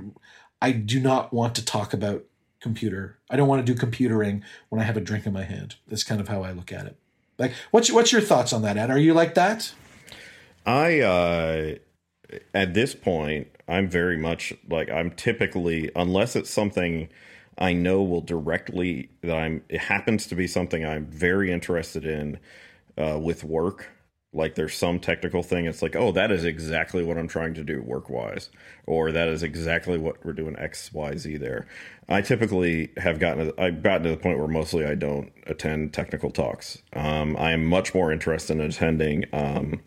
I 0.61 0.73
do 0.73 1.01
not 1.01 1.33
want 1.33 1.55
to 1.55 1.65
talk 1.65 1.95
about 1.95 2.25
computer. 2.61 3.17
I 3.31 3.37
don't 3.37 3.49
want 3.49 3.65
to 3.67 3.75
do 3.75 3.79
computering 3.79 4.43
when 4.69 4.83
I 4.83 4.85
have 4.85 4.99
a 4.99 5.01
drink 5.01 5.25
in 5.25 5.33
my 5.33 5.45
hand. 5.45 5.77
That's 5.89 6.05
kind 6.05 6.21
of 6.21 6.29
how 6.29 6.43
I 6.43 6.53
look 6.53 6.73
at 6.73 6.85
it. 6.85 6.97
Like, 7.39 7.55
what's, 7.71 7.91
what's 7.91 8.13
your 8.13 8.21
thoughts 8.21 8.53
on 8.53 8.61
that, 8.61 8.77
Ed? 8.77 8.91
Are 8.91 8.99
you 8.99 9.15
like 9.15 9.33
that? 9.37 9.73
I 10.67 11.01
uh 11.01 11.75
at 12.55 12.75
this 12.75 12.95
point 12.95 13.49
I'm 13.73 13.89
very 13.89 14.19
much 14.19 14.53
like 14.69 14.91
I'm 14.91 15.11
typically 15.13 15.91
unless 15.97 16.37
it's 16.37 16.51
something 16.51 17.09
I 17.57 17.73
know 17.73 18.03
will 18.03 18.21
directly 18.21 19.09
that 19.23 19.35
I'm 19.35 19.65
it 19.71 19.81
happens 19.81 20.27
to 20.27 20.35
be 20.35 20.47
something 20.47 20.85
I'm 20.85 21.07
very 21.07 21.51
interested 21.51 22.05
in 22.05 22.39
uh 22.99 23.19
with 23.19 23.45
work 23.45 23.89
like 24.35 24.57
there's 24.57 24.75
some 24.75 24.99
technical 24.99 25.43
thing 25.43 25.65
it's 25.65 25.81
like 25.81 25.97
oh 25.97 26.13
that 26.13 26.31
is 26.31 26.45
exactly 26.45 27.03
what 27.03 27.17
I'm 27.17 27.29
trying 27.29 27.55
to 27.55 27.65
do 27.65 27.81
work 27.81 28.11
wise 28.11 28.51
or 28.87 29.11
that 29.11 29.29
is 29.29 29.43
exactly 29.43 29.97
what 29.97 30.23
we're 30.23 30.35
doing 30.35 30.55
XYZ 30.57 31.41
there. 31.41 31.67
I 32.11 32.21
typically 32.21 32.93
have 32.99 33.19
gotten 33.19 33.47
to, 33.47 33.63
I've 33.63 33.83
gotten 33.83 34.03
to 34.03 34.11
the 34.11 34.19
point 34.19 34.39
where 34.39 34.49
mostly 34.49 34.85
I 34.85 34.97
don't 34.97 35.33
attend 35.47 35.95
technical 35.95 36.31
talks. 36.31 36.83
Um 36.93 37.39
I 37.39 37.53
am 37.53 37.65
much 37.65 37.95
more 37.95 38.13
interested 38.13 38.59
in 38.59 38.61
attending 38.61 39.25
um 39.33 39.81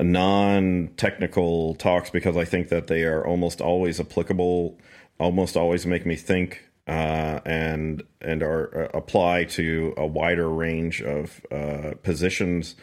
non-technical 0.00 1.74
talks 1.76 2.10
because 2.10 2.36
I 2.36 2.44
think 2.44 2.68
that 2.68 2.86
they 2.86 3.04
are 3.04 3.26
almost 3.26 3.60
always 3.60 4.00
applicable, 4.00 4.78
almost 5.18 5.56
always 5.56 5.86
make 5.86 6.06
me 6.06 6.16
think 6.16 6.72
uh, 6.86 7.40
and 7.44 8.02
and 8.20 8.42
are 8.42 8.84
uh, 8.84 8.98
apply 8.98 9.44
to 9.44 9.94
a 9.96 10.06
wider 10.06 10.48
range 10.48 11.00
of 11.02 11.44
uh, 11.50 11.92
positions, 12.02 12.76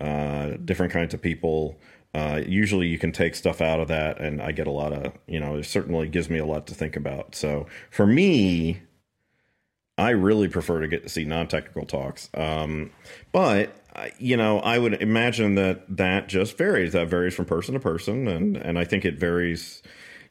uh, 0.00 0.50
different 0.64 0.92
kinds 0.92 1.14
of 1.14 1.22
people. 1.22 1.78
Uh, 2.14 2.40
usually, 2.46 2.86
you 2.86 2.98
can 2.98 3.12
take 3.12 3.34
stuff 3.34 3.60
out 3.60 3.80
of 3.80 3.88
that, 3.88 4.20
and 4.20 4.40
I 4.40 4.52
get 4.52 4.66
a 4.66 4.70
lot 4.70 4.92
of 4.92 5.12
you 5.26 5.40
know. 5.40 5.56
It 5.56 5.64
certainly 5.64 6.08
gives 6.08 6.28
me 6.28 6.38
a 6.38 6.46
lot 6.46 6.66
to 6.68 6.74
think 6.74 6.96
about. 6.96 7.34
So 7.34 7.66
for 7.90 8.06
me, 8.06 8.82
I 9.98 10.10
really 10.10 10.48
prefer 10.48 10.80
to 10.80 10.88
get 10.88 11.02
to 11.04 11.08
see 11.08 11.24
non-technical 11.24 11.86
talks. 11.86 12.28
Um, 12.34 12.90
but 13.32 13.74
you 14.18 14.36
know, 14.36 14.60
I 14.60 14.78
would 14.78 14.94
imagine 15.02 15.54
that 15.56 15.96
that 15.96 16.28
just 16.28 16.58
varies. 16.58 16.92
That 16.92 17.08
varies 17.08 17.34
from 17.34 17.46
person 17.46 17.74
to 17.74 17.80
person, 17.80 18.28
and 18.28 18.56
and 18.56 18.78
I 18.78 18.84
think 18.84 19.04
it 19.04 19.18
varies 19.18 19.82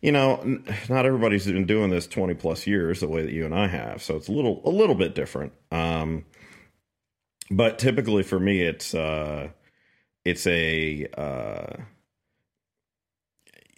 you 0.02 0.12
know, 0.12 0.36
not 0.88 1.08
everybody's 1.08 1.48
been 1.48 1.66
doing 1.66 1.90
this 1.90 2.06
20 2.06 2.36
plus 2.36 2.68
years 2.68 3.00
the 3.00 3.08
way 3.08 3.24
that 3.24 3.32
you 3.32 3.44
and 3.44 3.56
I 3.56 3.68
have. 3.68 4.04
So 4.04 4.16
it's 4.16 4.28
a 4.28 4.32
little, 4.32 4.62
a 4.64 4.70
little 4.70 4.94
bit 4.94 5.16
different. 5.16 5.54
Um, 5.72 6.26
but 7.50 7.80
typically 7.80 8.22
for 8.22 8.40
me, 8.40 8.62
it's, 8.62 8.94
uh, 8.94 9.50
it's 10.24 10.46
a, 10.46 11.08
uh, 11.18 11.84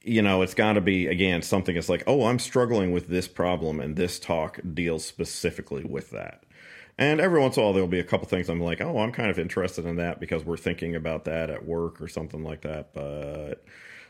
you 0.04 0.22
know, 0.22 0.42
it's 0.42 0.54
got 0.54 0.74
to 0.74 0.82
be 0.82 1.08
again 1.08 1.42
something 1.42 1.76
that's 1.76 1.90
like, 1.90 2.04
oh, 2.08 2.26
I'm 2.26 2.40
struggling 2.40 2.92
with 2.92 3.08
this 3.08 3.28
problem, 3.28 3.82
and 3.82 3.98
this 3.98 4.20
talk 4.20 4.60
deals 4.74 5.06
specifically 5.06 5.84
with 5.84 6.12
that. 6.12 6.46
And 6.98 7.22
every 7.22 7.40
once 7.40 7.58
in 7.58 7.62
a 7.62 7.66
while, 7.66 7.74
there'll 7.74 7.88
be 7.88 8.00
a 8.00 8.04
couple 8.04 8.28
things 8.28 8.50
I'm 8.50 8.60
like, 8.60 8.82
oh, 8.82 8.98
I'm 9.00 9.12
kind 9.12 9.30
of 9.30 9.38
interested 9.38 9.86
in 9.86 9.98
that 9.98 10.20
because 10.20 10.44
we're 10.44 10.58
thinking 10.58 10.96
about 10.96 11.26
that 11.26 11.50
at 11.50 11.66
work 11.66 12.02
or 12.02 12.08
something 12.08 12.44
like 12.44 12.62
that. 12.62 12.94
But 12.94 13.64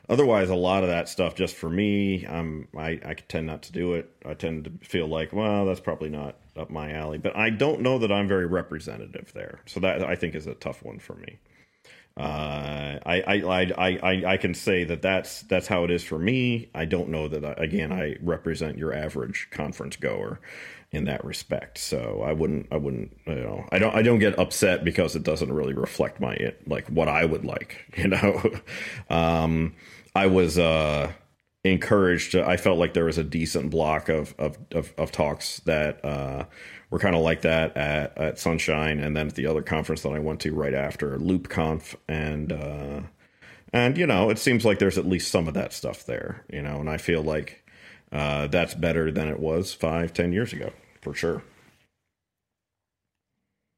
otherwise 0.10 0.50
a 0.50 0.56
lot 0.56 0.84
of 0.84 0.90
that 0.90 1.10
stuff 1.10 1.36
just 1.36 1.56
for 1.56 1.70
me 1.70 2.26
i'm 2.28 2.68
I, 2.78 3.00
I 3.06 3.16
tend 3.28 3.48
not 3.48 3.62
to 3.64 3.72
do 3.72 3.94
it. 3.94 4.10
I 4.26 4.34
tend 4.34 4.66
to 4.66 4.88
feel 4.88 5.08
like 5.08 5.34
well 5.34 5.66
that's 5.66 5.80
probably 5.80 6.10
not 6.10 6.38
up 6.56 6.70
my 6.70 6.92
alley. 6.92 7.18
But 7.18 7.36
i 7.36 7.50
don't 7.50 7.82
know 7.82 7.98
that 8.00 8.12
i'm 8.12 8.28
very 8.28 8.46
representative 8.46 9.32
there. 9.34 9.62
So 9.66 9.80
that 9.82 10.04
i 10.04 10.16
think 10.16 10.36
is 10.36 10.48
a 10.48 10.54
tough 10.56 10.84
one 10.84 11.00
for 11.00 11.16
me. 11.16 11.40
Uh, 12.16 12.98
I, 13.06 13.22
I, 13.28 13.64
I, 13.78 14.00
I, 14.02 14.24
I 14.34 14.38
can 14.38 14.56
say 14.56 14.84
that 14.86 15.04
that's 15.04 15.44
that's 15.44 15.68
how 15.68 15.84
it 15.84 15.92
is 15.92 16.04
for 16.04 16.18
me. 16.18 16.68
I 16.74 16.86
don't 16.86 17.10
know 17.10 17.28
that 17.28 17.46
I, 17.46 17.52
again 17.64 17.92
I 17.92 18.16
represent 18.22 18.78
your 18.78 18.94
average 18.94 19.50
conference 19.52 19.98
goer 19.98 20.40
in 20.92 21.06
that 21.06 21.24
respect. 21.26 21.78
So 21.78 22.22
I 22.26 22.34
wouldn't 22.34 22.68
I 22.72 22.78
wouldn't 22.78 23.18
you 23.26 23.36
know 23.36 23.68
I 23.72 23.80
don't 23.80 23.96
I 23.96 24.02
don't 24.02 24.20
get 24.20 24.40
upset 24.40 24.84
because 24.84 25.16
it 25.16 25.24
doesn't 25.24 25.52
really 25.52 25.74
reflect 25.74 26.20
my 26.20 26.54
like 26.66 26.88
what 26.88 27.08
I 27.08 27.26
would 27.26 27.46
like. 27.46 27.86
You 27.98 28.10
know, 28.10 28.52
um, 29.10 29.74
I 30.16 30.28
was 30.28 30.60
uh, 30.60 31.12
encouraged. 31.64 32.36
I 32.36 32.58
felt 32.58 32.78
like 32.78 32.94
there 32.94 33.06
was 33.06 33.18
a 33.18 33.24
decent 33.24 33.72
block 33.72 34.08
of 34.08 34.36
of 34.38 34.58
of, 34.72 34.94
of 34.98 35.12
talks 35.12 35.60
that 35.62 36.04
uh, 36.06 36.46
were 36.90 37.00
kind 37.00 37.16
of 37.16 37.22
like 37.22 37.42
that 37.42 37.76
at, 37.76 38.18
at 38.18 38.40
Sunshine, 38.40 39.00
and 39.00 39.16
then 39.16 39.28
at 39.28 39.36
the 39.36 39.48
other 39.48 39.62
conference 39.62 40.04
that 40.04 40.14
I 40.14 40.20
went 40.20 40.40
to 40.42 40.54
right 40.54 40.74
after 40.74 41.18
LoopConf, 41.18 41.96
and 42.08 42.52
uh, 42.52 43.02
and 43.74 43.98
you 43.98 44.08
know, 44.08 44.30
it 44.30 44.40
seems 44.40 44.64
like 44.64 44.80
there's 44.80 44.98
at 44.98 45.08
least 45.08 45.32
some 45.32 45.48
of 45.48 45.54
that 45.56 45.74
stuff 45.74 46.06
there. 46.06 46.46
You 46.52 46.62
know, 46.62 46.80
and 46.80 46.90
I 46.90 46.98
feel 46.98 47.24
like 47.24 47.66
uh, 48.12 48.48
that's 48.48 48.74
better 48.74 49.12
than 49.12 49.28
it 49.28 49.40
was 49.40 49.74
five, 49.74 50.14
ten 50.14 50.32
years 50.32 50.54
ago 50.54 50.72
for 51.02 51.14
sure. 51.14 51.44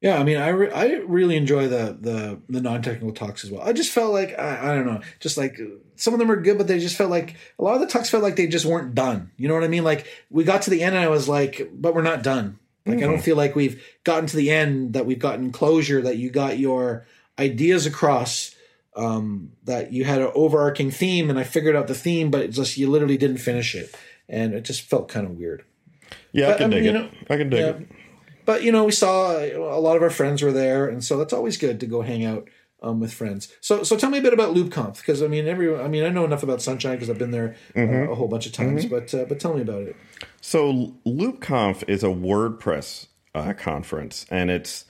Yeah, 0.00 0.18
I 0.18 0.24
mean, 0.24 0.38
I, 0.38 0.48
re- 0.48 0.72
I 0.72 0.86
really 1.06 1.36
enjoy 1.36 1.68
the 1.68 1.96
the 2.00 2.40
the 2.48 2.62
non 2.62 2.80
technical 2.80 3.12
talks 3.12 3.44
as 3.44 3.50
well. 3.50 3.60
I 3.60 3.74
just 3.74 3.92
felt 3.92 4.12
like 4.12 4.38
I, 4.38 4.70
I 4.70 4.74
don't 4.74 4.86
know, 4.86 5.02
just 5.18 5.36
like 5.36 5.60
some 5.96 6.14
of 6.14 6.20
them 6.20 6.30
are 6.30 6.40
good, 6.40 6.56
but 6.56 6.66
they 6.66 6.78
just 6.78 6.96
felt 6.96 7.10
like 7.10 7.36
a 7.58 7.62
lot 7.62 7.74
of 7.74 7.80
the 7.80 7.86
talks 7.86 8.08
felt 8.08 8.22
like 8.22 8.36
they 8.36 8.46
just 8.46 8.64
weren't 8.64 8.94
done. 8.94 9.30
You 9.36 9.48
know 9.48 9.54
what 9.54 9.64
I 9.64 9.68
mean? 9.68 9.84
Like 9.84 10.06
we 10.30 10.44
got 10.44 10.62
to 10.62 10.70
the 10.70 10.82
end, 10.82 10.96
and 10.96 11.04
I 11.04 11.08
was 11.08 11.28
like, 11.28 11.70
but 11.74 11.94
we're 11.94 12.00
not 12.00 12.22
done. 12.22 12.58
Like 12.86 12.96
mm-hmm. 12.96 13.04
I 13.04 13.06
don't 13.06 13.16
mm-hmm. 13.16 13.24
feel 13.24 13.36
like 13.36 13.54
we've 13.54 13.84
gotten 14.04 14.26
to 14.26 14.36
the 14.36 14.50
end, 14.50 14.94
that 14.94 15.04
we've 15.04 15.18
gotten 15.18 15.52
closure, 15.52 16.00
that 16.00 16.16
you 16.16 16.30
got 16.30 16.58
your 16.58 17.06
ideas 17.38 17.84
across, 17.84 18.54
um, 18.96 19.52
that 19.64 19.92
you 19.92 20.04
had 20.04 20.22
an 20.22 20.32
overarching 20.34 20.90
theme, 20.90 21.28
and 21.28 21.38
I 21.38 21.44
figured 21.44 21.76
out 21.76 21.88
the 21.88 21.94
theme, 21.94 22.30
but 22.30 22.40
it's 22.40 22.56
just 22.56 22.78
you 22.78 22.88
literally 22.88 23.18
didn't 23.18 23.38
finish 23.38 23.74
it, 23.74 23.94
and 24.30 24.54
it 24.54 24.62
just 24.62 24.82
felt 24.82 25.08
kind 25.08 25.26
of 25.26 25.32
weird. 25.36 25.64
Yeah, 26.32 26.46
but, 26.46 26.54
I 26.54 26.58
can 26.58 26.64
I 26.64 26.68
mean, 26.68 26.84
dig 26.84 26.94
it. 26.94 26.98
Know, 26.98 27.10
I 27.28 27.36
can 27.36 27.50
dig 27.50 27.60
yeah, 27.60 27.66
it 27.66 27.88
but 28.50 28.64
you 28.64 28.72
know, 28.72 28.84
we 28.84 28.90
saw 28.90 29.38
a 29.38 29.78
lot 29.78 29.96
of 29.96 30.02
our 30.02 30.10
friends 30.10 30.42
were 30.42 30.50
there, 30.50 30.88
and 30.88 31.04
so 31.04 31.16
that's 31.16 31.32
always 31.32 31.56
good 31.56 31.78
to 31.78 31.86
go 31.86 32.02
hang 32.02 32.24
out 32.24 32.48
um, 32.82 32.98
with 32.98 33.12
friends. 33.12 33.54
So, 33.60 33.84
so 33.84 33.96
tell 33.96 34.10
me 34.10 34.18
a 34.18 34.22
bit 34.22 34.32
about 34.32 34.56
LoopConf 34.56 34.96
because 34.96 35.22
I 35.22 35.28
mean, 35.28 35.46
every 35.46 35.72
I 35.76 35.86
mean, 35.86 36.04
I 36.04 36.08
know 36.08 36.24
enough 36.24 36.42
about 36.42 36.60
Sunshine 36.60 36.96
because 36.96 37.08
I've 37.08 37.18
been 37.18 37.30
there 37.30 37.54
uh, 37.76 37.78
mm-hmm. 37.78 38.08
uh, 38.08 38.12
a 38.12 38.14
whole 38.16 38.26
bunch 38.26 38.46
of 38.46 38.52
times. 38.52 38.86
Mm-hmm. 38.86 38.94
But 38.94 39.14
uh, 39.14 39.24
but 39.26 39.38
tell 39.38 39.54
me 39.54 39.62
about 39.62 39.82
it. 39.82 39.96
So, 40.40 40.96
LoopConf 41.06 41.88
is 41.88 42.02
a 42.02 42.08
WordPress 42.08 43.06
uh, 43.36 43.52
conference, 43.52 44.26
and 44.30 44.50
it's 44.50 44.84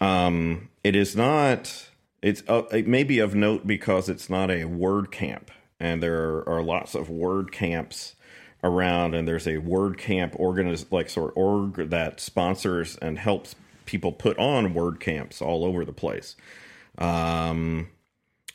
um, 0.00 0.68
it 0.84 0.94
is 0.94 1.16
not. 1.16 1.88
It's 2.22 2.44
uh, 2.46 2.62
it 2.70 2.86
may 2.86 3.02
be 3.02 3.18
of 3.18 3.34
note 3.34 3.66
because 3.66 4.08
it's 4.08 4.30
not 4.30 4.50
a 4.50 4.68
WordCamp, 4.68 5.48
and 5.80 6.00
there 6.00 6.22
are, 6.22 6.48
are 6.48 6.62
lots 6.62 6.94
of 6.94 7.08
WordCamps 7.08 8.13
around 8.64 9.14
and 9.14 9.28
there's 9.28 9.46
a 9.46 9.58
WordCamp 9.58 10.36
organiz 10.40 10.90
like 10.90 11.08
sort 11.08 11.30
of 11.30 11.36
org 11.36 11.90
that 11.90 12.18
sponsors 12.18 12.96
and 12.96 13.18
helps 13.18 13.54
people 13.86 14.10
put 14.10 14.36
on 14.38 14.74
WordCamps 14.74 15.40
all 15.40 15.64
over 15.64 15.84
the 15.84 15.92
place 15.92 16.34
um, 16.98 17.88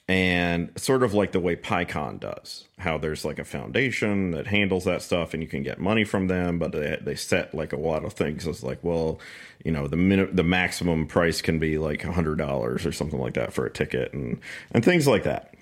and 0.08 0.72
sort 0.76 1.04
of 1.04 1.14
like 1.14 1.34
the 1.34 1.40
way 1.40 1.56
PyCon 1.56 2.20
does, 2.20 2.68
how 2.80 2.98
there's 2.98 3.24
like 3.24 3.38
a 3.38 3.44
foundation 3.44 4.32
that 4.32 4.48
handles 4.48 4.86
that 4.86 5.02
stuff, 5.02 5.34
and 5.34 5.44
you 5.44 5.48
can 5.48 5.62
get 5.62 5.80
money 5.80 6.04
from 6.04 6.28
them, 6.28 6.58
but 6.58 6.72
they, 6.72 6.98
they 7.02 7.16
set 7.16 7.54
like 7.54 7.74
a 7.74 7.78
lot 7.78 8.04
of 8.04 8.14
things. 8.14 8.48
It's 8.48 8.64
like, 8.64 8.84
well, 8.84 9.20
you 9.64 9.72
know, 9.72 9.88
the 9.88 9.98
minute 9.98 10.36
the 10.36 10.44
maximum 10.44 11.06
price 11.06 11.42
can 11.42 11.60
be 11.60 11.78
like 11.78 12.04
a 12.04 12.12
hundred 12.12 12.38
dollars 12.38 12.86
or 12.86 12.92
something 12.92 13.20
like 13.20 13.36
that 13.36 13.54
for 13.54 13.66
a 13.66 13.70
ticket, 13.70 14.14
and 14.14 14.40
and 14.72 14.84
things 14.84 15.08
like 15.08 15.24
that. 15.24 15.54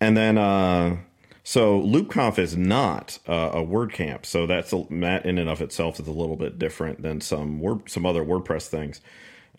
And 0.00 0.16
then 0.16 0.38
uh, 0.38 0.96
so 1.42 1.80
LoopConf 1.80 2.38
is 2.38 2.56
not 2.56 3.18
uh, 3.26 3.50
a 3.54 3.64
WordCamp, 3.64 4.26
so 4.26 4.46
that's 4.46 4.72
a, 4.72 4.84
that 4.90 5.24
in 5.24 5.38
and 5.38 5.48
of 5.48 5.60
itself 5.60 5.98
is 5.98 6.06
a 6.06 6.12
little 6.12 6.36
bit 6.36 6.58
different 6.58 7.02
than 7.02 7.20
some 7.20 7.60
word, 7.60 7.88
some 7.90 8.04
other 8.04 8.24
WordPress 8.24 8.68
things. 8.68 9.00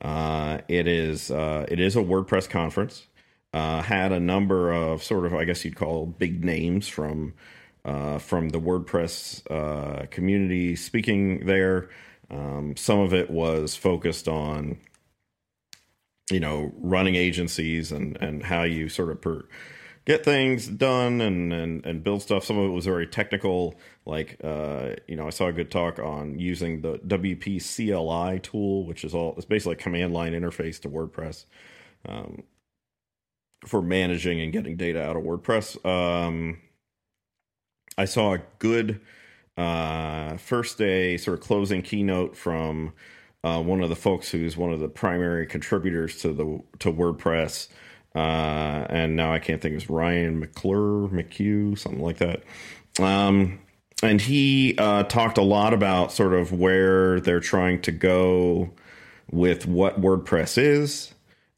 Uh, 0.02 0.60
it 0.68 0.88
is 0.88 1.32
uh, 1.32 1.66
it 1.70 1.80
is 1.80 1.96
a 1.96 2.00
WordPress 2.00 2.50
conference. 2.50 3.08
Uh, 3.54 3.82
had 3.82 4.12
a 4.12 4.20
number 4.20 4.72
of 4.72 5.04
sort 5.04 5.26
of 5.26 5.34
I 5.34 5.44
guess 5.44 5.66
you'd 5.66 5.76
call 5.76 6.06
big 6.06 6.44
names 6.44 6.88
from 6.88 7.34
uh, 7.84 8.20
from 8.20 8.50
the 8.50 8.60
WordPress 8.60 9.44
uh, 9.52 10.06
community 10.08 10.76
speaking 10.76 11.46
there. 11.46 11.90
Um, 12.30 12.76
some 12.78 13.00
of 13.00 13.14
it 13.14 13.30
was 13.30 13.76
focused 13.76 14.28
on 14.28 14.78
you 16.32 16.40
know 16.40 16.72
running 16.78 17.16
agencies 17.16 17.92
and 17.92 18.18
and 18.22 18.44
how 18.44 18.64
you 18.64 18.88
sort 18.90 19.10
of 19.10 19.22
per, 19.22 19.44
get 20.06 20.26
things 20.26 20.68
done 20.68 21.22
and, 21.22 21.54
and, 21.54 21.86
and 21.86 22.04
build 22.04 22.22
stuff. 22.22 22.44
Some 22.44 22.58
of 22.58 22.66
it 22.66 22.74
was 22.74 22.86
very 22.86 23.08
technical. 23.08 23.76
Like, 24.06 24.38
uh, 24.44 24.96
you 25.08 25.16
know, 25.16 25.28
I 25.28 25.30
saw 25.30 25.48
a 25.48 25.54
good 25.54 25.70
talk 25.70 26.00
on 26.00 26.40
using 26.40 26.82
the 26.82 26.98
WP 27.00 27.62
CLI 27.62 28.40
tool, 28.40 28.86
which 28.86 29.04
is 29.04 29.14
all, 29.14 29.36
it's 29.38 29.46
basically 29.46 29.74
a 29.74 29.78
command 29.78 30.14
line 30.14 30.34
interface 30.34 30.80
to 30.82 30.90
WordPress 30.90 31.46
um, 32.08 32.44
for 33.66 33.82
managing 33.82 34.42
and 34.42 34.52
getting 34.52 34.76
data 34.76 35.04
out 35.04 35.16
of 35.16 35.24
WordPress. 35.24 35.86
Um, 35.86 36.60
I 37.98 38.06
saw 38.06 38.34
a 38.34 38.42
good 38.58 39.02
uh, 39.58 40.38
first 40.38 40.78
day 40.78 41.18
sort 41.18 41.38
of 41.38 41.44
closing 41.44 41.84
keynote 41.84 42.36
from 42.36 42.94
uh, 43.44 43.62
one 43.62 43.82
of 43.82 43.90
the 43.90 43.96
folks 43.96 44.30
who's 44.32 44.56
one 44.56 44.72
of 44.72 44.80
the 44.80 44.88
primary 44.88 45.46
contributors 45.46 46.22
to 46.22 46.34
the 46.34 46.62
to 46.80 46.92
WordPress 46.92 47.68
uh, 48.16 48.86
and 48.90 49.16
now 49.16 49.34
I 49.34 49.40
can't 49.40 49.62
think 49.62 49.82
of 49.82 49.90
Ryan 49.90 50.40
McClure, 50.40 51.08
McHugh, 51.10 51.78
something 51.78 52.02
like 52.02 52.18
that. 52.18 52.44
Um, 53.00 53.60
and 54.04 54.20
he 54.20 54.76
uh, 54.78 55.04
talked 55.04 55.38
a 55.38 55.44
lot 55.44 55.74
about 55.74 56.12
sort 56.12 56.34
of 56.34 56.52
where 56.52 57.20
they're 57.20 57.40
trying 57.40 57.82
to 57.84 57.92
go 57.92 58.72
with 59.32 59.66
what 59.66 60.02
WordPress 60.02 60.58
is 60.58 61.14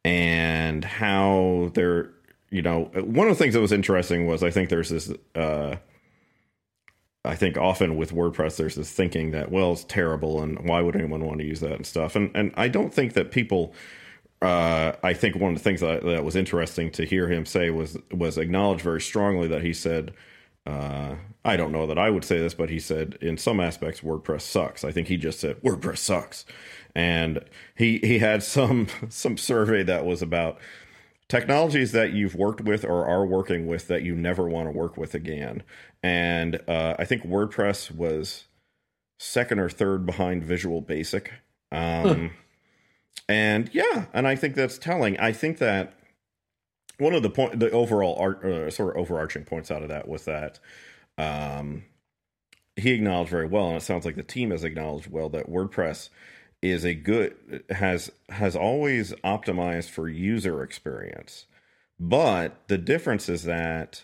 and 0.06 0.84
how 0.86 1.72
they're, 1.74 2.12
you 2.50 2.62
know, 2.62 2.92
one 2.94 3.28
of 3.28 3.38
the 3.38 3.44
things 3.44 3.56
that 3.56 3.62
was 3.62 3.72
interesting 3.72 4.28
was 4.28 4.44
I 4.44 4.52
think 4.52 4.70
there's 4.70 4.90
this. 4.90 5.12
Uh, 5.34 5.78
I 7.26 7.36
think 7.36 7.58
often 7.58 7.96
with 7.96 8.12
WordPress, 8.12 8.58
there's 8.58 8.76
this 8.76 8.92
thinking 8.92 9.32
that 9.32 9.50
well, 9.50 9.72
it's 9.72 9.86
terrible, 9.86 10.42
and 10.44 10.68
why 10.68 10.82
would 10.82 10.96
anyone 10.96 11.26
want 11.26 11.40
to 11.40 11.46
use 11.46 11.62
that 11.62 11.72
and 11.72 11.86
stuff. 11.86 12.18
And 12.18 12.30
and 12.36 12.52
I 12.56 12.68
don't 12.68 12.94
think 12.94 13.14
that 13.14 13.32
people 13.32 13.74
uh, 14.44 14.98
I 15.02 15.14
think 15.14 15.38
one 15.38 15.54
of 15.54 15.58
the 15.58 15.64
things 15.64 15.80
that, 15.80 16.04
that, 16.04 16.26
was 16.26 16.36
interesting 16.36 16.92
to 16.92 17.06
hear 17.06 17.30
him 17.30 17.46
say 17.46 17.70
was 17.70 17.98
was 18.12 18.38
acknowledge 18.38 18.82
very 18.82 19.00
strongly 19.00 19.48
that 19.48 19.64
he 19.64 19.74
said, 19.74 20.14
uh, 20.66 21.16
I 21.46 21.56
don't 21.56 21.72
know 21.72 21.88
that 21.88 21.98
I 21.98 22.10
would 22.10 22.26
say 22.26 22.40
this, 22.40 22.54
but 22.54 22.70
he 22.70 22.80
said 22.80 23.18
in 23.22 23.38
some 23.38 23.62
aspects 23.62 24.02
WordPress 24.02 24.42
sucks. 24.42 24.84
I 24.84 24.92
think 24.92 25.08
he 25.08 25.16
just 25.16 25.40
said 25.40 25.62
WordPress 25.62 26.00
sucks, 26.00 26.46
and 26.94 27.40
he 27.76 28.00
he 28.00 28.20
had 28.20 28.44
some 28.44 28.88
some 29.10 29.38
survey 29.38 29.82
that 29.84 30.06
was 30.06 30.22
about 30.22 30.60
technologies 31.30 31.94
that 31.94 32.12
you've 32.12 32.36
worked 32.36 32.62
with 32.62 32.84
or 32.84 33.06
are 33.06 33.26
working 33.26 33.66
with 33.66 33.88
that 33.88 34.04
you 34.04 34.14
never 34.14 34.48
want 34.48 34.68
to 34.68 34.78
work 34.78 34.98
with 34.98 35.16
again, 35.16 35.64
and 36.04 36.60
uh, 36.68 36.96
I 37.00 37.06
think 37.06 37.24
WordPress 37.26 37.92
was 37.92 38.44
second 39.20 39.60
or 39.60 39.70
third 39.70 40.06
behind 40.06 40.44
Visual 40.44 40.82
Basic. 40.82 41.32
Um, 41.72 42.32
And 43.30 43.70
yeah, 43.74 44.06
and 44.14 44.28
I 44.28 44.36
think 44.36 44.56
that's 44.56 44.78
telling. 44.78 45.18
I 45.20 45.32
think 45.32 45.58
that 45.60 45.94
one 46.98 47.14
of 47.14 47.24
the 47.24 47.30
point, 47.30 47.60
the 47.60 47.72
overall 47.72 48.18
art, 48.20 48.44
uh, 48.44 48.70
sort 48.70 48.96
of 48.96 49.02
overarching 49.02 49.46
points 49.46 49.72
out 49.72 49.82
of 49.82 49.90
that 49.90 50.08
was 50.08 50.26
that 50.26 50.60
um, 51.18 51.84
he 52.76 52.92
acknowledged 52.92 53.32
very 53.32 53.48
well, 53.48 53.68
and 53.68 53.78
it 53.78 53.82
sounds 53.82 54.06
like 54.06 54.16
the 54.16 54.24
team 54.24 54.52
has 54.52 54.64
acknowledged 54.64 55.10
well 55.10 55.30
that 55.30 55.50
WordPress 55.50 56.10
is 56.62 56.86
a 56.86 56.94
good 56.94 57.64
has 57.70 58.12
has 58.30 58.56
always 58.56 59.14
optimized 59.24 59.90
for 59.90 60.08
user 60.08 60.64
experience, 60.64 61.46
but 62.00 62.68
the 62.68 62.78
difference 62.78 63.30
is 63.30 63.44
that 63.44 64.04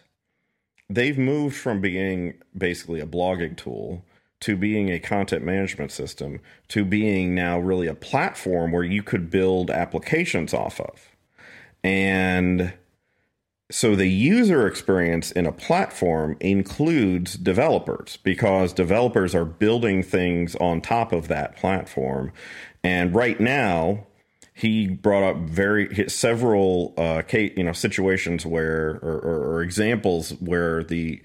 they've 0.90 1.18
moved 1.18 1.56
from 1.56 1.82
being 1.82 2.36
basically 2.58 3.00
a 3.00 3.06
blogging 3.06 3.56
tool 3.56 4.04
to 4.42 4.56
being 4.56 4.90
a 4.90 5.00
content 5.00 5.44
management 5.44 5.92
system 5.92 6.40
to 6.70 6.86
being 6.86 7.36
now 7.36 7.60
really 7.60 7.88
a 7.88 7.96
platform 7.96 8.72
where 8.72 8.84
you 8.84 9.04
could 9.04 9.30
build 9.30 9.70
applications 9.70 10.54
off 10.54 10.80
of. 10.80 11.16
And 11.84 12.74
so 13.72 13.96
the 13.96 14.08
user 14.08 14.66
experience 14.66 15.32
in 15.32 15.46
a 15.46 15.52
platform 15.52 16.38
includes 16.40 17.36
developers 17.36 18.18
because 18.24 18.74
developers 18.74 19.36
are 19.36 19.46
building 19.46 20.02
things 20.02 20.56
on 20.56 20.82
top 20.82 21.12
of 21.12 21.28
that 21.28 21.56
platform. 21.56 22.32
And 22.84 23.14
right 23.14 23.40
now, 23.40 24.08
he 24.54 24.88
brought 24.88 25.24
up 25.24 25.38
very 25.38 26.10
several 26.10 26.94
uh, 26.98 27.22
you 27.32 27.64
know 27.64 27.72
situations 27.72 28.46
where 28.46 29.00
or, 29.02 29.20
or, 29.20 29.54
or 29.54 29.62
examples 29.62 30.32
where 30.42 30.84
the 30.84 31.22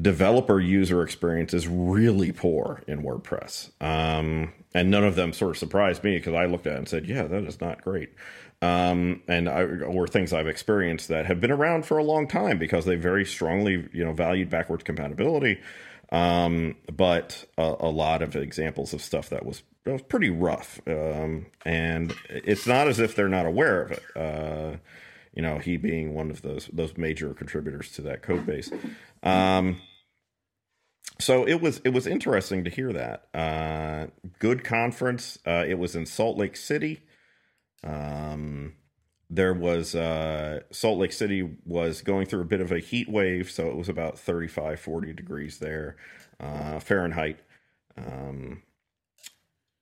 developer 0.00 0.60
user 0.60 1.02
experience 1.02 1.52
is 1.52 1.66
really 1.66 2.32
poor 2.32 2.82
in 2.86 3.02
WordPress. 3.02 3.70
Um, 3.82 4.52
and 4.74 4.90
none 4.90 5.04
of 5.04 5.16
them 5.16 5.32
sort 5.32 5.52
of 5.52 5.58
surprised 5.58 6.04
me 6.04 6.16
because 6.16 6.34
I 6.34 6.46
looked 6.46 6.66
at 6.66 6.74
it 6.74 6.78
and 6.78 6.88
said, 6.88 7.06
yeah, 7.06 7.24
that 7.24 7.44
is 7.44 7.60
not 7.60 7.82
great. 7.82 8.10
Um, 8.60 9.22
and 9.28 9.48
I, 9.48 9.62
or 9.62 10.06
things 10.06 10.32
I've 10.32 10.48
experienced 10.48 11.08
that 11.08 11.26
have 11.26 11.40
been 11.40 11.50
around 11.50 11.86
for 11.86 11.98
a 11.98 12.04
long 12.04 12.26
time 12.26 12.58
because 12.58 12.84
they 12.84 12.96
very 12.96 13.24
strongly, 13.24 13.88
you 13.92 14.04
know, 14.04 14.12
valued 14.12 14.50
backwards 14.50 14.82
compatibility. 14.84 15.60
Um, 16.10 16.76
but 16.92 17.44
a, 17.56 17.74
a, 17.80 17.90
lot 17.90 18.22
of 18.22 18.34
examples 18.34 18.94
of 18.94 19.02
stuff 19.02 19.28
that 19.28 19.44
was, 19.44 19.62
that 19.84 19.92
was 19.92 20.02
pretty 20.02 20.30
rough. 20.30 20.80
Um, 20.86 21.46
and 21.64 22.14
it's 22.30 22.66
not 22.66 22.88
as 22.88 22.98
if 22.98 23.14
they're 23.14 23.28
not 23.28 23.46
aware 23.46 23.82
of 23.82 23.90
it. 23.92 24.02
Uh, 24.16 24.76
you 25.34 25.42
know, 25.42 25.58
he 25.58 25.76
being 25.76 26.14
one 26.14 26.30
of 26.30 26.42
those 26.42 26.68
those 26.72 26.96
major 26.96 27.32
contributors 27.32 27.92
to 27.92 28.02
that 28.02 28.22
code 28.22 28.44
base. 28.44 28.72
Um, 29.22 29.80
so 31.18 31.46
it 31.46 31.60
was 31.60 31.80
it 31.84 31.90
was 31.90 32.06
interesting 32.06 32.64
to 32.64 32.70
hear 32.70 32.92
that. 32.92 33.28
Uh, 33.34 34.08
good 34.38 34.64
conference. 34.64 35.38
Uh, 35.46 35.64
it 35.66 35.78
was 35.78 35.96
in 35.96 36.06
Salt 36.06 36.36
Lake 36.36 36.56
City. 36.56 37.00
Um, 37.82 38.74
there 39.30 39.52
was 39.54 39.94
uh, 39.94 40.60
Salt 40.70 40.98
Lake 40.98 41.12
City 41.12 41.56
was 41.64 42.02
going 42.02 42.26
through 42.26 42.40
a 42.40 42.46
bit 42.46 42.60
of 42.60 42.72
a 42.72 42.78
heat 42.78 43.08
wave, 43.08 43.50
so 43.50 43.68
it 43.68 43.76
was 43.76 43.88
about 43.88 44.18
35, 44.18 44.80
40 44.80 45.12
degrees 45.12 45.58
there 45.58 45.96
uh, 46.40 46.80
Fahrenheit. 46.80 47.40
Um, 47.96 48.62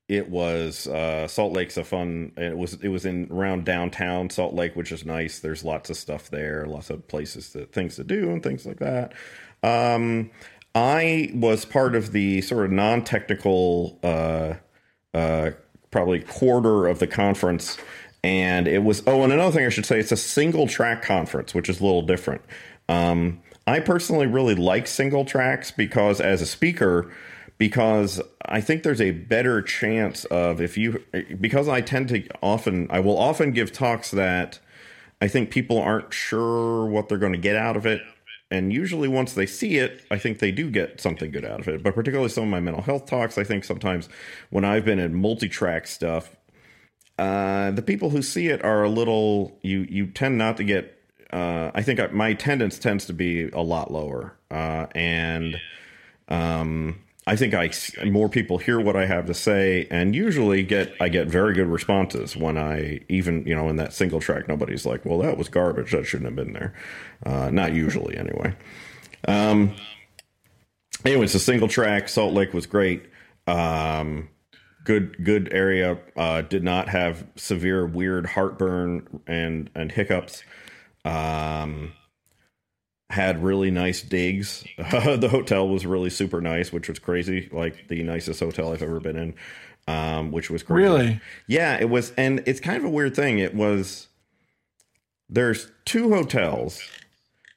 it 0.09 0.29
was 0.29 0.87
uh, 0.87 1.27
Salt 1.27 1.53
Lake's 1.53 1.77
a 1.77 1.85
fun. 1.85 2.33
It 2.37 2.57
was 2.57 2.75
it 2.75 2.89
was 2.89 3.05
in 3.05 3.29
around 3.31 3.65
downtown 3.65 4.31
Salt 4.31 4.55
Lake, 4.55 4.77
which 4.77 4.93
is 4.93 5.05
nice. 5.05 5.41
There's 5.41 5.65
lots 5.65 5.91
of 5.91 5.97
stuff 5.97 6.31
there, 6.31 6.65
lots 6.67 6.91
of 6.91 7.07
places 7.09 7.53
that 7.55 7.73
things 7.73 7.97
to 7.97 8.05
do 8.05 8.31
and 8.31 8.43
things 8.43 8.65
like 8.65 8.79
that. 8.79 9.15
Um, 9.63 10.31
I 10.77 11.31
was 11.33 11.65
part 11.65 11.97
of 11.97 12.13
the 12.13 12.43
sort 12.43 12.67
of 12.67 12.71
non 12.71 13.03
technical, 13.03 13.99
uh, 14.03 14.55
uh, 15.15 15.53
probably 15.91 16.21
quarter 16.21 16.87
of 16.87 16.99
the 16.99 17.07
conference. 17.07 17.79
And 18.23 18.69
it 18.69 18.85
was, 18.85 19.03
oh, 19.07 19.23
and 19.23 19.33
another 19.33 19.57
thing 19.57 19.65
I 19.65 19.71
should 19.71 19.87
say, 19.87 19.99
it's 19.99 20.13
a 20.13 20.19
single 20.19 20.67
track 20.67 21.03
conference, 21.03 21.55
which 21.55 21.71
is 21.71 21.81
a 21.81 21.83
little 21.83 22.03
different. 22.03 22.43
Um, 22.91 23.41
I 23.67 23.81
personally 23.81 24.27
really 24.27 24.55
like 24.55 24.87
single 24.87 25.25
tracks 25.25 25.71
because, 25.71 26.21
as 26.21 26.43
a 26.43 26.47
speaker, 26.47 27.11
because 27.57 28.21
I 28.45 28.61
think 28.61 28.83
there's 28.83 29.01
a 29.01 29.13
better 29.13 29.63
chance 29.63 30.27
of 30.27 30.61
if 30.61 30.77
you, 30.77 31.03
because 31.41 31.69
I 31.69 31.81
tend 31.81 32.11
to 32.11 32.29
often, 32.43 32.87
I 32.91 33.01
will 33.01 33.17
often 33.17 33.53
give 33.53 33.73
talks 33.73 34.11
that 34.11 34.59
I 35.23 35.29
think 35.29 35.51
people 35.51 35.79
aren't 35.79 36.13
sure 36.13 36.85
what 36.85 37.09
they're 37.09 37.17
going 37.17 37.33
to 37.33 37.39
get 37.39 37.57
out 37.57 37.79
of 37.79 37.87
it 37.87 38.03
and 38.51 38.73
usually 38.73 39.09
once 39.09 39.33
they 39.35 39.47
see 39.47 39.77
it 39.77 40.05
i 40.11 40.19
think 40.19 40.39
they 40.39 40.53
do 40.53 40.71
get 40.71 41.01
something 41.01 41.31
good 41.31 41.45
out 41.45 41.61
of 41.61 41.69
it. 41.69 41.83
But 41.83 41.95
particularly 41.95 42.29
some 42.29 42.45
of 42.45 42.51
my 42.51 42.61
mental 42.61 42.83
health 42.83 43.07
talks 43.07 43.39
i 43.39 43.45
think 43.45 43.65
sometimes 43.65 44.09
when 44.51 44.65
i've 44.65 44.85
been 44.85 44.99
in 44.99 45.15
multi-track 45.15 45.87
stuff 45.87 46.37
uh, 47.19 47.71
the 47.71 47.81
people 47.81 48.11
who 48.11 48.21
see 48.21 48.49
it 48.49 48.63
are 48.63 48.83
a 48.83 48.91
little 48.91 49.59
you 49.63 49.87
you 49.89 50.07
tend 50.07 50.37
not 50.37 50.57
to 50.59 50.65
get 50.65 51.01
uh, 51.33 51.71
i 51.75 51.83
think 51.83 52.13
my 52.13 52.29
attendance 52.29 52.79
tends 52.79 53.07
to 53.07 53.13
be 53.13 53.49
a 53.51 53.63
lot 53.63 53.91
lower. 53.91 54.37
Uh, 54.51 54.87
and 54.95 55.61
um, 56.29 57.01
I 57.29 57.35
think 57.35 57.55
I 57.55 57.71
more 58.05 58.29
people 58.29 58.59
hear 58.59 58.79
what 58.79 58.95
I 58.95 59.07
have 59.07 59.27
to 59.27 59.35
say, 59.35 59.89
and 59.91 60.15
usually 60.15 60.63
get 60.63 60.95
I 61.01 61.09
get 61.09 61.27
very 61.27 61.55
good 61.55 61.67
responses 61.67 62.37
when 62.37 62.57
I 62.57 63.01
even 63.09 63.45
you 63.47 63.55
know 63.55 63.69
in 63.69 63.77
that 63.77 63.93
single 63.93 64.21
track 64.21 64.47
nobody's 64.47 64.87
like, 64.87 65.05
well 65.05 65.19
that 65.19 65.37
was 65.37 65.49
garbage 65.49 65.91
that 65.91 66.07
shouldn't 66.07 66.27
have 66.27 66.37
been 66.37 66.53
there, 66.53 66.73
uh, 67.25 67.51
not 67.51 67.73
usually 67.73 68.17
anyway. 68.17 68.55
Um, 69.27 69.75
anyway, 71.05 71.25
it's 71.25 71.35
a 71.35 71.41
single 71.41 71.67
track. 71.67 72.09
Salt 72.09 72.33
Lake 72.33 72.55
was 72.55 72.67
great. 72.67 73.07
Um, 73.49 74.29
good 74.85 75.25
good 75.25 75.53
area. 75.53 75.99
Uh, 76.17 76.43
did 76.43 76.63
not 76.63 76.89
have 76.89 77.27
severe 77.35 77.85
weird 77.85 78.27
heartburn 78.27 79.21
and 79.27 79.69
and 79.75 79.91
hiccups. 79.91 80.45
Um, 81.05 81.93
had 83.11 83.43
really 83.43 83.71
nice 83.71 84.03
digs. 84.03 84.65
Uh, 84.79 85.17
the 85.17 85.29
hotel 85.29 85.69
was 85.69 85.87
really 85.87 86.11
super 86.11 86.41
nice, 86.41 86.73
which 86.73 86.89
was 86.89 86.99
crazy. 86.99 87.49
Like 87.53 87.89
the 87.89 88.03
nicest 88.03 88.41
hotel 88.41 88.73
I've 88.73 88.83
ever 88.83 89.01
been 89.01 89.17
in, 89.17 89.35
um, 89.87 90.33
which 90.33 90.51
was 90.51 90.63
crazy. 90.63 90.83
Really? 90.83 91.21
Yeah, 91.47 91.79
it 91.81 91.89
was. 91.89 92.13
And 92.17 92.43
it's 92.47 92.61
kind 92.61 92.79
of 92.79 92.85
a 92.85 92.91
weird 92.91 93.15
thing. 93.15 93.39
It 93.39 93.55
was, 93.55 94.09
there's 95.29 95.71
two 95.85 96.11
hotels. 96.11 96.81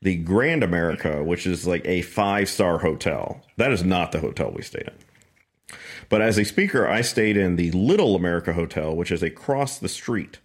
The 0.01 0.15
Grand 0.15 0.63
America, 0.63 1.23
which 1.23 1.45
is 1.45 1.67
like 1.67 1.85
a 1.85 2.03
five 2.03 2.47
star 2.47 2.77
hotel. 2.77 3.41
That 3.57 3.73
is 3.73 3.83
not 3.83 4.13
the 4.13 4.19
hotel 4.19 4.51
we 4.55 4.61
stayed 4.61 4.87
in. 4.87 5.77
But 6.07 6.21
as 6.21 6.37
a 6.37 6.45
speaker, 6.45 6.87
I 6.87 7.01
stayed 7.01 7.37
in 7.37 7.55
the 7.55 7.71
Little 7.71 8.15
America 8.15 8.53
Hotel, 8.53 8.95
which 8.95 9.11
is 9.11 9.21
across 9.21 9.77
the 9.77 9.89
street. 9.89 10.39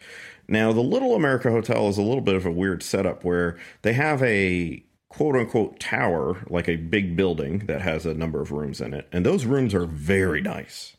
Now, 0.46 0.72
the 0.72 0.82
Little 0.82 1.14
America 1.14 1.50
Hotel 1.50 1.88
is 1.88 1.96
a 1.96 2.02
little 2.02 2.20
bit 2.20 2.34
of 2.34 2.44
a 2.44 2.50
weird 2.50 2.82
setup 2.82 3.24
where 3.24 3.56
they 3.82 3.94
have 3.94 4.22
a 4.22 4.84
quote 5.16 5.36
unquote 5.36 5.78
tower, 5.78 6.44
like 6.48 6.68
a 6.68 6.76
big 6.76 7.16
building 7.16 7.60
that 7.66 7.80
has 7.82 8.04
a 8.04 8.14
number 8.14 8.40
of 8.40 8.50
rooms 8.50 8.80
in 8.80 8.92
it. 8.92 9.08
And 9.12 9.24
those 9.24 9.44
rooms 9.44 9.72
are 9.74 9.86
very 9.86 10.40
nice. 10.40 10.96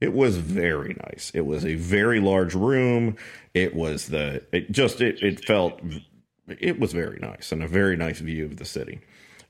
It 0.00 0.12
was 0.12 0.36
very 0.36 0.96
nice. 1.04 1.30
It 1.32 1.42
was 1.42 1.64
a 1.64 1.76
very 1.76 2.20
large 2.20 2.54
room. 2.54 3.16
It 3.54 3.74
was 3.74 4.08
the, 4.08 4.44
it 4.52 4.72
just, 4.72 5.00
it, 5.00 5.22
it 5.22 5.44
felt, 5.44 5.80
it 6.48 6.80
was 6.80 6.92
very 6.92 7.18
nice 7.20 7.52
and 7.52 7.62
a 7.62 7.68
very 7.68 7.96
nice 7.96 8.18
view 8.18 8.44
of 8.44 8.56
the 8.56 8.64
city. 8.64 9.00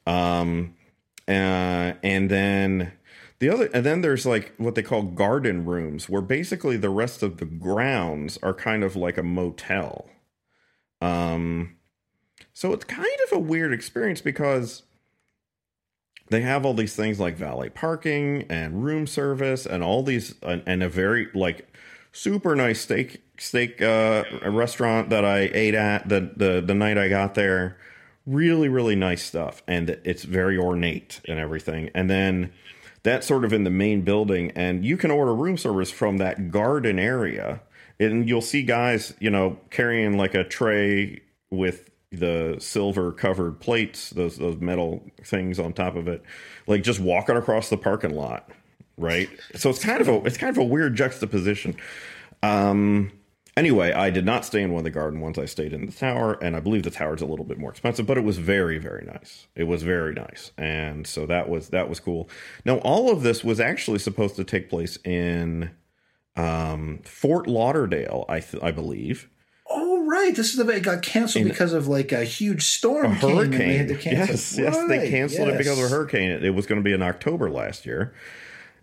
Um, 0.07 0.76
uh, 1.26 1.94
and 2.03 2.30
then 2.30 2.92
the 3.38 3.49
other, 3.49 3.70
and 3.72 3.84
then 3.84 4.03
there's 4.03 4.26
like 4.26 4.55
what 4.59 4.74
they 4.74 4.82
call 4.82 5.03
garden 5.03 5.64
rooms, 5.64 6.09
where 6.09 6.22
basically 6.22 6.76
the 6.76 6.90
rest 6.90 7.22
of 7.22 7.38
the 7.38 7.44
grounds 7.47 8.38
are 8.42 8.55
kind 8.55 8.84
of 8.84 8.94
like 8.94 9.18
a 9.18 9.22
motel. 9.22 10.09
Um, 11.01 11.76
so 12.57 12.73
it's 12.73 12.87
kind 12.87 13.07
of 13.27 13.37
a 13.37 13.39
weird 13.39 13.71
experience 13.71 14.23
because 14.23 14.83
they 16.31 16.41
have 16.41 16.65
all 16.65 16.73
these 16.73 16.97
things 16.97 17.21
like 17.21 17.37
valet 17.37 17.69
parking 17.69 18.47
and 18.49 18.83
room 18.83 19.07
service 19.07 19.67
and 19.67 19.85
all 19.85 20.03
these 20.03 20.37
and, 20.43 20.63
and 20.65 20.83
a 20.83 20.89
very 20.89 21.29
like 21.35 21.69
super 22.13 22.57
nice 22.57 22.81
steak 22.81 23.23
steak 23.37 23.83
uh, 23.83 24.25
restaurant 24.47 25.11
that 25.11 25.23
I 25.23 25.51
ate 25.53 25.75
at 25.75 26.09
the, 26.09 26.33
the 26.35 26.63
the 26.63 26.73
night 26.73 26.97
I 26.97 27.11
got 27.11 27.35
there. 27.35 27.77
Really, 28.25 28.71
really 28.71 28.97
nice 28.97 29.23
stuff, 29.23 29.63
and 29.69 29.91
it's 29.91 30.23
very 30.23 30.57
ornate 30.57 31.21
and 31.29 31.39
everything. 31.39 31.91
And 31.95 32.09
then 32.09 32.55
that's 33.03 33.27
sort 33.27 33.45
of 33.45 33.53
in 33.53 33.65
the 33.65 33.71
main 33.71 34.01
building, 34.01 34.51
and 34.53 34.83
you 34.83 34.97
can 34.97 35.11
order 35.11 35.35
room 35.35 35.59
service 35.59 35.91
from 35.91 36.17
that 36.17 36.51
garden 36.51 36.99
area, 36.99 37.61
and 38.01 38.27
you'll 38.27 38.41
see 38.41 38.63
guys, 38.63 39.13
you 39.21 39.29
know, 39.29 39.59
carrying 39.69 40.17
like 40.17 40.35
a 40.35 40.43
tray 40.43 41.21
with 41.51 41.91
the 42.13 42.57
silver 42.59 43.13
covered 43.13 43.61
plates, 43.61 44.11
those 44.11 44.37
those 44.37 44.59
metal 44.61 45.05
things 45.25 45.59
on 45.59 45.73
top 45.73 45.97
of 45.97 46.09
it, 46.09 46.23
like 46.67 46.83
just 46.83 47.01
walking 47.01 47.37
across 47.37 47.69
the 47.69 47.77
parking 47.77 48.15
lot, 48.15 48.51
right? 48.97 49.29
So 49.55 49.71
it's 49.71 49.85
kind 49.85 50.01
of 50.01 50.09
a 50.09 50.25
it's 50.25 50.37
kind 50.37 50.57
of 50.57 50.59
a 50.59 50.65
weird 50.65 50.97
juxtaposition. 50.97 51.77
Um, 52.43 53.13
anyway, 53.57 53.93
I 53.93 54.11
did 54.11 54.25
not 54.25 54.45
stay 54.45 54.63
in 54.63 54.71
one 54.71 54.81
of 54.81 54.85
the 54.85 54.91
garden 54.91 55.21
ones. 55.21 55.39
I 55.39 55.47
stayed 55.47 55.73
in 55.73 55.87
the 55.87 55.93
tower, 55.93 56.35
and 56.43 56.55
I 56.55 56.61
believe 56.61 56.83
the 56.83 56.91
tower's 56.91 57.23
a 57.23 57.27
little 57.27 57.45
bit 57.45 57.59
more 57.59 57.71
expensive, 57.71 58.07
but 58.07 58.19
it 58.19 58.25
was 58.25 58.39
very, 58.39 58.79
very 58.79 59.05
nice. 59.05 59.47
It 59.55 59.65
was 59.65 59.83
very 59.83 60.15
nice, 60.15 60.53
and 60.57 61.07
so 61.07 61.27
that 61.27 61.49
was 61.49 61.71
that 61.71 61.89
was 61.89 62.01
cool. 62.01 62.29
Now, 62.65 62.77
all 62.79 63.11
of 63.11 63.23
this 63.23 63.43
was 63.43 63.61
actually 63.61 63.99
supposed 63.99 64.37
to 64.37 64.45
take 64.45 64.71
place 64.71 64.99
in 65.05 65.71
um, 66.37 67.01
Fort 67.05 67.47
Lauderdale, 67.47 68.25
I 68.29 68.41
th- 68.41 68.63
I 68.63 68.71
believe. 68.71 69.29
Right, 70.17 70.35
this 70.35 70.51
is 70.51 70.57
the 70.57 70.67
it 70.69 70.83
got 70.83 71.03
canceled 71.03 71.43
In- 71.43 71.49
because 71.49 71.73
of 71.73 71.89
like 71.89 72.11
a 72.12 72.25
huge 72.25 72.64
storm. 72.64 73.12
A 73.12 73.21
they 73.21 73.35
hurricane. 73.35 73.77
had 73.79 73.89
to 73.89 73.95
cancel 73.97 74.27
Yes, 74.35 74.59
it. 74.59 74.62
yes, 74.62 74.89
they 74.89 74.99
Right, 74.99 75.11
canceled 75.11 75.49
it 75.49 75.59
because 75.59 75.79
of 75.79 75.85
a 75.85 75.89
hurricane. 75.89 76.31
It, 76.31 76.45
it 76.45 76.51
was 76.51 76.67
going 76.67 76.81
to 76.81 76.85
be 76.85 76.93
in 76.93 77.03
October 77.03 77.51
last 77.51 77.85
year, 77.87 78.14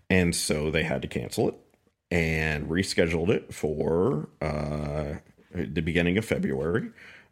and 0.08 0.34
so 0.34 0.70
they 0.70 0.84
had 0.84 1.02
to 1.02 1.08
cancel 1.08 1.48
it 1.48 1.54
and 2.10 2.68
rescheduled 2.68 3.30
it 3.30 3.52
for 3.52 4.28
uh, 4.40 5.14
the 5.54 5.80
beginning 5.80 6.16
of 6.18 6.24
February 6.24 6.90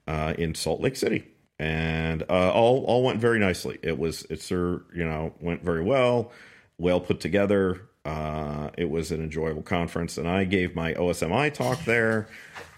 uh, 0.08 0.34
in 0.36 0.54
Salt 0.54 0.80
Lake 0.80 0.96
City, 0.96 1.24
and 1.60 2.22
uh, 2.28 2.50
all 2.52 2.84
all 2.84 3.04
went 3.04 3.20
very 3.20 3.38
nicely. 3.38 3.78
It 3.82 3.98
was 3.98 4.26
it's 4.30 4.50
uh, 4.50 4.78
you 4.94 5.04
know 5.04 5.32
went 5.40 5.62
very 5.62 5.82
well, 5.82 6.32
well 6.76 7.00
put 7.00 7.20
together. 7.20 7.82
Uh, 8.04 8.70
it 8.76 8.90
was 8.90 9.12
an 9.12 9.22
enjoyable 9.22 9.62
conference, 9.62 10.18
and 10.18 10.26
I 10.28 10.42
gave 10.42 10.74
my 10.74 10.92
OSMI 10.94 11.54
talk 11.54 11.84
there, 11.84 12.26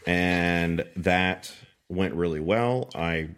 and 0.06 0.84
that 0.96 1.52
went 1.88 2.14
really 2.14 2.40
well. 2.40 2.90
I 2.94 3.30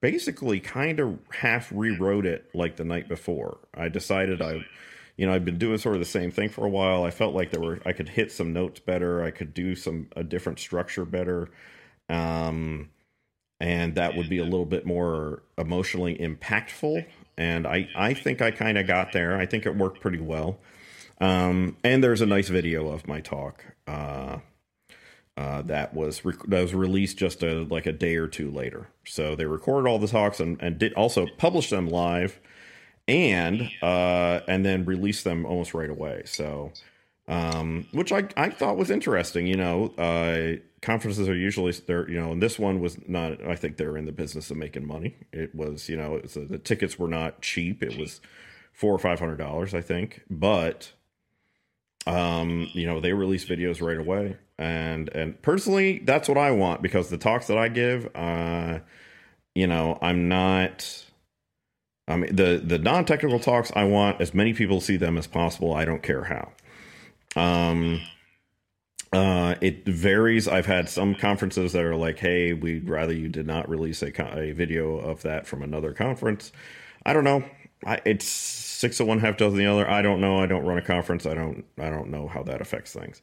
basically 0.00 0.60
kind 0.60 1.00
of 1.00 1.18
half 1.30 1.72
rewrote 1.72 2.26
it 2.26 2.50
like 2.54 2.76
the 2.76 2.84
night 2.84 3.08
before. 3.08 3.58
I 3.74 3.88
decided 3.88 4.42
I, 4.42 4.64
you 5.16 5.26
know, 5.26 5.32
I've 5.32 5.44
been 5.44 5.58
doing 5.58 5.78
sort 5.78 5.94
of 5.94 6.00
the 6.00 6.06
same 6.06 6.30
thing 6.30 6.48
for 6.48 6.66
a 6.66 6.68
while. 6.68 7.04
I 7.04 7.10
felt 7.10 7.34
like 7.34 7.50
there 7.50 7.60
were 7.60 7.80
I 7.86 7.92
could 7.92 8.08
hit 8.08 8.30
some 8.30 8.52
notes 8.52 8.80
better. 8.80 9.22
I 9.22 9.30
could 9.30 9.54
do 9.54 9.74
some 9.74 10.08
a 10.16 10.24
different 10.24 10.58
structure 10.58 11.04
better. 11.04 11.48
Um, 12.08 12.90
and 13.60 13.94
that 13.94 14.16
would 14.16 14.28
be 14.28 14.38
a 14.38 14.44
little 14.44 14.66
bit 14.66 14.84
more 14.84 15.42
emotionally 15.56 16.16
impactful. 16.16 17.06
And 17.38 17.66
I, 17.66 17.88
I 17.96 18.14
think 18.14 18.42
I 18.42 18.50
kind 18.50 18.76
of 18.76 18.86
got 18.86 19.12
there. 19.12 19.36
I 19.36 19.46
think 19.46 19.64
it 19.64 19.76
worked 19.76 20.00
pretty 20.00 20.20
well. 20.20 20.58
Um, 21.20 21.76
and 21.82 22.02
there's 22.02 22.20
a 22.20 22.26
nice 22.26 22.48
video 22.48 22.88
of 22.88 23.08
my 23.08 23.20
talk. 23.20 23.64
Uh, 23.86 24.38
uh, 25.36 25.62
that 25.62 25.94
was 25.94 26.24
rec- 26.24 26.46
that 26.46 26.60
was 26.60 26.74
released 26.74 27.18
just 27.18 27.42
a, 27.42 27.64
like 27.64 27.86
a 27.86 27.92
day 27.92 28.16
or 28.16 28.28
two 28.28 28.50
later. 28.50 28.88
So 29.04 29.34
they 29.34 29.46
recorded 29.46 29.88
all 29.88 29.98
the 29.98 30.06
talks 30.06 30.38
and, 30.38 30.56
and 30.60 30.78
did 30.78 30.92
also 30.94 31.26
publish 31.38 31.70
them 31.70 31.88
live, 31.88 32.38
and 33.08 33.68
uh, 33.82 34.40
and 34.46 34.64
then 34.64 34.84
released 34.84 35.24
them 35.24 35.44
almost 35.44 35.74
right 35.74 35.90
away. 35.90 36.22
So, 36.26 36.72
um, 37.26 37.86
which 37.90 38.12
I 38.12 38.28
I 38.36 38.50
thought 38.50 38.76
was 38.76 38.90
interesting. 38.90 39.48
You 39.48 39.56
know, 39.56 39.86
uh, 39.98 40.60
conferences 40.80 41.28
are 41.28 41.34
usually 41.34 41.72
they're 41.72 42.08
you 42.08 42.20
know, 42.20 42.30
and 42.30 42.40
this 42.40 42.56
one 42.56 42.78
was 42.80 42.96
not. 43.08 43.44
I 43.44 43.56
think 43.56 43.76
they're 43.76 43.96
in 43.96 44.06
the 44.06 44.12
business 44.12 44.52
of 44.52 44.56
making 44.56 44.86
money. 44.86 45.16
It 45.32 45.52
was 45.52 45.88
you 45.88 45.96
know, 45.96 46.20
was, 46.22 46.34
the 46.34 46.58
tickets 46.58 46.96
were 46.96 47.08
not 47.08 47.42
cheap. 47.42 47.82
It 47.82 47.98
was 47.98 48.20
four 48.72 48.94
or 48.94 49.00
five 49.00 49.18
hundred 49.18 49.38
dollars, 49.38 49.74
I 49.74 49.80
think, 49.80 50.22
but 50.30 50.92
um 52.06 52.68
you 52.74 52.84
know 52.84 53.00
they 53.00 53.14
release 53.14 53.46
videos 53.46 53.80
right 53.80 53.96
away 53.96 54.36
and 54.58 55.08
and 55.10 55.40
personally 55.42 55.98
that's 56.04 56.28
what 56.28 56.38
i 56.38 56.50
want 56.50 56.82
because 56.82 57.08
the 57.08 57.18
talks 57.18 57.48
that 57.48 57.58
i 57.58 57.68
give 57.68 58.08
uh 58.14 58.78
you 59.54 59.66
know 59.66 59.98
i'm 60.00 60.28
not 60.28 61.04
i 62.06 62.16
mean 62.16 62.34
the 62.34 62.62
the 62.64 62.78
non-technical 62.78 63.40
talks 63.40 63.72
i 63.74 63.84
want 63.84 64.20
as 64.20 64.32
many 64.32 64.52
people 64.52 64.80
see 64.80 64.96
them 64.96 65.18
as 65.18 65.26
possible 65.26 65.74
i 65.74 65.84
don't 65.84 66.02
care 66.02 66.24
how 66.24 66.52
um 67.34 68.00
uh 69.12 69.56
it 69.60 69.84
varies 69.86 70.46
i've 70.46 70.66
had 70.66 70.88
some 70.88 71.16
conferences 71.16 71.72
that 71.72 71.82
are 71.82 71.96
like 71.96 72.18
hey 72.20 72.52
we'd 72.52 72.88
rather 72.88 73.12
you 73.12 73.28
did 73.28 73.46
not 73.46 73.68
release 73.68 74.02
a, 74.02 74.12
co- 74.12 74.38
a 74.38 74.52
video 74.52 74.96
of 74.96 75.22
that 75.22 75.48
from 75.48 75.62
another 75.62 75.92
conference 75.92 76.52
i 77.04 77.12
don't 77.12 77.24
know 77.24 77.42
I, 77.86 78.00
it's 78.04 78.24
six 78.26 79.00
of 79.00 79.06
one, 79.06 79.18
half 79.20 79.36
dozen 79.36 79.58
the 79.58 79.66
other. 79.66 79.88
I 79.88 80.02
don't 80.02 80.20
know. 80.20 80.38
I 80.38 80.46
don't 80.46 80.64
run 80.64 80.78
a 80.78 80.82
conference. 80.82 81.26
I 81.26 81.34
don't. 81.34 81.64
I 81.78 81.90
don't 81.90 82.10
know 82.10 82.28
how 82.28 82.42
that 82.44 82.60
affects 82.60 82.92
things. 82.92 83.22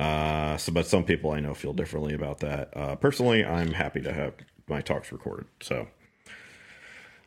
Uh, 0.00 0.56
so, 0.56 0.72
but 0.72 0.86
some 0.86 1.04
people 1.04 1.30
I 1.30 1.40
know 1.40 1.52
feel 1.52 1.74
differently 1.74 2.14
about 2.14 2.40
that. 2.40 2.74
Uh, 2.74 2.96
personally, 2.96 3.44
I'm 3.44 3.72
happy 3.72 4.00
to 4.00 4.10
have 4.10 4.32
my 4.66 4.80
talks 4.80 5.12
recorded. 5.12 5.44
So, 5.60 5.88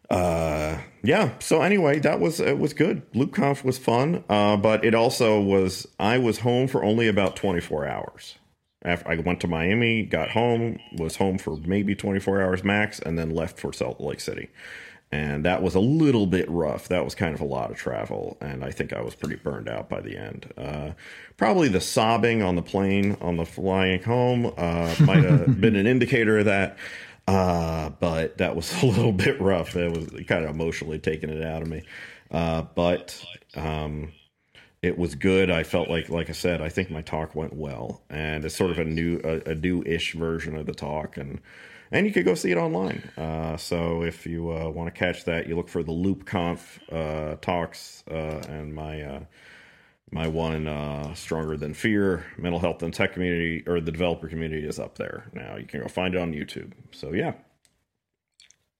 uh, 0.10 0.80
yeah. 1.04 1.38
So 1.38 1.62
anyway, 1.62 2.00
that 2.00 2.20
was 2.20 2.40
it 2.40 2.58
was 2.58 2.74
good. 2.74 3.10
LoopConf 3.14 3.64
was 3.64 3.78
fun, 3.78 4.24
uh, 4.28 4.58
but 4.58 4.84
it 4.84 4.96
also 4.96 5.40
was. 5.40 5.86
I 6.00 6.18
was 6.18 6.40
home 6.40 6.68
for 6.68 6.84
only 6.84 7.08
about 7.08 7.36
24 7.36 7.86
hours. 7.86 8.40
After 8.82 9.08
I 9.08 9.16
went 9.18 9.40
to 9.42 9.48
Miami, 9.48 10.02
got 10.04 10.32
home, 10.32 10.80
was 10.98 11.18
home 11.18 11.38
for 11.38 11.58
maybe 11.58 11.94
24 11.94 12.42
hours 12.42 12.64
max, 12.64 13.00
and 13.00 13.20
then 13.20 13.30
left 13.30 13.60
for 13.60 13.72
Salt 13.72 14.02
Lake 14.02 14.20
City 14.20 14.50
and 15.14 15.46
that 15.46 15.62
was 15.62 15.76
a 15.76 15.80
little 15.80 16.26
bit 16.26 16.50
rough. 16.50 16.88
That 16.88 17.06
was 17.06 17.14
kind 17.14 17.36
of 17.36 17.42
a 17.42 17.46
lot 17.46 17.70
of 17.70 17.78
travel, 17.78 18.36
and 18.42 18.66
I 18.66 18.72
think 18.72 18.94
I 18.94 19.02
was 19.02 19.14
pretty 19.14 19.36
burned 19.36 19.70
out 19.70 19.88
by 19.88 20.02
the 20.02 20.18
end. 20.18 20.52
Uh, 20.58 20.94
probably 21.38 21.68
the 21.68 21.82
sobbing 21.82 22.42
on 22.42 22.56
the 22.56 22.64
plane 22.64 23.16
on 23.22 23.38
the 23.38 23.46
flying 23.46 24.02
home 24.02 24.48
uh, 24.58 24.96
might 25.02 25.24
have 25.24 25.62
been 25.62 25.76
an 25.76 25.86
indicator 25.86 26.40
of 26.40 26.46
that, 26.46 26.78
uh, 27.28 27.92
but 28.00 28.40
that 28.40 28.56
was 28.56 28.74
a 28.84 28.88
little 28.88 29.12
bit 29.12 29.40
rough. 29.40 29.76
It 29.76 29.92
was 29.96 30.08
kind 30.28 30.46
of 30.46 30.50
emotionally 30.50 30.98
taking 30.98 31.30
it 31.30 31.44
out 31.44 31.62
of 31.62 31.68
me, 31.68 31.84
uh, 32.32 32.64
but. 32.74 33.24
Um, 33.56 34.14
it 34.82 34.98
was 34.98 35.16
good. 35.16 35.50
I 35.50 35.64
felt 35.64 35.90
like, 35.90 36.10
like 36.10 36.30
I 36.30 36.34
said, 36.34 36.60
I 36.60 36.68
think 36.68 36.92
my 36.92 37.02
talk 37.02 37.36
went 37.36 37.54
well, 37.54 38.02
and 38.10 38.44
it's 38.44 38.54
sort 38.54 38.70
of 38.70 38.80
a 38.80 38.84
new, 38.84 39.22
a, 39.24 39.52
a 39.52 39.56
new-ish 39.56 40.14
version 40.14 40.58
of 40.58 40.66
the 40.66 40.74
talk, 40.74 41.16
and 41.16 41.40
and 41.94 42.06
you 42.06 42.12
could 42.12 42.26
go 42.26 42.36
see 42.36 42.52
it 42.52 42.58
online. 42.58 43.10
Uh, 43.18 43.56
so 43.56 44.04
if 44.04 44.26
you 44.26 44.52
uh, 44.52 44.70
want 44.70 44.94
to 44.94 44.98
catch 45.00 45.24
that, 45.26 45.48
you 45.48 45.56
look 45.56 45.70
for 45.70 45.84
the 45.84 45.94
LoopConf 45.94 46.60
uh, 46.92 47.36
talks 47.38 48.04
uh, 48.12 48.42
and 48.50 48.74
my 48.74 49.02
uh, 49.02 49.20
my 50.12 50.28
one 50.28 50.68
uh, 50.68 51.14
stronger 51.16 51.56
than 51.58 51.74
fear 51.74 52.26
mental 52.38 52.60
health 52.60 52.84
and 52.84 52.94
tech 52.94 53.14
community 53.14 53.64
or 53.66 53.80
the 53.80 53.92
developer 53.92 54.28
community 54.28 54.68
is 54.68 54.78
up 54.80 54.98
there 54.98 55.26
now. 55.34 55.56
You 55.56 55.66
can 55.66 55.82
go 55.82 55.88
find 55.88 56.14
it 56.16 56.22
on 56.22 56.34
YouTube. 56.34 56.74
So 56.92 57.14
yeah, 57.14 57.34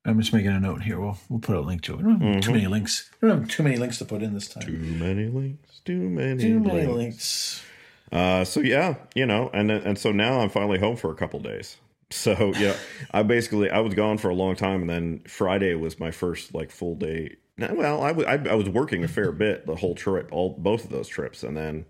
I'm 0.06 0.20
just 0.20 0.34
making 0.34 0.52
a 0.52 0.60
note 0.60 0.84
here. 0.84 1.00
We'll 1.00 1.18
we'll 1.30 1.40
put 1.40 1.56
a 1.56 1.62
link 1.62 1.82
to 1.84 2.00
it. 2.00 2.02
Have 2.04 2.42
too 2.42 2.52
many 2.52 2.68
links. 2.68 3.10
We 3.22 3.30
don't 3.30 3.40
have 3.42 3.48
too 3.50 3.64
many 3.64 3.78
links 3.78 3.98
to 4.00 4.06
put 4.06 4.22
in 4.22 4.34
this 4.34 4.48
time. 4.48 4.66
too 4.66 4.78
many 4.78 5.26
links, 5.28 5.80
too 5.86 6.10
many, 6.10 6.44
Too 6.44 6.60
many 6.60 6.86
links. 6.86 6.96
links. 6.96 7.64
Uh, 8.12 8.44
so 8.44 8.60
yeah, 8.60 8.96
you 9.16 9.26
know, 9.26 9.50
and 9.54 9.72
and 9.72 9.98
so 9.98 10.12
now 10.12 10.40
I'm 10.42 10.50
finally 10.50 10.78
home 10.78 10.98
for 10.98 11.12
a 11.12 11.16
couple 11.16 11.40
days. 11.40 11.78
So 12.14 12.54
yeah, 12.58 12.76
I 13.12 13.24
basically 13.24 13.70
I 13.70 13.80
was 13.80 13.94
gone 13.94 14.18
for 14.18 14.30
a 14.30 14.36
long 14.36 14.56
time, 14.56 14.82
and 14.82 14.90
then 14.90 15.22
Friday 15.28 15.74
was 15.76 16.00
my 16.00 16.12
first 16.12 16.54
like 16.54 16.72
full 16.72 16.96
day. 16.96 17.38
Well, 17.58 18.02
I 18.02 18.10
I, 18.10 18.34
I 18.52 18.56
was 18.56 18.70
working 18.70 19.04
a 19.04 19.08
fair 19.08 19.32
bit 19.32 19.66
the 19.66 19.76
whole 19.76 19.96
trip, 19.96 20.30
all 20.32 20.56
both 20.58 20.86
of 20.86 20.90
those 20.92 21.08
trips, 21.08 21.44
and 21.44 21.58
then. 21.58 21.86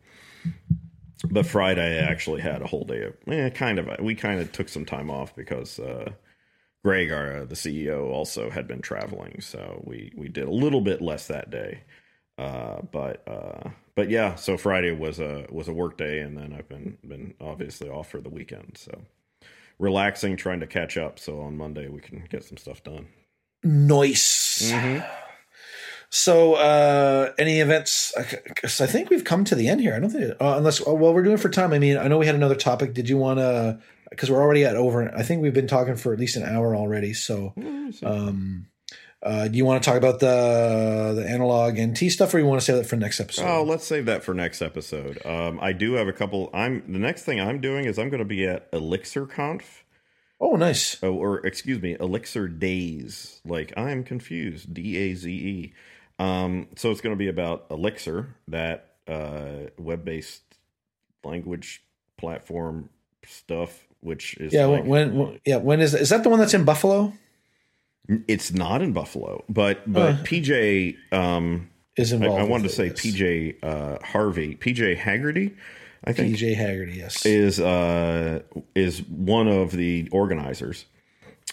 But 1.32 1.46
Friday 1.46 2.00
I 2.04 2.12
actually 2.12 2.42
had 2.42 2.62
a 2.62 2.68
whole 2.68 2.84
day 2.84 3.04
of, 3.04 3.14
eh, 3.28 3.50
kind 3.50 3.80
of. 3.80 3.88
We 4.02 4.14
kind 4.14 4.42
of 4.42 4.52
took 4.52 4.68
some 4.68 4.86
time 4.86 5.10
off 5.10 5.34
because 5.36 5.80
uh, 5.80 6.12
Greg, 6.84 7.12
our 7.12 7.38
uh, 7.38 7.46
the 7.46 7.56
CEO, 7.56 8.10
also 8.12 8.50
had 8.50 8.68
been 8.68 8.82
traveling, 8.82 9.40
so 9.40 9.82
we 9.86 10.12
we 10.18 10.28
did 10.28 10.48
a 10.48 10.52
little 10.52 10.82
bit 10.82 11.02
less 11.02 11.28
that 11.28 11.50
day. 11.50 11.84
Uh, 12.38 12.82
but 12.92 13.26
uh, 13.28 13.70
but 13.96 14.10
yeah, 14.10 14.36
so 14.36 14.58
Friday 14.58 14.92
was 14.92 15.20
a 15.20 15.46
was 15.50 15.70
a 15.70 15.74
work 15.74 15.98
day, 15.98 16.20
and 16.20 16.38
then 16.38 16.54
I've 16.54 16.68
been 16.68 16.98
been 17.08 17.36
obviously 17.40 17.90
off 17.90 18.10
for 18.12 18.20
the 18.20 18.30
weekend, 18.30 18.78
so 18.78 19.04
relaxing, 19.80 20.38
trying 20.38 20.60
to 20.62 20.68
catch 20.68 20.98
up. 20.98 21.20
So 21.20 21.42
on 21.42 21.58
Monday 21.58 21.88
we 21.88 22.00
can 22.00 22.26
get 22.30 22.44
some 22.44 22.58
stuff 22.58 22.84
done. 22.84 23.08
Nice. 23.64 24.72
Mm-hmm. 24.72 25.06
So, 26.16 26.54
uh, 26.54 27.32
any 27.40 27.60
events? 27.60 28.14
I, 28.16 28.22
think 28.86 29.10
we've 29.10 29.24
come 29.24 29.46
to 29.46 29.56
the 29.56 29.68
end 29.68 29.82
here. 29.82 29.96
I 29.96 30.00
don't 30.00 30.12
think, 30.12 30.30
uh, 30.40 30.58
unless 30.58 30.80
uh, 30.80 30.94
well, 30.94 31.12
we're 31.12 31.24
doing 31.24 31.38
for 31.38 31.50
time. 31.50 31.74
I 31.74 31.80
mean, 31.80 31.98
I 31.98 32.08
know 32.08 32.20
we 32.20 32.28
had 32.28 32.36
another 32.36 32.54
topic. 32.54 32.94
Did 32.94 33.10
you 33.10 33.18
want 33.18 33.40
to? 33.40 33.80
Because 34.12 34.30
we're 34.30 34.40
already 34.40 34.64
at 34.64 34.76
over. 34.76 35.12
I 35.18 35.24
think 35.24 35.42
we've 35.42 35.56
been 35.56 35.66
talking 35.66 35.96
for 35.96 36.14
at 36.14 36.20
least 36.20 36.36
an 36.36 36.44
hour 36.44 36.76
already. 36.76 37.14
So, 37.14 37.56
um, 38.04 38.68
uh, 39.24 39.48
do 39.48 39.58
you 39.58 39.66
want 39.66 39.82
to 39.82 39.90
talk 39.90 39.98
about 39.98 40.20
the 40.20 41.14
the 41.16 41.28
analog 41.28 41.80
NT 41.80 42.12
stuff, 42.12 42.34
or 42.34 42.40
you 42.40 42.46
want 42.46 42.60
to 42.62 42.66
save 42.66 42.76
that 42.78 42.86
for 42.86 42.96
next 42.98 43.20
episode? 43.20 43.46
Oh, 43.46 43.64
let's 43.64 43.86
save 43.86 44.06
that 44.08 44.24
for 44.24 44.34
next 44.34 44.62
episode. 44.62 45.26
Um, 45.26 45.60
I 45.62 45.72
do 45.74 45.94
have 45.94 46.08
a 46.08 46.14
couple. 46.14 46.50
I'm 46.54 46.84
the 46.92 47.00
next 47.00 47.24
thing 47.24 47.40
I'm 47.40 47.62
doing 47.62 47.86
is 47.86 47.98
I'm 47.98 48.10
going 48.10 48.20
to 48.20 48.26
be 48.26 48.46
at 48.46 48.68
Elixir 48.74 49.26
Conf. 49.26 49.84
oh, 50.42 50.56
nice. 50.58 51.02
Oh, 51.02 51.14
or 51.14 51.46
excuse 51.46 51.82
me, 51.82 51.96
Elixir 52.00 52.48
Daze. 52.48 53.42
Like 53.46 53.74
I'm 53.78 54.04
confused. 54.04 54.74
D 54.74 54.98
A 54.98 55.14
Z 55.16 55.32
E. 55.32 55.74
Um, 56.20 56.68
so 56.76 56.92
it's 56.92 57.02
going 57.02 57.16
to 57.16 57.20
be 57.20 57.28
about 57.28 57.66
Elixir, 57.72 58.36
that 58.48 58.96
uh, 59.08 59.70
web-based 59.80 60.44
language 61.24 61.84
platform 62.18 62.90
stuff, 63.26 63.88
which 64.02 64.36
is 64.38 64.54
Yeah. 64.54 64.66
like, 64.66 64.86
when, 64.86 65.16
when? 65.16 65.40
Yeah. 65.46 65.58
When 65.58 65.82
is 65.82 65.94
is 65.94 66.10
that 66.10 66.24
the 66.24 66.30
one 66.30 66.40
that's 66.40 66.54
in 66.54 66.66
Buffalo? 66.66 67.14
It's 68.28 68.52
not 68.54 68.82
in 68.82 68.92
Buffalo, 68.94 69.44
but 69.50 69.92
but 69.92 70.14
Uh. 70.16 70.24
PJ. 70.24 70.98
Um, 71.12 71.70
Is 71.96 72.12
I, 72.12 72.18
involved. 72.18 72.42
I 72.42 72.44
wanted 72.46 72.64
to 72.70 72.76
say 72.76 72.88
yes. 72.88 73.00
PJ 73.02 73.56
uh, 73.64 73.98
Harvey, 74.04 74.56
PJ 74.56 74.98
Hagerty. 74.98 75.54
I 76.04 76.12
think 76.12 76.36
PJ 76.36 76.58
Hagerty, 76.58 76.96
yes. 76.98 77.26
is 77.26 77.60
uh, 77.62 78.42
is 78.76 79.02
one 79.08 79.48
of 79.48 79.72
the 79.72 80.10
organizers, 80.12 80.86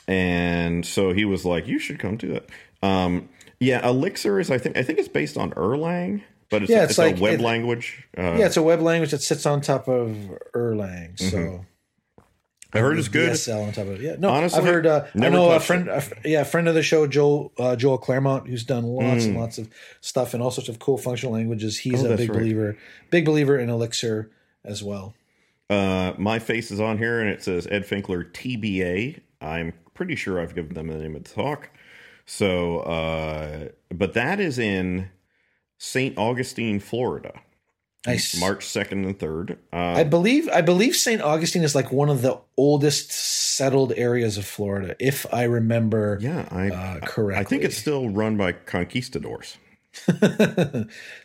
and 0.09 0.85
so 0.85 1.13
he 1.13 1.25
was 1.25 1.45
like, 1.45 1.67
"You 1.69 1.79
should 1.79 1.99
come 1.99 2.19
to 2.19 2.35
it." 2.35 2.51
Um, 2.83 3.29
yeah, 3.61 3.87
Elixir 3.87 4.41
is 4.41 4.51
I 4.51 4.59
think 4.59 4.77
I 4.77 4.83
think 4.83 4.99
it's 4.99 5.09
based 5.09 5.37
on 5.37 5.53
Erlang, 5.53 6.23
but 6.51 6.63
it's, 6.63 6.71
Yeah, 6.71 6.83
it's, 6.83 6.93
it's 6.93 6.99
like- 6.99 7.19
a 7.19 7.21
web 7.21 7.35
it- 7.41 7.43
language. 7.43 8.09
Uh, 8.19 8.37
yeah, 8.39 8.47
it's 8.47 8.57
a 8.57 8.63
web 8.63 8.81
language 8.81 9.13
that 9.13 9.23
sits 9.23 9.47
on 9.47 9.61
top 9.61 9.87
of 9.89 10.17
Erlang. 10.55 11.17
So 11.19 11.37
Mm-hmm. 11.37 11.63
I 12.73 12.79
heard 12.79 12.99
it's 12.99 13.09
good. 13.09 13.31
DSL 13.33 13.67
on 13.67 13.73
top 13.73 13.87
of 13.87 13.93
it. 13.95 14.01
Yeah, 14.01 14.17
no, 14.19 14.29
Honestly, 14.31 14.59
I've 14.59 14.65
heard. 14.65 14.87
Uh, 14.87 15.07
I 15.21 15.29
know 15.29 15.51
a 15.51 15.61
friend, 15.61 15.89
a, 15.89 16.03
yeah, 16.25 16.43
a 16.43 16.45
friend 16.45 16.69
of 16.69 16.75
the 16.75 16.83
show, 16.83 17.07
Joel 17.07 17.53
uh, 17.59 17.75
Joel 17.77 17.99
Clermont, 17.99 18.47
who's 18.49 18.65
done 18.65 18.85
lots 18.85 19.25
and 19.25 19.37
lots 19.37 19.59
of 19.59 19.69
stuff 20.01 20.35
and 20.35 20.43
all 20.43 20.51
sorts 20.51 20.69
of 20.69 20.79
cool 20.79 20.97
functional 20.99 21.33
languages. 21.35 21.79
He's 21.79 22.03
Mm. 22.03 22.11
Oh, 22.11 22.15
a 22.15 22.17
big 22.17 22.31
right. 22.31 22.39
believer, 22.39 22.77
big 23.11 23.25
believer 23.25 23.59
in 23.59 23.69
Elixir 23.71 24.31
as 24.65 24.83
well. 24.83 25.15
Uh, 25.69 26.13
my 26.19 26.39
face 26.39 26.71
is 26.71 26.81
on 26.81 26.99
here 26.99 27.21
and 27.21 27.29
it 27.31 27.43
says 27.43 27.67
Ed 27.71 27.85
Finkler 27.87 28.31
TBA. 28.33 29.21
I'm 29.41 29.73
pretty 29.95 30.17
sure 30.17 30.41
I've 30.41 30.55
given 30.55 30.75
them 30.75 30.89
the 30.89 30.97
name 30.99 31.15
of 31.17 31.25
the 31.25 31.31
talk. 31.31 31.71
So, 32.27 32.81
uh, 32.81 33.69
but 33.93 34.15
that 34.15 34.39
is 34.41 34.59
in 34.59 35.11
St. 35.79 36.17
Augustine, 36.19 36.79
Florida, 36.79 37.33
Nice. 38.07 38.39
March 38.41 38.65
2nd 38.65 38.93
and 38.93 39.19
3rd. 39.19 39.59
Uh, 39.73 39.77
I 39.77 40.05
believe 40.05 40.49
I 40.49 40.63
believe 40.63 40.97
St. 40.97 41.21
Augustine 41.21 41.63
is 41.63 41.75
like 41.75 41.93
one 41.93 42.09
of 42.09 42.23
the 42.23 42.41
oldest 42.57 43.13
settled 43.13 43.93
areas 43.95 44.39
of 44.39 44.47
Florida, 44.47 44.97
if 44.99 45.27
I 45.33 45.43
remember 45.43 46.19
yeah, 46.21 46.49
I, 46.51 46.71
uh, 46.71 47.01
correctly. 47.01 47.41
I 47.41 47.45
think 47.45 47.63
it's 47.63 47.77
still 47.77 48.09
run 48.09 48.39
by 48.39 48.53
conquistadors. 48.53 49.59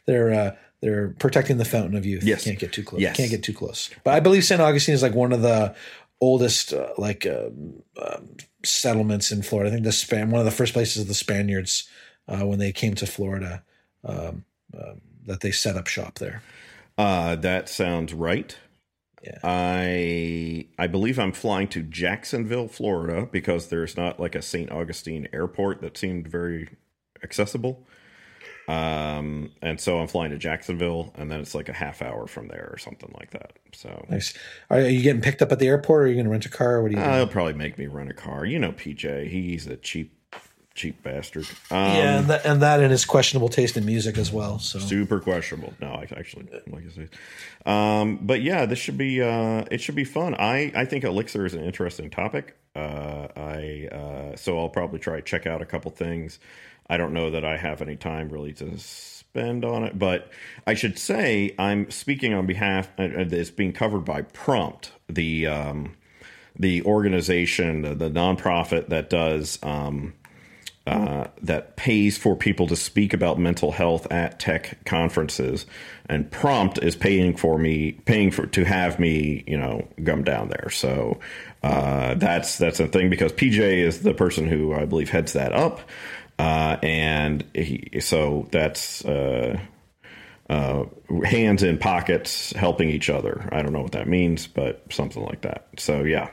they're 0.05 0.33
uh, 0.33 0.55
they're 0.81 1.15
protecting 1.17 1.57
the 1.57 1.65
fountain 1.65 1.95
of 1.95 2.05
youth. 2.05 2.23
Yes. 2.23 2.43
can't 2.43 2.59
get 2.59 2.73
too 2.73 2.83
close. 2.83 3.01
Yes. 3.01 3.15
Can't 3.15 3.31
get 3.31 3.43
too 3.43 3.53
close. 3.53 3.89
But 4.03 4.15
I 4.15 4.19
believe 4.19 4.43
St. 4.43 4.59
Augustine 4.59 4.95
is 4.95 5.01
like 5.01 5.15
one 5.15 5.31
of 5.31 5.41
the 5.41 5.73
oldest 6.19 6.73
uh, 6.73 6.89
like 6.97 7.25
um, 7.25 7.83
um, 8.01 8.35
settlements 8.65 9.31
in 9.31 9.43
Florida. 9.43 9.69
I 9.69 9.73
think 9.73 9.85
the 9.85 9.93
span 9.93 10.29
one 10.29 10.39
of 10.39 10.45
the 10.45 10.51
first 10.51 10.73
places 10.73 11.01
of 11.01 11.07
the 11.07 11.13
Spaniards 11.13 11.87
uh, 12.27 12.45
when 12.45 12.59
they 12.59 12.71
came 12.71 12.95
to 12.95 13.05
Florida 13.07 13.63
um, 14.03 14.43
um, 14.73 15.01
that 15.25 15.39
they 15.39 15.51
set 15.51 15.77
up 15.77 15.87
shop 15.87 16.19
there. 16.19 16.43
Uh, 16.97 17.35
that 17.35 17.69
sounds 17.69 18.13
right. 18.13 18.57
Yeah. 19.23 19.39
I 19.43 20.67
I 20.77 20.87
believe 20.87 21.17
I'm 21.17 21.31
flying 21.31 21.67
to 21.69 21.81
Jacksonville, 21.81 22.67
Florida, 22.67 23.27
because 23.31 23.67
there's 23.67 23.97
not 23.97 24.19
like 24.19 24.35
a 24.35 24.41
St. 24.41 24.71
Augustine 24.71 25.27
airport 25.33 25.81
that 25.81 25.97
seemed 25.97 26.27
very 26.27 26.69
accessible. 27.23 27.85
Um, 28.67 29.51
and 29.61 29.79
so 29.79 29.99
I'm 29.99 30.07
flying 30.07 30.31
to 30.31 30.37
Jacksonville, 30.37 31.13
and 31.15 31.31
then 31.31 31.39
it's 31.39 31.53
like 31.53 31.69
a 31.69 31.73
half 31.73 32.01
hour 32.01 32.25
from 32.27 32.47
there 32.47 32.69
or 32.71 32.77
something 32.77 33.13
like 33.17 33.31
that. 33.31 33.53
So 33.73 34.05
Nice. 34.09 34.33
Are, 34.69 34.81
you 34.81 35.01
getting 35.01 35.21
picked 35.21 35.41
up 35.41 35.51
at 35.51 35.59
the 35.59 35.67
airport? 35.67 36.01
Or 36.01 36.05
are 36.05 36.07
you 36.07 36.15
going 36.15 36.25
to 36.25 36.31
rent 36.31 36.45
a 36.45 36.49
car? 36.49 36.75
Or 36.75 36.83
what 36.83 36.91
do 36.91 36.97
you? 36.97 37.03
uh, 37.03 37.05
doing? 37.05 37.17
he'll 37.17 37.27
probably 37.27 37.53
make 37.53 37.77
me 37.77 37.87
rent 37.87 38.09
a 38.09 38.15
car. 38.15 38.45
You 38.45 38.57
know, 38.59 38.71
PJ, 38.71 39.29
he's 39.29 39.67
a 39.67 39.77
cheap, 39.77 40.13
cheap 40.75 41.01
bastard. 41.01 41.47
Um, 41.71 41.77
yeah, 41.77 42.19
and 42.19 42.27
that, 42.27 42.45
and 42.45 42.61
that 42.61 42.81
and 42.81 42.91
his 42.91 43.05
questionable 43.05 43.49
taste 43.49 43.77
in 43.77 43.85
music 43.85 44.17
as 44.17 44.31
well. 44.31 44.59
So 44.59 44.77
super 44.77 45.19
questionable. 45.19 45.73
No, 45.81 45.87
I 45.87 46.07
actually 46.15 46.47
like 46.67 46.83
I 46.85 46.91
said. 46.91 47.09
Um, 47.65 48.19
but 48.21 48.41
yeah, 48.41 48.65
this 48.65 48.77
should 48.77 48.97
be 48.97 49.21
uh, 49.21 49.63
it 49.71 49.81
should 49.81 49.95
be 49.95 50.03
fun. 50.03 50.35
I 50.35 50.71
I 50.75 50.85
think 50.85 51.03
Elixir 51.03 51.45
is 51.45 51.53
an 51.53 51.63
interesting 51.63 52.09
topic. 52.09 52.55
Uh, 52.75 53.27
I 53.35 53.87
uh, 53.91 54.35
so 54.35 54.59
I'll 54.59 54.69
probably 54.69 54.99
try 54.99 55.15
to 55.15 55.21
check 55.21 55.47
out 55.47 55.61
a 55.61 55.65
couple 55.65 55.89
things. 55.91 56.39
I 56.87 56.97
don't 56.97 57.13
know 57.13 57.31
that 57.31 57.43
I 57.43 57.57
have 57.57 57.81
any 57.81 57.95
time 57.95 58.29
really 58.29 58.53
to 58.53 58.77
spend 58.77 59.65
on 59.65 59.83
it, 59.83 59.97
but 59.97 60.29
I 60.67 60.75
should 60.75 60.99
say 60.99 61.55
I'm 61.57 61.89
speaking 61.89 62.33
on 62.33 62.45
behalf. 62.45 62.89
Uh, 62.99 63.07
it's 63.15 63.49
being 63.49 63.73
covered 63.73 64.05
by 64.05 64.23
Prompt, 64.23 64.91
the 65.07 65.47
um, 65.47 65.95
the 66.57 66.83
organization, 66.83 67.81
the, 67.81 67.95
the 67.95 68.09
nonprofit 68.09 68.89
that 68.89 69.09
does. 69.09 69.57
Um, 69.63 70.13
uh, 70.87 71.25
that 71.41 71.75
pays 71.75 72.17
for 72.17 72.35
people 72.35 72.67
to 72.67 72.75
speak 72.75 73.13
about 73.13 73.39
mental 73.39 73.71
health 73.71 74.05
at 74.11 74.39
tech 74.39 74.85
conferences, 74.85 75.65
and 76.07 76.29
Prompt 76.29 76.77
is 76.77 76.95
paying 76.95 77.35
for 77.35 77.57
me, 77.57 77.93
paying 78.05 78.29
for 78.29 78.45
to 78.45 78.63
have 78.65 78.99
me, 78.99 79.43
you 79.47 79.57
know, 79.57 79.87
come 80.05 80.23
down 80.23 80.49
there. 80.49 80.69
So 80.69 81.19
uh, 81.63 82.13
that's 82.15 82.59
that's 82.59 82.79
a 82.79 82.87
thing 82.87 83.09
because 83.09 83.33
PJ 83.33 83.59
is 83.59 84.03
the 84.03 84.13
person 84.13 84.47
who 84.47 84.73
I 84.73 84.85
believe 84.85 85.09
heads 85.09 85.33
that 85.33 85.53
up, 85.53 85.79
uh, 86.37 86.77
and 86.83 87.43
he, 87.53 87.99
so 87.99 88.47
that's. 88.51 89.03
Uh, 89.05 89.59
uh, 90.47 90.85
hands 91.23 91.63
in 91.63 91.75
pockets, 91.75 92.51
helping 92.53 92.87
each 92.89 93.09
other. 93.09 93.49
I 93.51 93.63
don't 93.63 93.73
know 93.73 93.81
what 93.81 93.93
that 93.93 94.07
means, 94.07 94.45
but 94.45 94.83
something 94.91 95.25
like 95.25 95.41
that. 95.41 95.67
So 95.77 96.03
yeah, 96.03 96.29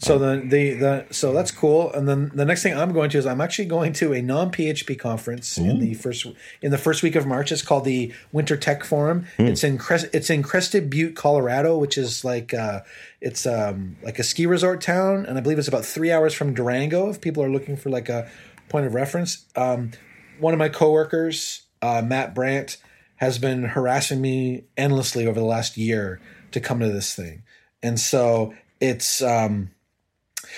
So 0.00 0.18
then 0.18 0.48
the 0.48 0.72
the 0.72 1.06
so 1.10 1.34
that's 1.34 1.50
cool. 1.50 1.92
And 1.92 2.08
then 2.08 2.30
the 2.34 2.46
next 2.46 2.62
thing 2.62 2.74
I'm 2.76 2.92
going 2.92 3.10
to 3.10 3.18
is 3.18 3.26
I'm 3.26 3.40
actually 3.42 3.66
going 3.66 3.92
to 3.94 4.14
a 4.14 4.22
non 4.22 4.50
PHP 4.50 4.98
conference 4.98 5.58
in 5.58 5.78
the 5.78 5.92
first 5.92 6.26
in 6.62 6.70
the 6.70 6.78
first 6.78 7.02
week 7.02 7.16
of 7.16 7.26
March. 7.26 7.52
It's 7.52 7.60
called 7.60 7.84
the 7.84 8.14
Winter 8.32 8.56
Tech 8.56 8.82
Forum. 8.82 9.26
It's 9.38 9.62
in 9.62 9.76
Crest, 9.76 10.08
it's 10.14 10.30
in 10.30 10.42
Crested 10.42 10.88
Butte, 10.88 11.14
Colorado, 11.14 11.76
which 11.76 11.98
is 11.98 12.24
like 12.24 12.54
uh, 12.54 12.80
it's 13.20 13.44
um, 13.44 13.96
like 14.02 14.18
a 14.18 14.22
ski 14.22 14.46
resort 14.46 14.80
town, 14.80 15.26
and 15.26 15.36
I 15.36 15.42
believe 15.42 15.58
it's 15.58 15.68
about 15.68 15.84
three 15.84 16.10
hours 16.10 16.32
from 16.32 16.54
Durango. 16.54 17.10
If 17.10 17.20
people 17.20 17.44
are 17.44 17.50
looking 17.50 17.76
for 17.76 17.90
like 17.90 18.08
a 18.08 18.30
point 18.70 18.86
of 18.86 18.94
reference, 18.94 19.44
um, 19.54 19.90
one 20.38 20.54
of 20.54 20.58
my 20.58 20.70
coworkers, 20.70 21.62
uh, 21.82 22.00
Matt 22.02 22.34
Brandt, 22.34 22.78
has 23.16 23.38
been 23.38 23.64
harassing 23.64 24.22
me 24.22 24.64
endlessly 24.78 25.26
over 25.26 25.38
the 25.38 25.46
last 25.46 25.76
year 25.76 26.22
to 26.52 26.60
come 26.60 26.80
to 26.80 26.88
this 26.88 27.14
thing, 27.14 27.42
and 27.82 28.00
so 28.00 28.54
it's. 28.80 29.20
Um, 29.20 29.72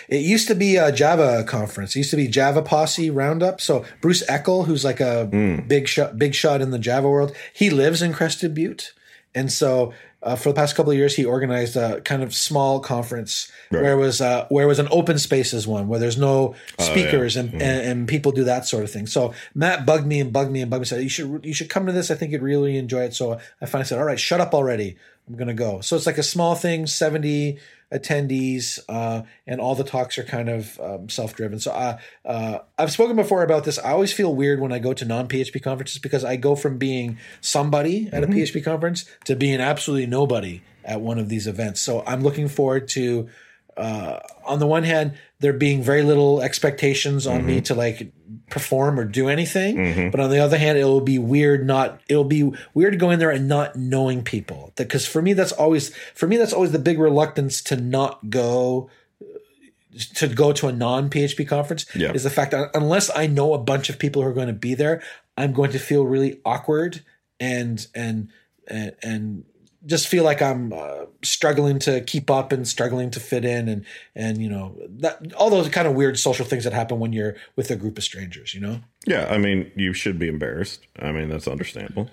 it 0.09 0.21
used 0.21 0.49
to 0.49 0.55
be 0.55 0.77
a 0.77 0.93
Java 0.93 1.45
conference. 1.45 1.95
It 1.95 2.01
used 2.01 2.11
to 2.11 2.17
be 2.17 2.29
Java 2.29 2.63
Posse 2.63 3.11
Roundup. 3.11 3.61
So 3.61 3.85
Bruce 4.01 4.25
Eckel, 4.27 4.67
who's 4.67 4.85
like 4.85 5.01
a 5.01 5.27
big 5.67 5.89
shot, 5.89 6.19
big 6.19 6.35
shot 6.35 6.61
in 6.61 6.71
the 6.71 6.79
Java 6.79 7.09
world, 7.09 7.35
he 7.53 7.71
lives 7.71 8.03
in 8.03 8.13
Crested 8.13 8.55
Butte, 8.55 8.93
and 9.35 9.51
so 9.51 9.93
uh, 10.23 10.37
for 10.37 10.51
the 10.51 10.55
past 10.55 10.77
couple 10.77 10.93
of 10.93 10.97
years, 10.97 11.17
he 11.17 11.25
organized 11.25 11.77
a 11.77 12.01
kind 12.03 12.23
of 12.23 12.33
small 12.33 12.79
conference 12.79 13.51
where 13.71 13.93
it 13.93 13.97
was 13.97 14.21
uh, 14.21 14.47
where 14.51 14.65
it 14.65 14.69
was 14.69 14.79
an 14.79 14.87
open 14.91 15.19
spaces 15.19 15.67
one 15.67 15.89
where 15.89 15.99
there's 15.99 16.17
no 16.19 16.55
speakers 16.79 17.37
and, 17.37 17.53
and 17.55 17.63
and 17.63 18.09
people 18.09 18.31
do 18.31 18.45
that 18.45 18.65
sort 18.65 18.85
of 18.85 18.91
thing. 18.91 19.07
So 19.07 19.35
Matt 19.55 19.85
bugged 19.85 20.07
me 20.07 20.21
and 20.21 20.33
bugged 20.33 20.53
me 20.53 20.61
and 20.61 20.71
bugged 20.71 20.83
me. 20.83 20.87
Said 20.87 21.03
you 21.03 21.09
should 21.09 21.45
you 21.45 21.53
should 21.53 21.69
come 21.69 21.87
to 21.87 21.93
this. 21.93 22.11
I 22.11 22.15
think 22.15 22.31
you'd 22.31 22.43
really 22.43 22.77
enjoy 22.77 23.03
it. 23.03 23.15
So 23.15 23.41
I 23.61 23.67
finally 23.67 23.87
said, 23.87 23.99
all 23.99 24.05
right, 24.05 24.21
shut 24.21 24.41
up 24.41 24.55
already. 24.55 24.97
I'm 25.27 25.37
gonna 25.37 25.55
go. 25.55 25.81
So 25.81 25.97
it's 25.97 26.07
like 26.07 26.19
a 26.19 26.23
small 26.23 26.55
thing, 26.55 26.87
seventy 26.87 27.59
attendees, 27.93 28.79
uh, 28.89 29.23
and 29.47 29.61
all 29.61 29.75
the 29.75 29.85
talks 29.85 30.19
are 30.19 30.25
kind 30.25 30.49
of 30.49 30.81
um, 30.81 31.09
self-driven. 31.09 31.61
So 31.61 31.71
uh, 31.73 31.99
uh, 32.25 32.59
I've 32.79 32.93
spoken 32.93 33.17
before 33.17 33.43
about 33.43 33.65
this. 33.65 33.79
I 33.79 33.91
always 33.91 34.13
feel 34.13 34.35
weird 34.35 34.61
when 34.61 34.73
I 34.73 34.79
go 34.79 34.93
to 34.93 35.05
non-PHP 35.05 35.63
conferences 35.63 35.99
because 35.99 36.25
I 36.25 36.37
go 36.37 36.57
from 36.57 36.79
being 36.79 37.19
somebody 37.41 38.09
at 38.13 38.25
a 38.25 38.27
PHP 38.27 38.65
conference 38.65 39.05
to 39.25 39.37
being 39.37 39.61
absolutely 39.61 40.07
nobody 40.07 40.63
at 40.85 41.01
one 41.01 41.19
of 41.19 41.29
these 41.29 41.47
events. 41.47 41.81
So 41.81 42.03
I'm 42.07 42.23
looking 42.23 42.49
forward 42.49 42.89
to. 42.89 43.29
Uh, 43.75 44.21
on 44.45 44.59
the 44.59 44.67
one 44.67 44.83
hand, 44.83 45.15
there 45.43 45.53
being 45.53 45.83
very 45.83 46.03
little 46.03 46.41
expectations 46.41 47.27
on 47.27 47.45
me 47.45 47.57
mm-hmm. 47.57 47.65
to 47.65 47.75
like 47.75 48.13
perform 48.49 48.99
or 48.99 49.05
do 49.05 49.29
anything, 49.29 49.77
mm-hmm. 49.77 50.11
but 50.11 50.21
on 50.21 50.31
the 50.31 50.39
other 50.39 50.57
hand, 50.57 50.79
it 50.79 50.85
will 50.85 51.01
be 51.01 51.19
weird 51.19 51.67
not. 51.67 52.01
It'll 52.09 52.25
be 52.25 52.53
weird 52.75 52.93
to 52.93 52.99
go 52.99 53.11
in 53.11 53.19
there 53.19 53.31
and 53.31 53.49
not 53.49 53.77
knowing 53.77 54.23
people. 54.23 54.73
Because 54.77 55.07
for 55.07 55.21
me, 55.21 55.33
that's 55.33 55.53
always 55.53 55.95
for 56.15 56.27
me 56.27 56.37
that's 56.37 56.53
always 56.53 56.73
the 56.73 56.79
big 56.79 56.99
reluctance 56.99 57.61
to 57.65 57.77
not 57.77 58.31
go 58.31 58.89
to 60.15 60.29
go 60.29 60.53
to 60.53 60.69
a 60.69 60.73
non 60.73 61.11
PHP 61.11 61.47
conference 61.47 61.87
Yeah. 61.95 62.13
is 62.13 62.23
the 62.23 62.31
fact 62.31 62.53
that 62.53 62.71
unless 62.75 63.11
I 63.15 63.27
know 63.27 63.53
a 63.53 63.59
bunch 63.59 63.91
of 63.91 63.99
people 63.99 64.23
who 64.23 64.29
are 64.29 64.33
going 64.33 64.47
to 64.47 64.53
be 64.53 64.75
there, 64.75 65.03
I'm 65.37 65.53
going 65.53 65.73
to 65.73 65.79
feel 65.79 66.05
really 66.07 66.41
awkward 66.45 67.03
and 67.41 67.87
and 67.95 68.29
and, 68.69 68.95
and 69.03 69.45
just 69.85 70.07
feel 70.09 70.23
like 70.25 70.41
I'm 70.41 70.73
uh, 70.73 71.07
struggling 71.23 71.79
to 71.81 72.01
keep 72.03 72.31
up 72.31 72.53
and 72.53 72.67
struggling 72.69 73.11
to 73.11 73.21
fit 73.21 73.45
in 73.45 73.69
and 73.69 73.85
and 74.15 74.39
you 74.41 74.49
know 74.49 74.79
that 75.01 75.33
all 75.35 75.51
those 75.51 75.69
kind 75.69 75.89
of 75.89 75.95
weird 75.95 76.19
social 76.19 76.47
things 76.47 76.65
that 76.65 76.73
happen 76.73 77.01
when 77.01 77.13
you're 77.13 77.35
with 77.57 77.71
a 77.71 77.77
group 77.77 77.99
of 77.99 78.05
strangers, 78.05 78.55
you 78.55 78.61
know. 78.61 78.81
yeah. 79.07 79.27
I 79.31 79.39
mean, 79.39 79.73
you 79.75 79.93
should 79.93 80.19
be 80.19 80.29
embarrassed. 80.29 80.87
I 81.01 81.11
mean, 81.13 81.29
that's 81.29 81.49
understandable. 81.49 82.09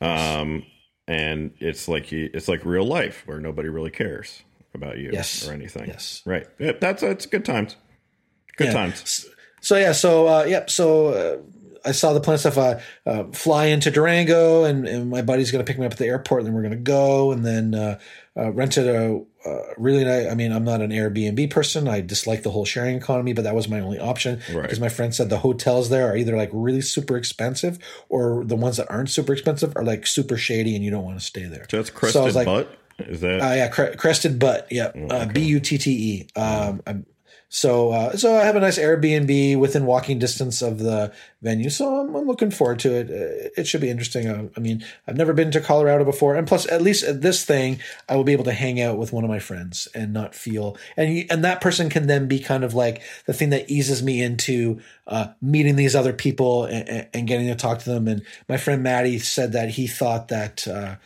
Um, 0.00 0.64
and 1.06 1.52
it's 1.58 1.88
like 1.88 2.12
it's 2.12 2.48
like 2.48 2.64
real 2.64 2.84
life 2.86 3.22
where 3.26 3.40
nobody 3.40 3.68
really 3.68 3.90
cares 3.90 4.42
about 4.74 4.98
you 4.98 5.10
Yes. 5.12 5.48
or 5.48 5.52
anything. 5.52 5.86
Yes. 5.88 6.22
Right. 6.24 6.46
Yeah, 6.58 6.72
that's 6.80 7.02
it's 7.02 7.26
good 7.26 7.44
times. 7.44 7.76
Good 8.56 8.68
Yeah. 8.68 8.72
times. 8.74 9.26
So 9.60 9.76
yeah, 9.76 9.92
so 9.92 10.28
uh, 10.28 10.44
yep. 10.44 10.70
So 10.70 11.08
uh, 11.08 11.36
I 11.84 11.92
saw 11.92 12.12
the 12.12 12.20
plan 12.20 12.38
stuff. 12.38 12.58
Uh, 12.58 12.78
uh, 13.06 13.24
fly 13.32 13.66
into 13.66 13.90
Durango, 13.90 14.64
and, 14.64 14.86
and 14.86 15.10
my 15.10 15.22
buddy's 15.22 15.50
going 15.50 15.64
to 15.64 15.68
pick 15.70 15.78
me 15.78 15.86
up 15.86 15.92
at 15.92 15.98
the 15.98 16.06
airport, 16.06 16.40
and 16.40 16.46
then 16.48 16.54
we're 16.54 16.62
going 16.62 16.72
to 16.72 16.76
go, 16.78 17.32
and 17.32 17.44
then 17.44 17.74
uh, 17.74 17.98
uh, 18.36 18.50
rented 18.52 18.86
a 18.86 19.20
uh, 19.48 19.58
really 19.78 20.04
nice. 20.04 20.30
I 20.30 20.34
mean, 20.34 20.52
I'm 20.52 20.64
not 20.64 20.80
an 20.82 20.90
Airbnb 20.90 21.50
person. 21.50 21.88
I 21.88 22.00
dislike 22.00 22.42
the 22.42 22.50
whole 22.50 22.64
sharing 22.64 22.96
economy, 22.96 23.32
but 23.32 23.42
that 23.44 23.54
was 23.54 23.68
my 23.68 23.80
only 23.80 23.98
option 23.98 24.40
Right. 24.52 24.62
because 24.62 24.80
my 24.80 24.88
friend 24.88 25.14
said 25.14 25.30
the 25.30 25.38
hotels 25.38 25.88
there 25.88 26.06
are 26.12 26.16
either 26.16 26.36
like 26.36 26.50
really 26.52 26.80
super 26.82 27.16
expensive 27.16 27.78
or 28.08 28.44
the 28.44 28.56
ones 28.56 28.76
that 28.76 28.90
aren't 28.90 29.10
super 29.10 29.32
expensive 29.32 29.72
are 29.76 29.84
like 29.84 30.06
super 30.06 30.36
shady 30.36 30.74
and 30.76 30.84
you 30.84 30.90
don't 30.90 31.04
want 31.04 31.18
to 31.18 31.24
stay 31.24 31.44
there. 31.44 31.66
So 31.70 31.78
that's 31.78 31.88
So 31.90 31.94
I 31.94 31.98
crested 31.98 32.22
was 32.24 32.34
like- 32.36 32.46
butt. 32.46 32.78
Is 32.98 33.20
that 33.20 33.40
Uh, 33.40 33.54
yeah, 33.54 33.68
cre- 33.68 33.96
crested 33.96 34.40
butt. 34.40 34.66
Yeah, 34.72 34.90
uh, 35.08 35.26
B 35.26 35.40
U 35.44 35.60
T 35.60 35.78
T 35.78 35.90
E. 35.92 36.26
So 37.50 37.92
uh, 37.92 38.16
so 38.16 38.36
I 38.36 38.44
have 38.44 38.56
a 38.56 38.60
nice 38.60 38.78
Airbnb 38.78 39.58
within 39.58 39.86
walking 39.86 40.18
distance 40.18 40.60
of 40.60 40.80
the 40.80 41.14
venue, 41.40 41.70
so 41.70 42.00
I'm, 42.00 42.14
I'm 42.14 42.26
looking 42.26 42.50
forward 42.50 42.78
to 42.80 42.92
it. 42.92 43.08
Uh, 43.08 43.48
it 43.56 43.66
should 43.66 43.80
be 43.80 43.88
interesting. 43.88 44.28
Uh, 44.28 44.48
I 44.54 44.60
mean, 44.60 44.84
I've 45.06 45.16
never 45.16 45.32
been 45.32 45.50
to 45.52 45.60
Colorado 45.62 46.04
before, 46.04 46.34
and 46.34 46.46
plus, 46.46 46.70
at 46.70 46.82
least 46.82 47.04
at 47.04 47.22
this 47.22 47.46
thing, 47.46 47.80
I 48.06 48.16
will 48.16 48.24
be 48.24 48.34
able 48.34 48.44
to 48.44 48.52
hang 48.52 48.82
out 48.82 48.98
with 48.98 49.14
one 49.14 49.24
of 49.24 49.30
my 49.30 49.38
friends 49.38 49.88
and 49.94 50.12
not 50.12 50.34
feel 50.34 50.76
and 50.98 51.24
and 51.30 51.42
that 51.42 51.62
person 51.62 51.88
can 51.88 52.06
then 52.06 52.28
be 52.28 52.38
kind 52.38 52.64
of 52.64 52.74
like 52.74 53.00
the 53.24 53.32
thing 53.32 53.48
that 53.50 53.70
eases 53.70 54.02
me 54.02 54.22
into 54.22 54.80
uh, 55.06 55.28
meeting 55.40 55.76
these 55.76 55.96
other 55.96 56.12
people 56.12 56.64
and, 56.66 57.08
and 57.14 57.26
getting 57.26 57.46
to 57.46 57.54
talk 57.54 57.78
to 57.78 57.90
them. 57.90 58.08
And 58.08 58.22
my 58.46 58.58
friend 58.58 58.82
Maddie 58.82 59.18
said 59.18 59.52
that 59.52 59.70
he 59.70 59.86
thought 59.86 60.28
that. 60.28 60.68
Uh, 60.68 60.96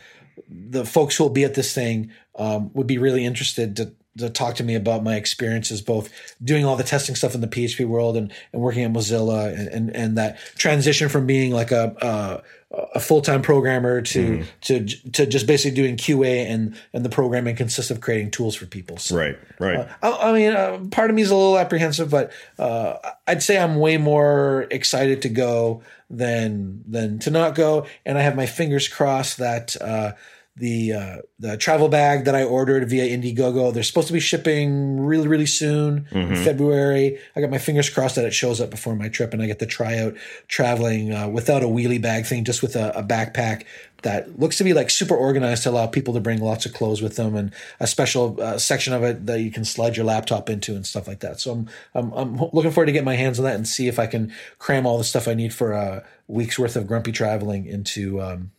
the 0.49 0.83
folks 0.83 1.15
who 1.15 1.23
will 1.23 1.31
be 1.31 1.43
at 1.43 1.53
this 1.53 1.73
thing 1.73 2.11
um, 2.35 2.71
would 2.73 2.87
be 2.87 2.97
really 2.97 3.23
interested 3.23 3.75
to, 3.75 3.93
to 4.17 4.29
talk 4.29 4.55
to 4.55 4.63
me 4.63 4.75
about 4.75 5.03
my 5.03 5.15
experiences, 5.15 5.81
both 5.81 6.09
doing 6.43 6.65
all 6.65 6.75
the 6.75 6.83
testing 6.83 7.15
stuff 7.15 7.33
in 7.33 7.41
the 7.41 7.47
PHP 7.47 7.87
world 7.87 8.15
and, 8.15 8.31
and 8.51 8.61
working 8.61 8.83
at 8.83 8.91
Mozilla, 8.91 9.57
and, 9.57 9.67
and, 9.69 9.95
and 9.95 10.17
that 10.17 10.37
transition 10.55 11.09
from 11.09 11.25
being 11.25 11.51
like 11.51 11.71
a 11.71 12.43
a, 12.73 12.81
a 12.95 12.99
full 12.99 13.21
time 13.21 13.41
programmer 13.41 14.01
to 14.01 14.43
to 14.61 14.85
to 14.85 15.25
just 15.25 15.47
basically 15.47 15.75
doing 15.75 15.95
QA 15.95 16.45
and 16.45 16.75
and 16.93 17.05
the 17.05 17.09
programming 17.09 17.55
consists 17.55 17.91
of 17.91 18.01
creating 18.01 18.31
tools 18.31 18.55
for 18.55 18.65
people. 18.65 18.97
So, 18.97 19.17
right? 19.17 19.37
Right. 19.59 19.87
I, 20.01 20.11
I 20.11 20.33
mean, 20.33 20.53
uh, 20.53 20.79
part 20.91 21.09
of 21.09 21.15
me 21.15 21.21
is 21.21 21.31
a 21.31 21.35
little 21.35 21.57
apprehensive, 21.57 22.09
but 22.09 22.31
uh, 22.57 22.97
I'd 23.27 23.43
say 23.43 23.57
I'm 23.57 23.77
way 23.77 23.97
more 23.97 24.67
excited 24.71 25.21
to 25.23 25.29
go 25.29 25.83
than 26.09 26.83
than 26.87 27.19
to 27.19 27.31
not 27.31 27.55
go. 27.55 27.85
And 28.05 28.17
I 28.17 28.21
have 28.21 28.35
my 28.35 28.45
fingers 28.45 28.87
crossed 28.87 29.37
that 29.37 29.79
uh, 29.81 30.13
the 30.55 30.93
uh, 30.93 31.17
the 31.39 31.57
travel 31.57 31.89
bag 31.89 32.25
that 32.25 32.35
I 32.35 32.43
ordered 32.43 32.87
via 32.87 33.05
Indiegogo, 33.05 33.73
they're 33.73 33.81
supposed 33.81 34.07
to 34.07 34.13
be 34.13 34.19
shipping 34.19 34.99
really 34.99 35.27
really 35.27 35.47
soon 35.47 36.07
in 36.11 36.35
February. 36.43 37.17
I 37.35 37.41
got 37.41 37.49
my 37.49 37.57
fingers 37.57 37.89
crossed 37.89 38.15
that 38.15 38.25
it 38.25 38.33
shows 38.33 38.61
up 38.61 38.69
before 38.69 38.95
my 38.95 39.09
trip, 39.09 39.33
and 39.33 39.41
I 39.41 39.47
get 39.47 39.59
to 39.59 39.65
try 39.65 39.97
out 39.97 40.15
traveling 40.47 41.11
uh, 41.11 41.27
without 41.27 41.63
a 41.63 41.67
wheelie 41.67 42.01
bag 42.01 42.25
thing, 42.25 42.43
just 42.43 42.61
with 42.61 42.75
a, 42.75 42.95
a 42.97 43.03
backpack 43.03 43.65
that 44.03 44.39
looks 44.39 44.57
to 44.57 44.63
be 44.63 44.73
like 44.73 44.89
super 44.89 45.15
organized 45.15 45.63
to 45.63 45.69
allow 45.69 45.87
people 45.87 46.13
to 46.13 46.19
bring 46.19 46.39
lots 46.39 46.65
of 46.65 46.73
clothes 46.73 47.01
with 47.01 47.15
them 47.15 47.35
and 47.35 47.51
a 47.79 47.87
special 47.87 48.39
uh, 48.39 48.57
section 48.57 48.93
of 48.93 49.01
it 49.01 49.25
that 49.25 49.39
you 49.39 49.49
can 49.49 49.65
slide 49.65 49.95
your 49.97 50.05
laptop 50.05 50.49
into 50.49 50.75
and 50.75 50.85
stuff 50.85 51.07
like 51.07 51.21
that. 51.21 51.39
So 51.39 51.51
I'm, 51.53 51.69
I'm, 51.95 52.11
I'm 52.11 52.37
looking 52.51 52.71
forward 52.71 52.87
to 52.87 52.91
get 52.91 53.05
my 53.05 53.15
hands 53.15 53.39
on 53.39 53.45
that 53.45 53.55
and 53.55 53.67
see 53.67 53.87
if 53.87 53.99
I 53.99 54.07
can 54.07 54.31
cram 54.59 54.85
all 54.85 54.97
the 54.97 55.03
stuff 55.05 55.27
I 55.27 55.33
need 55.33 55.53
for 55.53 55.71
a 55.71 56.03
week's 56.27 56.59
worth 56.59 56.75
of 56.75 56.85
grumpy 56.85 57.13
traveling 57.13 57.65
into, 57.65 58.21
um, 58.21 58.51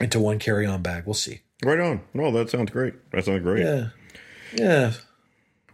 into 0.00 0.20
one 0.20 0.38
carry-on 0.38 0.82
bag. 0.82 1.04
We'll 1.06 1.14
see. 1.14 1.40
right 1.64 1.80
on. 1.80 2.02
No, 2.14 2.30
that 2.32 2.50
sounds 2.50 2.70
great. 2.70 2.94
That 3.12 3.24
sounds 3.24 3.42
great. 3.42 3.64
Yeah. 3.64 3.88
Yeah. 4.54 4.92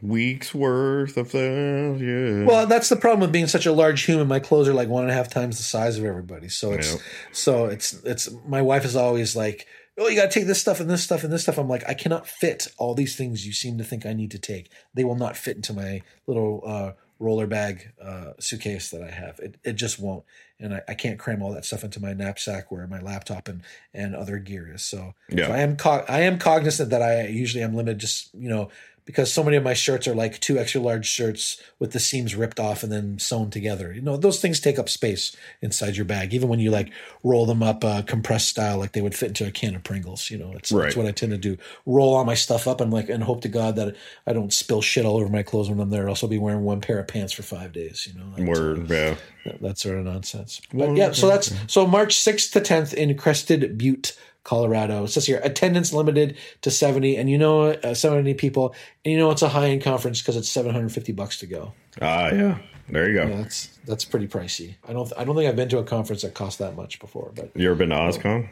Weeks 0.03 0.55
worth 0.55 1.17
of 1.17 1.33
that. 1.33 1.99
Yeah. 1.99 2.45
Well, 2.45 2.67
that's 2.67 2.89
the 2.91 2.97
problem 2.97 3.21
with 3.21 3.33
being 3.33 3.47
such 3.47 3.65
a 3.65 3.73
large 3.73 4.03
human. 4.05 4.29
My 4.29 4.39
clothes 4.41 4.69
are 4.69 4.75
like 4.75 4.89
one 4.89 5.05
and 5.05 5.11
a 5.11 5.15
half 5.15 5.31
times 5.31 5.57
the 5.57 5.63
size 5.63 5.97
of 5.99 6.05
everybody. 6.05 6.49
So 6.49 6.73
it's 6.73 6.93
Yep. 6.93 7.01
so 7.33 7.65
it's 7.67 7.95
it's 8.05 8.29
my 8.47 8.61
wife 8.61 8.85
is 8.85 8.97
always 8.97 9.35
like, 9.35 9.67
Oh, 9.97 10.09
you 10.09 10.17
gotta 10.17 10.31
take 10.31 10.47
this 10.47 10.61
stuff 10.61 10.81
and 10.81 10.91
this 10.91 11.03
stuff 11.03 11.25
and 11.25 11.33
this 11.33 11.43
stuff. 11.43 11.57
I'm 11.57 11.69
like, 11.69 11.89
I 11.89 11.95
cannot 11.95 12.27
fit 12.27 12.67
all 12.77 12.95
these 12.95 13.17
things 13.17 13.47
you 13.47 13.53
seem 13.53 13.79
to 13.79 13.85
think 13.85 14.05
I 14.05 14.13
need 14.13 14.33
to 14.33 14.39
take. 14.39 14.71
They 14.95 15.05
will 15.05 15.15
not 15.17 15.37
fit 15.39 15.57
into 15.57 15.73
my 15.73 16.03
little 16.27 16.63
uh 16.67 16.93
roller 17.19 17.47
bag 17.47 17.93
uh 18.03 18.33
suitcase 18.39 18.91
that 18.91 19.03
I 19.03 19.11
have. 19.11 19.39
It 19.39 19.57
it 19.65 19.73
just 19.75 19.99
won't. 20.01 20.25
And 20.61 20.75
I, 20.75 20.83
I 20.89 20.95
can't 20.95 21.19
cram 21.19 21.43
all 21.43 21.53
that 21.53 21.65
stuff 21.65 21.85
into 21.85 22.01
my 22.01 22.13
knapsack 22.15 22.71
where 22.71 22.87
my 22.87 23.01
laptop 23.01 23.49
and 23.49 23.63
and 23.93 24.15
other 24.15 24.39
gear 24.39 24.73
is. 24.73 24.83
So, 24.83 25.15
Yeah. 25.29 25.47
so 25.47 25.53
I 25.53 25.59
am 25.59 25.77
co- 25.77 26.05
I 26.09 26.21
am 26.23 26.39
cognizant 26.39 26.91
that 26.91 27.03
I 27.03 27.27
usually 27.27 27.63
am 27.63 27.75
limited 27.75 27.99
just, 27.99 28.33
you 28.35 28.49
know, 28.49 28.69
because 29.07 29.31
so 29.33 29.45
many 29.45 29.57
of 29.57 29.63
my 29.63 29.75
shirts 29.75 30.09
are 30.09 30.15
like 30.15 30.41
two 30.41 30.59
extra 30.59 30.81
large 30.81 31.05
shirts 31.07 31.61
with 31.79 31.93
the 31.93 32.01
seams 32.01 32.35
ripped 32.35 32.59
off 32.59 32.83
and 32.83 32.91
then 32.91 33.19
sewn 33.19 33.51
together. 33.51 33.93
You 33.93 34.01
know, 34.01 34.17
those 34.17 34.41
things 34.41 34.61
take 34.61 34.79
up 34.79 34.89
space 34.89 35.37
inside 35.61 35.97
your 35.97 36.07
bag, 36.07 36.33
even 36.33 36.49
when 36.49 36.59
you 36.59 36.71
like 36.71 36.91
roll 37.23 37.45
them 37.45 37.63
up 37.63 37.85
uh, 37.85 38.01
compressed 38.03 38.49
style, 38.49 38.79
like 38.79 38.93
they 38.93 39.03
would 39.03 39.15
fit 39.15 39.29
into 39.29 39.47
a 39.47 39.51
can 39.51 39.75
of 39.75 39.83
Pringles. 39.85 40.31
You 40.31 40.39
know, 40.39 40.53
it's 40.53 40.71
that's 40.71 40.73
Right. 40.73 40.97
what 40.97 41.05
I 41.07 41.13
tend 41.13 41.33
to 41.33 41.39
do. 41.39 41.59
Roll 41.85 42.15
all 42.15 42.25
my 42.25 42.35
stuff 42.35 42.67
up 42.67 42.81
and 42.81 42.91
like 42.93 43.11
and 43.11 43.23
hope 43.23 43.43
to 43.43 43.49
God 43.49 43.77
that 43.77 43.95
I 44.27 44.33
don't 44.33 44.53
spill 44.53 44.81
shit 44.81 45.05
all 45.05 45.17
over 45.17 45.29
my 45.29 45.43
clothes 45.43 45.69
when 45.69 45.81
I'm 45.81 45.91
there. 45.91 46.05
I'll 46.05 46.11
also 46.11 46.27
be 46.27 46.39
wearing 46.39 46.63
one 46.63 46.81
pair 46.81 46.99
of 46.99 47.07
pants 47.07 47.33
for 47.35 47.43
five 47.43 47.73
days. 47.73 48.09
You 48.11 48.19
know, 48.19 48.31
That's- 48.37 48.49
Word. 48.59 48.91
Yeah. 48.91 49.17
that, 49.45 49.61
that 49.61 49.79
sort 49.79 49.99
of 49.99 50.05
nonsense. 50.07 50.63
But 50.73 50.97
yeah, 50.97 51.13
so 51.13 51.29
that's 51.29 51.53
so 51.67 51.87
March 51.87 52.17
6th 52.17 52.53
to 52.53 52.61
10th 52.63 52.95
in 52.95 53.15
Crested 53.19 53.77
Butte, 53.77 54.17
Colorado. 54.45 55.05
It 55.05 55.09
says 55.09 55.27
here 55.27 55.41
attendance 55.43 55.93
limited 55.93 56.37
to 56.63 56.71
70, 56.71 57.17
and 57.17 57.29
you 57.29 57.39
know, 57.39 57.71
uh, 57.73 57.95
70 57.95 58.35
people, 58.35 58.75
and 59.05 59.13
you 59.13 59.19
know, 59.19 59.31
it's 59.31 59.43
a 59.43 59.49
high 59.49 59.69
end 59.71 59.83
conference 59.83 60.21
because 60.21 60.37
it's 60.37 60.49
750 60.49 61.13
bucks 61.13 61.39
to 61.41 61.47
go. 61.47 61.73
Ah, 62.01 62.29
yeah. 62.31 62.59
There 62.89 63.09
you 63.09 63.15
go. 63.15 63.27
Yeah, 63.27 63.37
that's 63.39 63.67
that's 63.87 64.05
pretty 64.05 64.29
pricey. 64.29 64.75
I 64.87 64.93
don't 64.93 65.11
I 65.17 65.25
don't 65.25 65.35
think 65.35 65.49
I've 65.49 65.57
been 65.57 65.71
to 65.71 65.79
a 65.79 65.85
conference 65.85 66.21
that 66.23 66.35
cost 66.35 66.59
that 66.59 66.77
much 66.77 67.01
before, 67.01 67.33
but 67.35 67.51
You 67.55 67.67
ever 67.71 67.77
been 67.77 67.89
to 67.89 67.95
OSCON? 67.97 68.47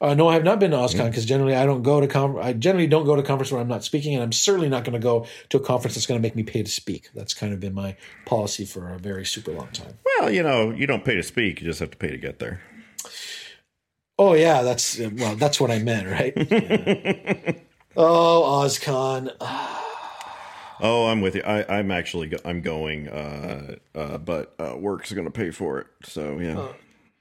uh, 0.00 0.14
no, 0.14 0.28
I 0.28 0.34
have 0.34 0.44
not 0.44 0.60
been 0.60 0.70
to 0.70 0.76
OSCON 0.76 1.06
because 1.06 1.24
generally 1.24 1.56
I 1.56 1.66
don't 1.66 1.82
go 1.82 2.00
to 2.00 2.06
con- 2.06 2.38
I 2.40 2.52
generally 2.52 2.86
don't 2.86 3.04
go 3.04 3.16
to 3.16 3.22
conference 3.24 3.50
where 3.50 3.60
I'm 3.60 3.66
not 3.66 3.82
speaking, 3.82 4.14
and 4.14 4.22
I'm 4.22 4.30
certainly 4.30 4.68
not 4.68 4.84
going 4.84 4.92
to 4.92 5.00
go 5.00 5.26
to 5.48 5.56
a 5.56 5.60
conference 5.60 5.96
that's 5.96 6.06
going 6.06 6.20
to 6.20 6.22
make 6.22 6.36
me 6.36 6.44
pay 6.44 6.62
to 6.62 6.70
speak. 6.70 7.08
That's 7.16 7.34
kind 7.34 7.52
of 7.52 7.58
been 7.58 7.74
my 7.74 7.96
policy 8.26 8.64
for 8.64 8.94
a 8.94 8.98
very 8.98 9.26
super 9.26 9.50
long 9.50 9.68
time. 9.72 9.94
Well, 10.20 10.30
you 10.30 10.44
know, 10.44 10.70
you 10.70 10.86
don't 10.86 11.04
pay 11.04 11.16
to 11.16 11.22
speak. 11.24 11.60
You 11.60 11.66
just 11.66 11.80
have 11.80 11.90
to 11.90 11.96
pay 11.96 12.10
to 12.10 12.16
get 12.18 12.38
there. 12.38 12.60
Oh 14.18 14.34
yeah, 14.34 14.62
that's 14.62 14.98
well, 14.98 15.36
that's 15.36 15.60
what 15.60 15.70
I 15.70 15.78
meant, 15.78 16.08
right? 16.08 16.32
Yeah. 16.36 17.52
oh, 17.96 18.64
OSCON. 18.64 19.32
Oh, 20.80 21.06
I'm 21.06 21.20
with 21.20 21.34
you. 21.36 21.42
I, 21.42 21.78
I'm 21.78 21.90
actually 21.90 22.32
I'm 22.44 22.60
going, 22.60 23.08
uh, 23.08 23.76
uh, 23.94 24.18
but 24.18 24.54
uh, 24.58 24.76
work's 24.76 25.12
going 25.12 25.24
to 25.24 25.30
pay 25.30 25.50
for 25.50 25.80
it. 25.80 25.86
So 26.04 26.38
yeah. 26.38 26.68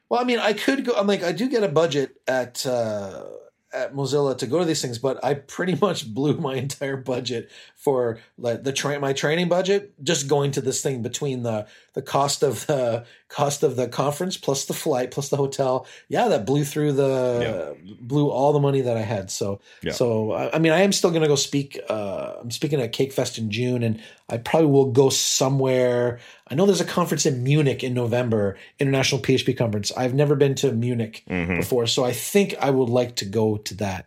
Well, 0.10 0.22
I 0.22 0.24
mean, 0.24 0.40
I 0.40 0.54
could 0.54 0.86
go. 0.86 0.94
I'm 0.94 1.08
like, 1.08 1.24
I 1.24 1.32
do 1.32 1.50
get 1.50 1.64
a 1.64 1.68
budget 1.68 2.22
at 2.28 2.66
uh, 2.66 3.26
at 3.74 3.94
Mozilla 3.94 4.38
to 4.38 4.48
go 4.48 4.60
to 4.60 4.66
these 4.66 4.82
things, 4.82 4.98
but 4.98 5.24
I 5.24 5.34
pretty 5.36 5.76
much 5.82 6.14
blew 6.14 6.38
my 6.38 6.56
entire 6.56 6.98
budget 6.98 7.52
for 7.76 8.20
like 8.38 8.64
the 8.64 8.74
train 8.74 9.02
my 9.02 9.14
training 9.14 9.50
budget 9.50 9.94
just 10.04 10.28
going 10.28 10.52
to 10.52 10.62
this 10.62 10.82
thing 10.82 11.02
between 11.02 11.44
the 11.44 11.68
the 11.94 12.02
cost 12.02 12.44
of 12.44 12.66
the 12.68 13.06
cost 13.28 13.64
of 13.64 13.76
the 13.76 13.88
conference 13.88 14.38
plus 14.38 14.66
the 14.66 14.74
flight 14.74 15.12
plus 15.12 15.30
the 15.30 15.38
hotel. 15.38 15.86
Yeah, 16.08 16.28
that 16.30 16.46
blew 16.46 16.64
through 16.64 16.94
the 16.94 17.76
blew 18.00 18.30
all 18.30 18.54
the 18.54 18.60
money 18.60 18.82
that 18.82 18.98
I 18.98 19.02
had. 19.02 19.30
So 19.30 19.60
Yeah. 19.82 19.92
so 19.92 20.32
I, 20.32 20.56
I 20.56 20.60
mean, 20.60 20.72
I 20.72 20.82
am 20.82 20.92
still 20.92 21.10
going 21.10 21.24
to 21.24 21.28
go 21.28 21.36
speak. 21.36 21.80
Uh, 21.90 22.36
I'm 22.42 22.52
speaking 22.52 22.82
at 22.82 22.94
CakeFest 22.94 23.38
in 23.38 23.52
June, 23.52 23.84
and 23.84 24.02
I 24.30 24.38
probably 24.38 24.70
will 24.70 24.92
go 24.92 25.10
somewhere. 25.10 26.20
I 26.48 26.56
know 26.56 26.66
there's 26.66 26.82
a 26.82 26.86
conference 26.86 27.26
in 27.26 27.44
Munich 27.44 27.84
in 27.84 27.94
November, 27.94 28.58
International 28.80 29.22
PHP 29.22 29.58
Conference. 29.58 29.92
I've 29.96 30.14
never 30.14 30.36
been 30.36 30.56
to 30.56 30.72
Munich 30.72 31.24
Mhm. 31.30 31.58
before, 31.58 31.88
so 31.88 32.04
I 32.04 32.12
think 32.12 32.56
I 32.60 32.70
would 32.70 32.90
like 32.90 33.16
to 33.18 33.26
go 33.26 33.58
to 33.58 33.74
that. 33.76 34.06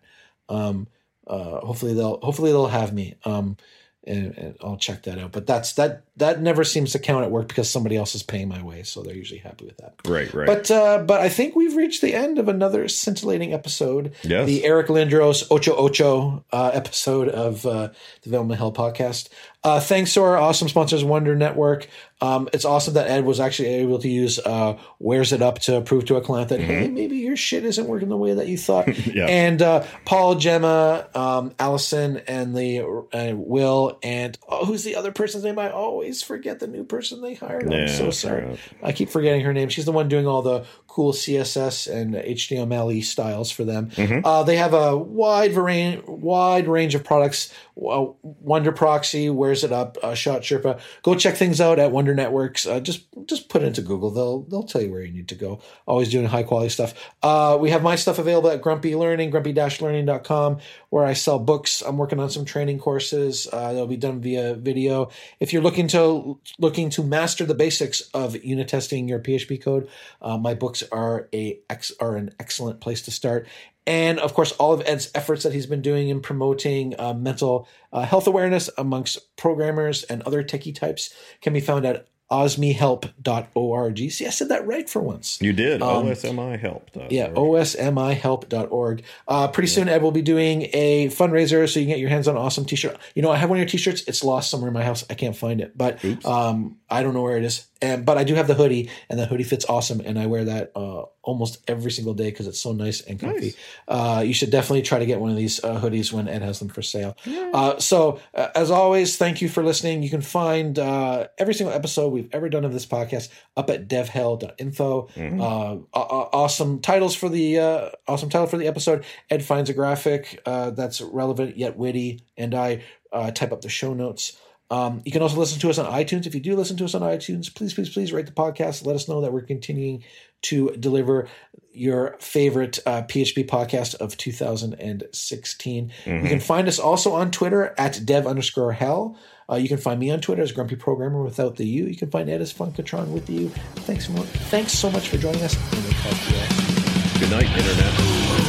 Um, 0.48 0.88
uh, 1.26 1.60
hopefully 1.60 1.94
they'll 1.94 2.18
hopefully 2.20 2.50
they'll 2.50 2.66
have 2.66 2.92
me. 2.92 3.14
Um, 3.24 3.56
and, 4.04 4.36
and 4.36 4.56
I'll 4.62 4.76
check 4.78 5.02
that 5.04 5.18
out. 5.18 5.32
But 5.32 5.46
that's 5.46 5.74
that 5.74 6.02
that 6.20 6.40
never 6.40 6.64
seems 6.64 6.92
to 6.92 6.98
count 6.98 7.24
at 7.24 7.30
work 7.30 7.48
because 7.48 7.68
somebody 7.68 7.96
else 7.96 8.14
is 8.14 8.22
paying 8.22 8.48
my 8.48 8.62
way, 8.62 8.82
so 8.82 9.02
they're 9.02 9.14
usually 9.14 9.40
happy 9.40 9.64
with 9.64 9.76
that. 9.78 9.94
Right, 10.06 10.32
right. 10.32 10.46
But 10.46 10.70
uh, 10.70 10.98
but 10.98 11.20
I 11.20 11.28
think 11.28 11.56
we've 11.56 11.76
reached 11.76 12.00
the 12.00 12.14
end 12.14 12.38
of 12.38 12.48
another 12.48 12.88
scintillating 12.88 13.52
episode. 13.52 14.14
Yes. 14.22 14.46
The 14.46 14.64
Eric 14.64 14.86
Lindros 14.86 15.50
Ocho 15.50 15.74
Ocho 15.76 16.44
uh, 16.52 16.70
episode 16.72 17.28
of 17.28 17.66
uh, 17.66 17.90
Development 18.22 18.58
Hell 18.58 18.72
podcast. 18.72 19.28
Uh, 19.62 19.78
thanks 19.78 20.14
to 20.14 20.22
our 20.22 20.38
awesome 20.38 20.68
sponsors, 20.70 21.04
WonderNetwork. 21.04 21.86
Um, 22.22 22.48
it's 22.54 22.64
awesome 22.64 22.94
that 22.94 23.08
Ed 23.08 23.26
was 23.26 23.40
actually 23.40 23.68
able 23.68 23.98
to 23.98 24.08
use 24.08 24.38
uh, 24.38 24.78
Wheresitup 25.02 25.58
to 25.60 25.82
prove 25.82 26.06
to 26.06 26.16
a 26.16 26.22
client 26.22 26.48
that, 26.48 26.60
hey, 26.60 26.88
maybe 26.88 27.18
your 27.18 27.36
shit 27.36 27.64
isn't 27.66 27.86
working 27.86 28.08
the 28.08 28.16
way 28.16 28.32
that 28.34 28.48
you 28.48 28.56
thought. 28.56 28.86
Mm-hmm. 28.86 29.10
Yeah. 29.20 29.26
And 29.26 29.60
uh, 29.60 29.84
Paul, 30.04 30.36
Gemma, 30.36 31.08
um, 31.16 31.52
Allison, 31.58 32.18
and 32.28 32.56
the 32.56 32.80
uh, 32.80 33.34
Will, 33.34 33.98
and 34.04 34.38
oh, 34.48 34.64
who's 34.64 34.84
the 34.84 34.94
other 34.94 35.10
person's 35.10 35.42
name? 35.42 35.58
I 35.58 35.70
always 35.70 36.09
forget 36.12 36.58
the 36.60 36.66
new 36.66 36.84
person 36.84 37.20
they 37.20 37.34
hired. 37.34 37.72
I'm 37.72 37.88
so 37.88 38.10
sorry. 38.10 38.44
right. 38.44 38.58
I 38.82 38.92
keep 38.92 39.08
forgetting 39.10 39.42
her 39.42 39.52
name. 39.52 39.68
She's 39.68 39.84
the 39.84 39.92
one 39.92 40.08
doing 40.08 40.26
all 40.26 40.42
the 40.42 40.64
cool 40.90 41.12
CSS 41.12 41.90
and 41.90 42.14
HTML 42.14 43.02
styles 43.04 43.50
for 43.50 43.64
them. 43.64 43.90
Uh, 44.24 44.42
they 44.42 44.56
have 44.56 44.74
a 44.74 44.96
wide 44.96 45.52
variety, 45.52 46.02
wide 46.04 46.66
range 46.66 46.96
of 46.96 47.04
products. 47.04 47.54
Uh, 47.78 48.08
WonderProxy 48.44 49.32
wears 49.32 49.62
it 49.64 49.72
up. 49.72 49.96
Uh, 50.02 50.08
ShotSherpa. 50.08 50.80
Go 51.02 51.14
check 51.14 51.36
things 51.36 51.60
out 51.60 51.78
at 51.78 51.92
WonderNetworks. 51.92 52.70
Uh, 52.70 52.80
just 52.80 53.06
just 53.26 53.48
put 53.48 53.62
it 53.62 53.66
into 53.66 53.82
Google. 53.82 54.10
They'll 54.10 54.42
they'll 54.42 54.64
tell 54.64 54.82
you 54.82 54.90
where 54.90 55.02
you 55.02 55.12
need 55.12 55.28
to 55.28 55.34
go. 55.36 55.60
Always 55.86 56.10
doing 56.10 56.26
high 56.26 56.42
quality 56.42 56.68
stuff. 56.68 56.92
Uh, 57.22 57.56
we 57.58 57.70
have 57.70 57.82
my 57.82 57.94
stuff 57.96 58.18
available 58.18 58.50
at 58.50 58.60
Grumpy 58.60 58.94
Learning, 58.96 59.30
grumpy-learning.com, 59.30 60.58
where 60.90 61.06
I 61.06 61.12
sell 61.14 61.38
books. 61.38 61.82
I'm 61.82 61.96
working 61.96 62.18
on 62.20 62.28
some 62.30 62.44
training 62.44 62.80
courses. 62.80 63.48
Uh, 63.50 63.72
they'll 63.72 63.86
be 63.86 63.96
done 63.96 64.20
via 64.20 64.54
video. 64.54 65.10
If 65.38 65.52
you're 65.52 65.62
looking 65.62 65.88
to 65.88 66.38
looking 66.58 66.90
to 66.90 67.02
master 67.02 67.46
the 67.46 67.54
basics 67.54 68.00
of 68.12 68.36
unit 68.44 68.68
testing 68.68 69.08
your 69.08 69.20
PHP 69.20 69.62
code, 69.62 69.88
uh, 70.20 70.36
my 70.36 70.54
books 70.54 70.79
are 70.92 71.28
a 71.32 71.60
are 72.00 72.16
an 72.16 72.30
excellent 72.38 72.80
place 72.80 73.02
to 73.02 73.10
start. 73.10 73.46
And 73.86 74.18
of 74.20 74.34
course, 74.34 74.52
all 74.52 74.72
of 74.72 74.82
Ed's 74.86 75.10
efforts 75.14 75.42
that 75.42 75.52
he's 75.52 75.66
been 75.66 75.82
doing 75.82 76.08
in 76.08 76.20
promoting 76.20 76.94
uh, 76.98 77.14
mental 77.14 77.66
uh, 77.92 78.02
health 78.02 78.26
awareness 78.26 78.70
amongst 78.78 79.36
programmers 79.36 80.04
and 80.04 80.22
other 80.22 80.44
techie 80.44 80.74
types 80.74 81.12
can 81.40 81.52
be 81.52 81.60
found 81.60 81.86
at 81.86 82.06
osmihelp.org. 82.30 84.10
See, 84.10 84.26
I 84.26 84.30
said 84.30 84.48
that 84.50 84.66
right 84.66 84.88
for 84.88 85.02
once. 85.02 85.38
You 85.40 85.52
did. 85.52 85.80
OSMI 85.80 86.58
helped. 86.60 86.96
us. 86.96 87.02
Um, 87.02 87.08
Yeah, 87.10 87.28
osmihelp.org. 87.30 89.02
Uh, 89.26 89.48
pretty 89.48 89.66
soon, 89.68 89.88
Ed 89.88 90.02
will 90.02 90.12
be 90.12 90.22
doing 90.22 90.68
a 90.72 91.08
fundraiser 91.08 91.68
so 91.68 91.80
you 91.80 91.86
can 91.86 91.94
get 91.94 91.98
your 91.98 92.10
hands 92.10 92.28
on 92.28 92.36
an 92.36 92.42
awesome 92.42 92.64
t 92.64 92.76
shirt. 92.76 92.96
You 93.14 93.22
know, 93.22 93.30
I 93.30 93.36
have 93.36 93.50
one 93.50 93.58
of 93.58 93.60
your 93.60 93.68
t 93.68 93.78
shirts. 93.78 94.02
It's 94.06 94.22
lost 94.22 94.50
somewhere 94.50 94.68
in 94.68 94.74
my 94.74 94.84
house. 94.84 95.04
I 95.10 95.14
can't 95.14 95.34
find 95.36 95.60
it, 95.60 95.76
but 95.76 96.04
um, 96.24 96.76
I 96.88 97.02
don't 97.02 97.14
know 97.14 97.22
where 97.22 97.36
it 97.36 97.44
is. 97.44 97.66
And 97.82 98.04
But 98.04 98.18
I 98.18 98.24
do 98.24 98.34
have 98.34 98.46
the 98.46 98.54
hoodie, 98.54 98.90
and 99.08 99.18
the 99.18 99.26
hoodie 99.26 99.44
fits 99.44 99.64
awesome. 99.68 100.00
And 100.04 100.18
I 100.18 100.26
wear 100.26 100.44
that 100.44 100.72
uh, 100.76 101.04
almost 101.22 101.58
every 101.68 101.90
single 101.90 102.14
day 102.14 102.30
because 102.30 102.46
it's 102.46 102.60
so 102.60 102.72
nice 102.72 103.00
and 103.00 103.18
comfy. 103.18 103.40
Nice. 103.46 103.56
Uh, 103.88 104.22
you 104.26 104.34
should 104.34 104.50
definitely 104.50 104.82
try 104.82 104.98
to 104.98 105.06
get 105.06 105.18
one 105.20 105.30
of 105.30 105.36
these 105.36 105.62
uh, 105.64 105.80
hoodies 105.80 106.12
when 106.12 106.28
Ed 106.28 106.42
has 106.42 106.58
them 106.58 106.68
for 106.68 106.82
sale. 106.82 107.16
Uh, 107.52 107.78
so, 107.78 108.20
uh, 108.34 108.48
as 108.54 108.70
always, 108.70 109.16
thank 109.16 109.40
you 109.40 109.48
for 109.48 109.62
listening. 109.62 110.02
You 110.02 110.10
can 110.10 110.20
find 110.20 110.78
uh, 110.78 111.28
every 111.38 111.54
single 111.54 111.74
episode 111.74 112.12
we've 112.12 112.28
ever 112.32 112.48
done 112.48 112.64
of 112.64 112.72
this 112.72 112.86
podcast 112.86 113.28
up 113.56 113.70
at 113.70 113.88
devhell.info. 113.88 115.08
Uh, 115.40 115.76
aw- 115.94 116.28
awesome 116.32 116.80
titles 116.80 117.14
for 117.14 117.28
the 117.28 117.58
uh, 117.58 117.90
awesome 118.06 118.28
title 118.30 118.46
for 118.46 118.56
the 118.58 118.66
episode. 118.66 119.04
Ed 119.30 119.42
finds 119.44 119.70
a 119.70 119.74
graphic 119.74 120.40
uh, 120.46 120.70
that's 120.70 121.00
relevant 121.00 121.56
yet 121.56 121.76
witty, 121.76 122.24
and 122.36 122.54
I 122.54 122.82
uh, 123.12 123.30
type 123.30 123.52
up 123.52 123.62
the 123.62 123.68
show 123.68 123.94
notes. 123.94 124.38
Um, 124.70 125.02
you 125.04 125.10
can 125.10 125.22
also 125.22 125.36
listen 125.36 125.58
to 125.60 125.70
us 125.70 125.78
on 125.78 125.86
iTunes. 125.92 126.26
If 126.26 126.34
you 126.34 126.40
do 126.40 126.54
listen 126.54 126.76
to 126.76 126.84
us 126.84 126.94
on 126.94 127.02
iTunes, 127.02 127.52
please, 127.52 127.74
please, 127.74 127.90
please 127.90 128.12
rate 128.12 128.26
the 128.26 128.32
podcast. 128.32 128.86
Let 128.86 128.94
us 128.94 129.08
know 129.08 129.20
that 129.20 129.32
we're 129.32 129.42
continuing 129.42 130.04
to 130.42 130.70
deliver 130.78 131.28
your 131.72 132.16
favorite 132.20 132.78
uh, 132.86 133.02
PHP 133.02 133.48
podcast 133.48 133.96
of 133.96 134.16
2016. 134.16 135.92
You 136.06 136.28
can 136.28 136.40
find 136.40 136.68
us 136.68 136.78
also 136.78 137.12
on 137.12 137.30
Twitter 137.30 137.74
at 137.76 138.04
dev 138.04 138.26
underscore 138.26 138.72
hell. 138.72 139.18
Uh, 139.50 139.56
you 139.56 139.68
can 139.68 139.78
find 139.78 139.98
me 139.98 140.10
on 140.10 140.20
Twitter 140.20 140.42
as 140.42 140.52
Grumpy 140.52 140.76
Programmer 140.76 141.22
without 141.22 141.56
the 141.56 141.66
U. 141.66 141.86
You 141.86 141.96
can 141.96 142.10
find 142.10 142.30
Ed 142.30 142.40
as 142.40 142.52
Funkatron 142.52 143.08
with 143.08 143.26
the 143.26 143.32
U. 143.34 143.48
Thanks, 143.48 144.06
thanks 144.06 144.72
so 144.72 144.90
much 144.90 145.08
for 145.08 145.18
joining 145.18 145.42
us. 145.42 145.56
And 145.72 145.82
we'll 145.82 145.92
talk 145.94 146.12
to 146.12 146.32
you 146.32 146.38
all 146.38 146.46
soon. 146.46 147.20
Good 147.20 147.30
night, 147.30 147.58
Internet. 147.58 148.39